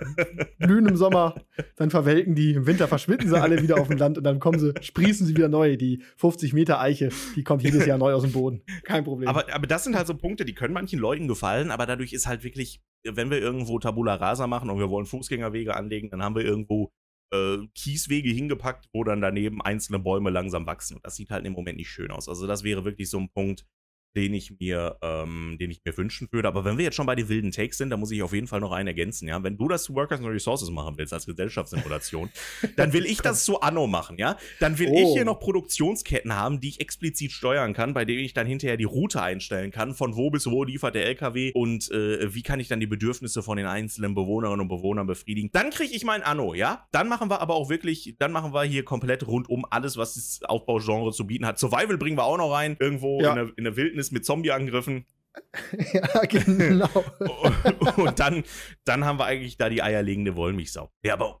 Blühen 0.58 0.86
im 0.86 0.96
Sommer, 0.96 1.36
dann 1.76 1.90
verwelken 1.90 2.34
die, 2.34 2.54
im 2.54 2.66
Winter 2.66 2.88
verschwinden 2.88 3.28
sie 3.28 3.40
alle 3.40 3.62
wieder 3.62 3.80
auf 3.80 3.88
dem 3.88 3.98
Land 3.98 4.18
und 4.18 4.24
dann 4.24 4.40
kommen 4.40 4.58
sie, 4.58 4.74
sprießen 4.80 5.26
sie 5.26 5.36
wieder 5.36 5.48
neu. 5.48 5.76
Die 5.76 6.02
50 6.16 6.52
Meter 6.54 6.80
Eiche, 6.80 7.10
die 7.36 7.44
kommt 7.44 7.62
jedes 7.62 7.86
Jahr 7.86 7.98
neu 7.98 8.14
aus 8.14 8.22
dem 8.22 8.32
Boden. 8.32 8.62
Kein 8.82 9.04
Problem. 9.04 9.28
Aber, 9.28 9.52
aber 9.52 9.66
das 9.66 9.84
sind 9.84 9.96
halt 9.96 10.08
so 10.08 10.14
Punkte, 10.14 10.44
die 10.44 10.54
können 10.54 10.74
manchen 10.74 10.98
Leuten 10.98 11.28
gefallen 11.28 11.67
wollen, 11.68 11.72
aber 11.72 11.86
dadurch 11.86 12.12
ist 12.12 12.26
halt 12.26 12.44
wirklich, 12.44 12.80
wenn 13.04 13.30
wir 13.30 13.38
irgendwo 13.38 13.78
Tabula 13.78 14.14
Rasa 14.14 14.46
machen 14.46 14.70
und 14.70 14.78
wir 14.78 14.90
wollen 14.90 15.06
Fußgängerwege 15.06 15.76
anlegen, 15.76 16.10
dann 16.10 16.22
haben 16.22 16.34
wir 16.34 16.44
irgendwo 16.44 16.92
äh, 17.32 17.58
Kieswege 17.74 18.30
hingepackt, 18.30 18.88
wo 18.92 19.04
dann 19.04 19.20
daneben 19.20 19.62
einzelne 19.62 19.98
Bäume 19.98 20.30
langsam 20.30 20.66
wachsen. 20.66 20.96
Und 20.96 21.06
das 21.06 21.16
sieht 21.16 21.30
halt 21.30 21.44
im 21.46 21.52
Moment 21.52 21.76
nicht 21.76 21.90
schön 21.90 22.10
aus. 22.10 22.28
Also 22.28 22.46
das 22.46 22.64
wäre 22.64 22.84
wirklich 22.84 23.10
so 23.10 23.18
ein 23.18 23.30
Punkt, 23.30 23.66
den 24.16 24.34
ich 24.34 24.58
mir, 24.58 24.96
ähm, 25.02 25.56
den 25.60 25.70
ich 25.70 25.82
mir 25.84 25.96
wünschen 25.96 26.28
würde. 26.30 26.48
Aber 26.48 26.64
wenn 26.64 26.76
wir 26.78 26.84
jetzt 26.84 26.94
schon 26.94 27.06
bei 27.06 27.14
den 27.14 27.28
wilden 27.28 27.52
Takes 27.52 27.78
sind, 27.78 27.90
dann 27.90 28.00
muss 28.00 28.10
ich 28.10 28.22
auf 28.22 28.32
jeden 28.32 28.46
Fall 28.46 28.60
noch 28.60 28.72
einen 28.72 28.88
ergänzen, 28.88 29.28
ja. 29.28 29.42
Wenn 29.42 29.56
du 29.56 29.68
das 29.68 29.84
zu 29.84 29.94
Workers 29.94 30.20
and 30.20 30.28
Resources 30.28 30.70
machen 30.70 30.96
willst 30.96 31.12
als 31.12 31.26
Gesellschaftssimulation, 31.26 32.30
dann 32.76 32.92
will 32.92 33.06
ich 33.06 33.18
das 33.18 33.44
zu 33.44 33.60
Anno 33.60 33.86
machen, 33.86 34.18
ja. 34.18 34.36
Dann 34.60 34.78
will 34.78 34.88
oh. 34.90 34.98
ich 34.98 35.12
hier 35.12 35.22
oh. 35.22 35.26
noch 35.26 35.40
Produktionsketten 35.40 36.34
haben, 36.34 36.60
die 36.60 36.68
ich 36.68 36.80
explizit 36.80 37.32
steuern 37.32 37.74
kann, 37.74 37.94
bei 37.94 38.04
denen 38.04 38.24
ich 38.24 38.34
dann 38.34 38.46
hinterher 38.46 38.76
die 38.76 38.84
Route 38.84 39.22
einstellen 39.22 39.70
kann, 39.70 39.94
von 39.94 40.16
wo 40.16 40.30
bis 40.30 40.46
wo 40.46 40.64
liefert 40.64 40.94
der 40.94 41.06
LKW 41.06 41.52
und 41.54 41.90
äh, 41.90 42.34
wie 42.34 42.42
kann 42.42 42.60
ich 42.60 42.68
dann 42.68 42.80
die 42.80 42.86
Bedürfnisse 42.86 43.42
von 43.42 43.56
den 43.56 43.66
einzelnen 43.66 44.14
Bewohnerinnen 44.14 44.60
und 44.60 44.68
Bewohnern 44.68 45.06
befriedigen. 45.06 45.50
Dann 45.52 45.70
kriege 45.70 45.94
ich 45.94 46.04
mein 46.04 46.22
Anno, 46.22 46.54
ja. 46.54 46.86
Dann 46.92 47.08
machen 47.08 47.30
wir 47.30 47.40
aber 47.40 47.54
auch 47.54 47.68
wirklich, 47.68 48.16
dann 48.18 48.32
machen 48.32 48.52
wir 48.52 48.62
hier 48.62 48.84
komplett 48.84 49.26
rundum 49.26 49.64
alles, 49.70 49.96
was 49.96 50.14
das 50.14 50.42
Aufbaugenre 50.42 51.12
zu 51.12 51.26
bieten 51.26 51.46
hat. 51.46 51.58
Survival 51.58 51.98
bringen 51.98 52.16
wir 52.16 52.24
auch 52.24 52.38
noch 52.38 52.52
rein, 52.52 52.76
irgendwo 52.80 53.20
ja. 53.20 53.30
in, 53.30 53.36
der, 53.36 53.58
in 53.58 53.64
der 53.64 53.76
Wildnis 53.76 53.97
ist 53.98 54.12
mit 54.12 54.24
Zombie-Angriffen. 54.24 55.06
ja, 55.92 56.22
genau. 56.22 56.88
und 57.96 58.18
dann, 58.18 58.44
dann 58.84 59.04
haben 59.04 59.18
wir 59.18 59.26
eigentlich 59.26 59.56
da 59.56 59.68
die 59.68 59.82
eierlegende 59.82 60.36
Wollmilchsau. 60.36 60.90
Ja, 61.04 61.14
aber 61.14 61.40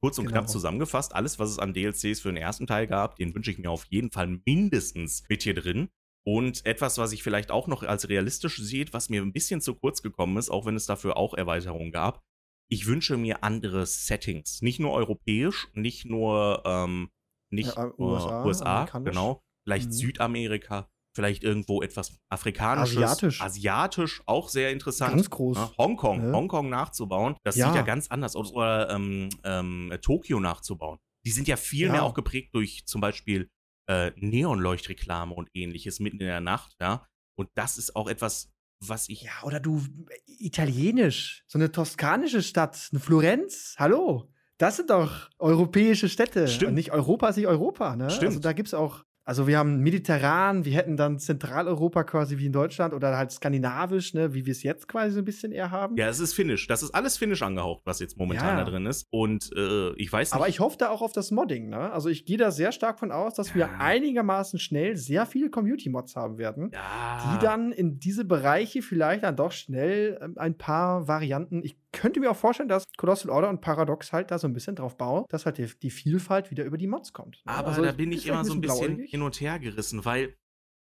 kurz 0.00 0.18
und 0.18 0.26
genau. 0.26 0.38
knapp 0.38 0.48
zusammengefasst, 0.48 1.14
alles, 1.14 1.38
was 1.38 1.50
es 1.50 1.58
an 1.58 1.72
DLCs 1.72 2.20
für 2.20 2.28
den 2.28 2.36
ersten 2.36 2.66
Teil 2.66 2.86
gab, 2.86 3.16
den 3.16 3.34
wünsche 3.34 3.50
ich 3.50 3.58
mir 3.58 3.70
auf 3.70 3.84
jeden 3.86 4.10
Fall 4.10 4.40
mindestens 4.44 5.24
mit 5.28 5.42
hier 5.42 5.54
drin. 5.54 5.88
Und 6.26 6.64
etwas, 6.64 6.96
was 6.96 7.12
ich 7.12 7.22
vielleicht 7.22 7.50
auch 7.50 7.66
noch 7.66 7.82
als 7.82 8.08
realistisch 8.08 8.56
sehe, 8.56 8.86
was 8.92 9.10
mir 9.10 9.20
ein 9.20 9.32
bisschen 9.32 9.60
zu 9.60 9.74
kurz 9.74 10.00
gekommen 10.00 10.38
ist, 10.38 10.48
auch 10.48 10.64
wenn 10.64 10.76
es 10.76 10.86
dafür 10.86 11.18
auch 11.18 11.34
Erweiterungen 11.34 11.92
gab. 11.92 12.22
Ich 12.70 12.86
wünsche 12.86 13.18
mir 13.18 13.44
andere 13.44 13.84
Settings. 13.84 14.62
Nicht 14.62 14.80
nur 14.80 14.92
europäisch, 14.92 15.68
nicht 15.74 16.06
nur 16.06 16.62
ähm, 16.64 17.10
nicht 17.50 17.76
ja, 17.76 17.92
USA, 17.98 18.44
USA 18.44 18.84
genau. 19.00 19.42
Vielleicht 19.64 19.88
mhm. 19.88 19.92
Südamerika, 19.92 20.90
vielleicht 21.14 21.44
irgendwo 21.44 21.80
etwas 21.82 22.18
afrikanisches, 22.28 22.96
Asiatisch. 22.96 23.40
asiatisch 23.40 24.22
auch 24.26 24.48
sehr 24.48 24.70
interessant. 24.72 25.14
Ganz 25.14 25.30
groß. 25.30 25.56
Ja, 25.56 25.72
Hongkong, 25.78 26.26
Ja. 26.26 26.32
Hongkong 26.32 26.68
nachzubauen, 26.68 27.36
das 27.44 27.56
Ja. 27.56 27.66
sieht 27.68 27.76
ja 27.76 27.82
ganz 27.82 28.08
anders 28.08 28.34
aus. 28.36 28.52
Oder 28.52 28.90
ähm, 28.90 29.28
ähm, 29.44 29.96
Tokio 30.02 30.40
nachzubauen. 30.40 30.98
Die 31.24 31.30
sind 31.30 31.48
ja 31.48 31.56
viel 31.56 31.88
mehr 31.90 32.02
auch 32.02 32.14
geprägt 32.14 32.54
durch 32.54 32.84
zum 32.86 33.00
Beispiel 33.00 33.48
äh, 33.88 34.12
Neonleuchtreklame 34.16 35.34
und 35.34 35.48
ähnliches 35.54 36.00
mitten 36.00 36.20
in 36.20 36.26
der 36.26 36.40
Nacht, 36.40 36.74
ja. 36.80 37.06
Und 37.36 37.48
das 37.54 37.78
ist 37.78 37.96
auch 37.96 38.08
etwas, 38.08 38.50
was 38.80 39.08
ich. 39.08 39.22
Ja, 39.22 39.32
oder 39.42 39.60
du, 39.60 39.78
äh, 39.78 40.18
italienisch, 40.26 41.42
so 41.46 41.58
eine 41.58 41.70
toskanische 41.72 42.42
Stadt, 42.42 42.88
eine 42.92 43.00
Florenz, 43.00 43.74
hallo. 43.78 44.30
Das 44.58 44.76
sind 44.76 44.90
doch 44.90 45.28
europäische 45.38 46.08
Städte. 46.08 46.46
Stimmt. 46.48 46.68
Und 46.70 46.74
nicht 46.74 46.92
Europa 46.92 47.28
ist 47.28 47.36
nicht 47.36 47.46
Europa, 47.48 47.96
ne? 47.96 48.08
Stimmt. 48.10 48.28
Also 48.28 48.40
da 48.40 48.52
gibt 48.52 48.68
es 48.68 48.74
auch, 48.74 49.02
also 49.24 49.46
wir 49.46 49.58
haben 49.58 49.80
mediterran, 49.80 50.64
wir 50.64 50.72
hätten 50.74 50.96
dann 50.96 51.18
Zentraleuropa 51.18 52.04
quasi 52.04 52.38
wie 52.38 52.46
in 52.46 52.52
Deutschland 52.52 52.92
oder 52.94 53.16
halt 53.16 53.30
skandinavisch, 53.32 54.14
ne, 54.14 54.34
wie 54.34 54.44
wir 54.46 54.52
es 54.52 54.62
jetzt 54.62 54.86
quasi 54.88 55.12
so 55.14 55.20
ein 55.20 55.24
bisschen 55.24 55.50
eher 55.52 55.70
haben. 55.70 55.96
Ja, 55.96 56.08
es 56.08 56.20
ist 56.20 56.34
Finnisch. 56.34 56.66
Das 56.66 56.82
ist 56.82 56.94
alles 56.94 57.16
Finnisch 57.16 57.42
angehaucht, 57.42 57.82
was 57.84 58.00
jetzt 58.00 58.16
momentan 58.18 58.58
Ja. 58.58 58.64
da 58.64 58.70
drin 58.70 58.86
ist. 58.86 59.06
Und 59.10 59.50
äh, 59.56 59.92
ich 59.94 60.12
weiß 60.12 60.30
nicht. 60.32 60.36
Aber 60.36 60.48
ich 60.48 60.60
hoffe 60.60 60.76
da 60.78 60.90
auch 60.90 61.02
auf 61.02 61.12
das 61.12 61.30
Modding, 61.30 61.68
ne? 61.70 61.90
Also 61.92 62.08
ich 62.08 62.26
gehe 62.26 62.36
da 62.38 62.50
sehr 62.50 62.70
stark 62.72 62.98
von 62.98 63.10
aus, 63.12 63.34
dass 63.34 63.54
wir 63.54 63.62
Ja. 63.62 63.70
einigermaßen 63.78 64.58
schnell 64.58 64.96
sehr 64.96 65.26
viele 65.26 65.50
Community-Mods 65.50 66.16
haben 66.16 66.38
werden. 66.38 66.70
ja. 66.72 67.32
die 67.32 67.44
dann 67.44 67.72
in 67.72 67.98
diese 67.98 68.24
Bereiche 68.24 68.82
vielleicht 68.82 69.24
dann 69.24 69.36
doch 69.36 69.52
schnell 69.52 70.18
ähm, 70.22 70.34
ein 70.36 70.56
paar 70.58 71.08
Varianten. 71.08 71.62
Ich 71.64 71.76
könnte 71.94 72.20
mir 72.20 72.30
auch 72.30 72.36
vorstellen, 72.36 72.68
dass 72.68 72.84
Colossal 72.96 73.30
Order 73.30 73.48
und 73.48 73.60
Paradox 73.60 74.12
halt 74.12 74.30
da 74.30 74.38
so 74.38 74.46
ein 74.46 74.52
bisschen 74.52 74.76
drauf 74.76 74.96
bauen, 74.96 75.24
dass 75.28 75.46
halt 75.46 75.58
die, 75.58 75.68
die 75.82 75.90
Vielfalt 75.90 76.50
wieder 76.50 76.64
über 76.64 76.78
die 76.78 76.86
Mods 76.86 77.12
kommt. 77.12 77.42
ne? 77.44 77.52
Aber 77.52 77.68
Also, 77.68 77.82
da 77.82 77.92
bin 77.92 78.12
ich 78.12 78.26
immer 78.26 78.44
so 78.44 78.52
ein 78.54 78.60
bisschen 78.60 78.86
blauäugig. 78.96 79.10
hin 79.10 79.22
und 79.22 79.40
her 79.40 79.58
gerissen, 79.58 80.04
weil 80.04 80.36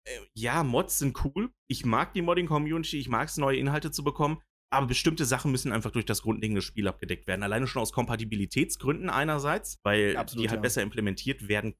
äh, 0.04 0.10
ja, 0.34 0.62
Mods 0.64 0.98
sind 0.98 1.16
cool. 1.24 1.50
Ich 1.68 1.84
mag 1.84 2.12
die 2.14 2.22
Modding-Community, 2.22 2.98
ich 2.98 3.08
mag 3.08 3.28
es, 3.28 3.36
neue 3.36 3.58
Inhalte 3.58 3.90
zu 3.90 4.04
bekommen. 4.04 4.40
Aber 4.70 4.86
bestimmte 4.86 5.24
Sachen 5.24 5.50
müssen 5.50 5.72
einfach 5.72 5.90
durch 5.90 6.04
das 6.04 6.20
grundlegende 6.20 6.60
Spiel 6.60 6.88
abgedeckt 6.88 7.26
werden. 7.26 7.42
Alleine 7.42 7.66
schon 7.66 7.80
aus 7.80 7.92
Kompatibilitätsgründen 7.92 9.08
einerseits, 9.08 9.78
weil 9.82 10.16
Absolut, 10.16 10.44
die 10.44 10.48
halt 10.50 10.58
ja. 10.58 10.62
besser 10.62 10.82
implementiert 10.82 11.48
werden 11.48 11.74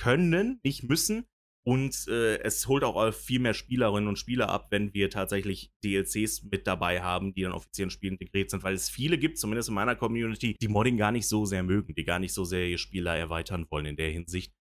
können, 0.00 0.58
nicht 0.64 0.84
müssen. 0.84 1.26
Und 1.66 2.08
äh, 2.08 2.38
es 2.38 2.66
holt 2.68 2.84
auch 2.84 3.04
äh, 3.04 3.12
viel 3.12 3.38
mehr 3.38 3.52
Spielerinnen 3.52 4.08
und 4.08 4.18
Spieler 4.18 4.48
ab, 4.48 4.68
wenn 4.70 4.94
wir 4.94 5.10
tatsächlich 5.10 5.70
DLCs 5.84 6.44
mit 6.44 6.66
dabei 6.66 7.02
haben, 7.02 7.34
die 7.34 7.42
dann 7.42 7.52
offiziell 7.52 7.84
ins 7.84 7.92
Spiel 7.92 8.12
integriert 8.12 8.50
sind, 8.50 8.62
weil 8.62 8.74
es 8.74 8.88
viele 8.88 9.18
gibt, 9.18 9.38
zumindest 9.38 9.68
in 9.68 9.74
meiner 9.74 9.94
Community, 9.94 10.56
die 10.58 10.68
Modding 10.68 10.96
gar 10.96 11.12
nicht 11.12 11.28
so 11.28 11.44
sehr 11.44 11.62
mögen, 11.62 11.94
die 11.94 12.04
gar 12.04 12.18
nicht 12.18 12.32
so 12.32 12.44
sehr 12.44 12.66
ihr 12.66 12.78
Spieler 12.78 13.14
erweitern 13.16 13.66
wollen 13.70 13.86
in 13.86 13.96
der 13.96 14.10
Hinsicht. 14.10 14.54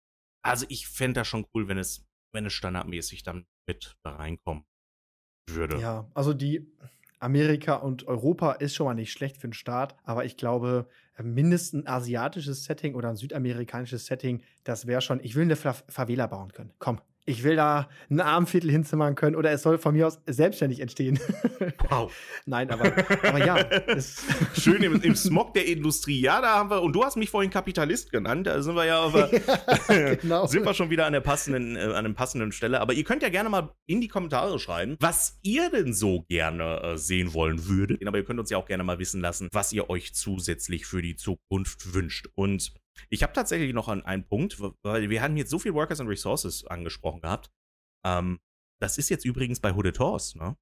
Also 0.43 0.65
ich 0.67 0.87
fände 0.87 1.21
das 1.21 1.27
schon 1.27 1.45
cool, 1.53 1.69
wenn 1.69 1.77
es, 1.77 2.05
wenn 2.33 2.45
es 2.45 2.53
standardmäßig 2.53 3.23
dann 3.23 3.45
mit 3.65 3.95
da 4.03 4.17
reinkommen 4.17 4.65
würde. 5.49 5.79
Ja, 5.79 6.11
also 6.13 6.33
die 6.33 6.69
Amerika 7.19 7.75
und 7.75 8.07
Europa 8.07 8.53
ist 8.53 8.75
schon 8.75 8.85
mal 8.85 8.93
nicht 8.93 9.11
schlecht 9.11 9.37
für 9.37 9.47
den 9.47 9.53
Start, 9.53 9.95
aber 10.03 10.25
ich 10.25 10.37
glaube, 10.37 10.87
mindestens 11.21 11.85
ein 11.85 11.87
asiatisches 11.87 12.63
Setting 12.63 12.95
oder 12.95 13.09
ein 13.09 13.15
südamerikanisches 13.17 14.05
Setting, 14.05 14.41
das 14.63 14.87
wäre 14.87 15.01
schon, 15.01 15.19
ich 15.23 15.35
will 15.35 15.43
eine 15.43 15.55
Fa 15.55 15.73
Favela 15.87 16.27
bauen 16.27 16.51
können. 16.53 16.73
Komm, 16.79 17.01
ich 17.29 17.43
will 17.43 17.55
da 17.55 17.87
ein 18.09 18.19
Armviertel 18.19 18.71
hinzimmern 18.71 19.13
können 19.13 19.35
oder 19.35 19.51
es 19.51 19.61
soll 19.61 19.77
von 19.77 19.93
mir 19.93 20.07
aus 20.07 20.19
selbstständig 20.25 20.79
entstehen. 20.79 21.19
Wow. 21.89 22.11
Nein, 22.45 22.69
aber, 22.69 22.93
aber 23.23 23.45
ja, 23.45 23.57
Schön 24.53 24.81
im, 24.83 25.01
im 25.01 25.15
Smog 25.15 25.53
der 25.53 25.65
Industrie. 25.65 26.19
Ja, 26.19 26.41
da 26.41 26.55
haben 26.55 26.69
wir, 26.69 26.81
und 26.81 26.93
du 26.93 27.03
hast 27.03 27.17
mich 27.17 27.29
vorhin 27.29 27.49
Kapitalist 27.49 28.11
genannt, 28.11 28.47
da 28.47 28.61
sind 28.61 28.75
wir 28.75 28.85
ja 28.85 28.99
aber, 28.99 29.29
genau. 30.21 30.45
sind 30.45 30.65
wir 30.65 30.73
schon 30.73 30.89
wieder 30.89 31.05
an 31.05 31.13
der 31.13 31.21
passenden, 31.21 31.75
äh, 31.75 31.79
an 31.79 32.05
der 32.05 32.13
passenden 32.13 32.51
Stelle. 32.51 32.79
Aber 32.79 32.93
ihr 32.93 33.03
könnt 33.03 33.23
ja 33.23 33.29
gerne 33.29 33.49
mal 33.49 33.73
in 33.87 34.01
die 34.01 34.07
Kommentare 34.07 34.59
schreiben, 34.59 34.97
was 34.99 35.39
ihr 35.41 35.69
denn 35.69 35.93
so 35.93 36.23
gerne 36.29 36.81
äh, 36.81 36.97
sehen 36.97 37.33
wollen 37.33 37.67
würdet. 37.67 38.05
Aber 38.05 38.17
ihr 38.17 38.23
könnt 38.23 38.39
uns 38.39 38.49
ja 38.49 38.57
auch 38.57 38.67
gerne 38.67 38.83
mal 38.83 38.99
wissen 38.99 39.21
lassen, 39.21 39.49
was 39.51 39.73
ihr 39.73 39.89
euch 39.89 40.13
zusätzlich 40.13 40.85
für 40.85 41.01
die 41.01 41.15
Zukunft 41.15 41.93
wünscht. 41.93 42.27
Und 42.35 42.73
ich 43.09 43.23
habe 43.23 43.33
tatsächlich 43.33 43.73
noch 43.73 43.87
an 43.87 44.03
einen 44.03 44.25
Punkt, 44.25 44.59
weil 44.83 45.09
wir 45.09 45.21
hatten 45.21 45.37
jetzt 45.37 45.49
so 45.49 45.59
viel 45.59 45.73
Workers 45.73 45.99
and 45.99 46.09
Resources 46.09 46.65
angesprochen 46.65 47.21
gehabt. 47.21 47.49
Ähm, 48.05 48.39
das 48.81 48.97
ist 48.97 49.09
jetzt 49.09 49.25
übrigens 49.25 49.59
bei 49.59 49.73
Hooded 49.73 49.99
Horse, 49.99 50.37
ne? 50.37 50.55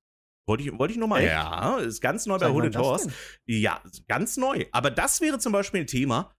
Wollte 0.48 0.64
ich, 0.64 0.80
wollte 0.80 0.94
ich 0.94 0.98
nur 0.98 1.10
mal. 1.10 1.20
Echt? 1.20 1.32
Ja, 1.32 1.78
ist 1.78 2.00
ganz 2.00 2.26
neu 2.26 2.36
bei 2.36 2.40
Seit 2.40 2.50
wann 2.50 2.56
Hooded 2.56 2.78
Horse. 2.78 3.12
Ja, 3.46 3.84
ganz 4.08 4.38
neu. 4.38 4.66
Aber 4.72 4.90
das 4.90 5.20
wäre 5.20 5.40
zum 5.40 5.52
Beispiel 5.52 5.82
ein 5.82 5.88
Thema, 5.88 6.34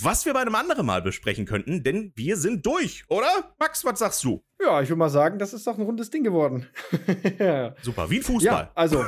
was 0.00 0.24
wir 0.24 0.32
bei 0.32 0.40
einem 0.40 0.54
anderen 0.54 0.86
Mal 0.86 1.02
besprechen 1.02 1.44
könnten, 1.44 1.82
denn 1.82 2.12
wir 2.16 2.36
sind 2.36 2.64
durch, 2.64 3.04
oder? 3.08 3.54
Max, 3.58 3.84
was 3.84 3.98
sagst 3.98 4.24
du? 4.24 4.42
Ja, 4.60 4.80
ich 4.80 4.88
würde 4.88 4.98
mal 4.98 5.10
sagen, 5.10 5.38
das 5.38 5.52
ist 5.52 5.66
doch 5.66 5.76
ein 5.76 5.84
rundes 5.84 6.10
Ding 6.10 6.22
geworden. 6.24 6.66
ja, 7.38 7.74
Super, 7.82 8.08
wie 8.10 8.18
ein 8.18 8.22
Fußball. 8.22 8.70
also, 8.74 9.04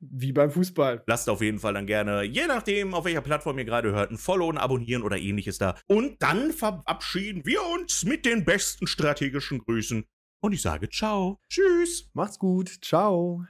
wie 0.00 0.32
beim 0.32 0.50
Fußball. 0.50 1.02
Lasst 1.06 1.28
auf 1.28 1.40
jeden 1.40 1.58
Fall 1.58 1.74
dann 1.74 1.86
gerne, 1.86 2.22
je 2.22 2.46
nachdem, 2.46 2.94
auf 2.94 3.04
welcher 3.04 3.22
Plattform 3.22 3.58
ihr 3.58 3.64
gerade 3.64 3.92
hört, 3.92 4.10
ein 4.10 4.18
Follow, 4.18 4.50
ein 4.50 4.58
Abonnieren 4.58 5.02
oder 5.02 5.16
ähnliches 5.18 5.58
da. 5.58 5.76
Und 5.86 6.22
dann 6.22 6.52
verabschieden 6.52 7.44
wir 7.46 7.60
uns 7.74 8.04
mit 8.04 8.24
den 8.26 8.44
besten 8.44 8.86
strategischen 8.86 9.58
Grüßen. 9.60 10.04
Und 10.40 10.52
ich 10.52 10.62
sage 10.62 10.88
ciao. 10.88 11.40
Tschüss. 11.48 12.10
Macht's 12.14 12.38
gut. 12.38 12.68
Ciao. 12.82 13.44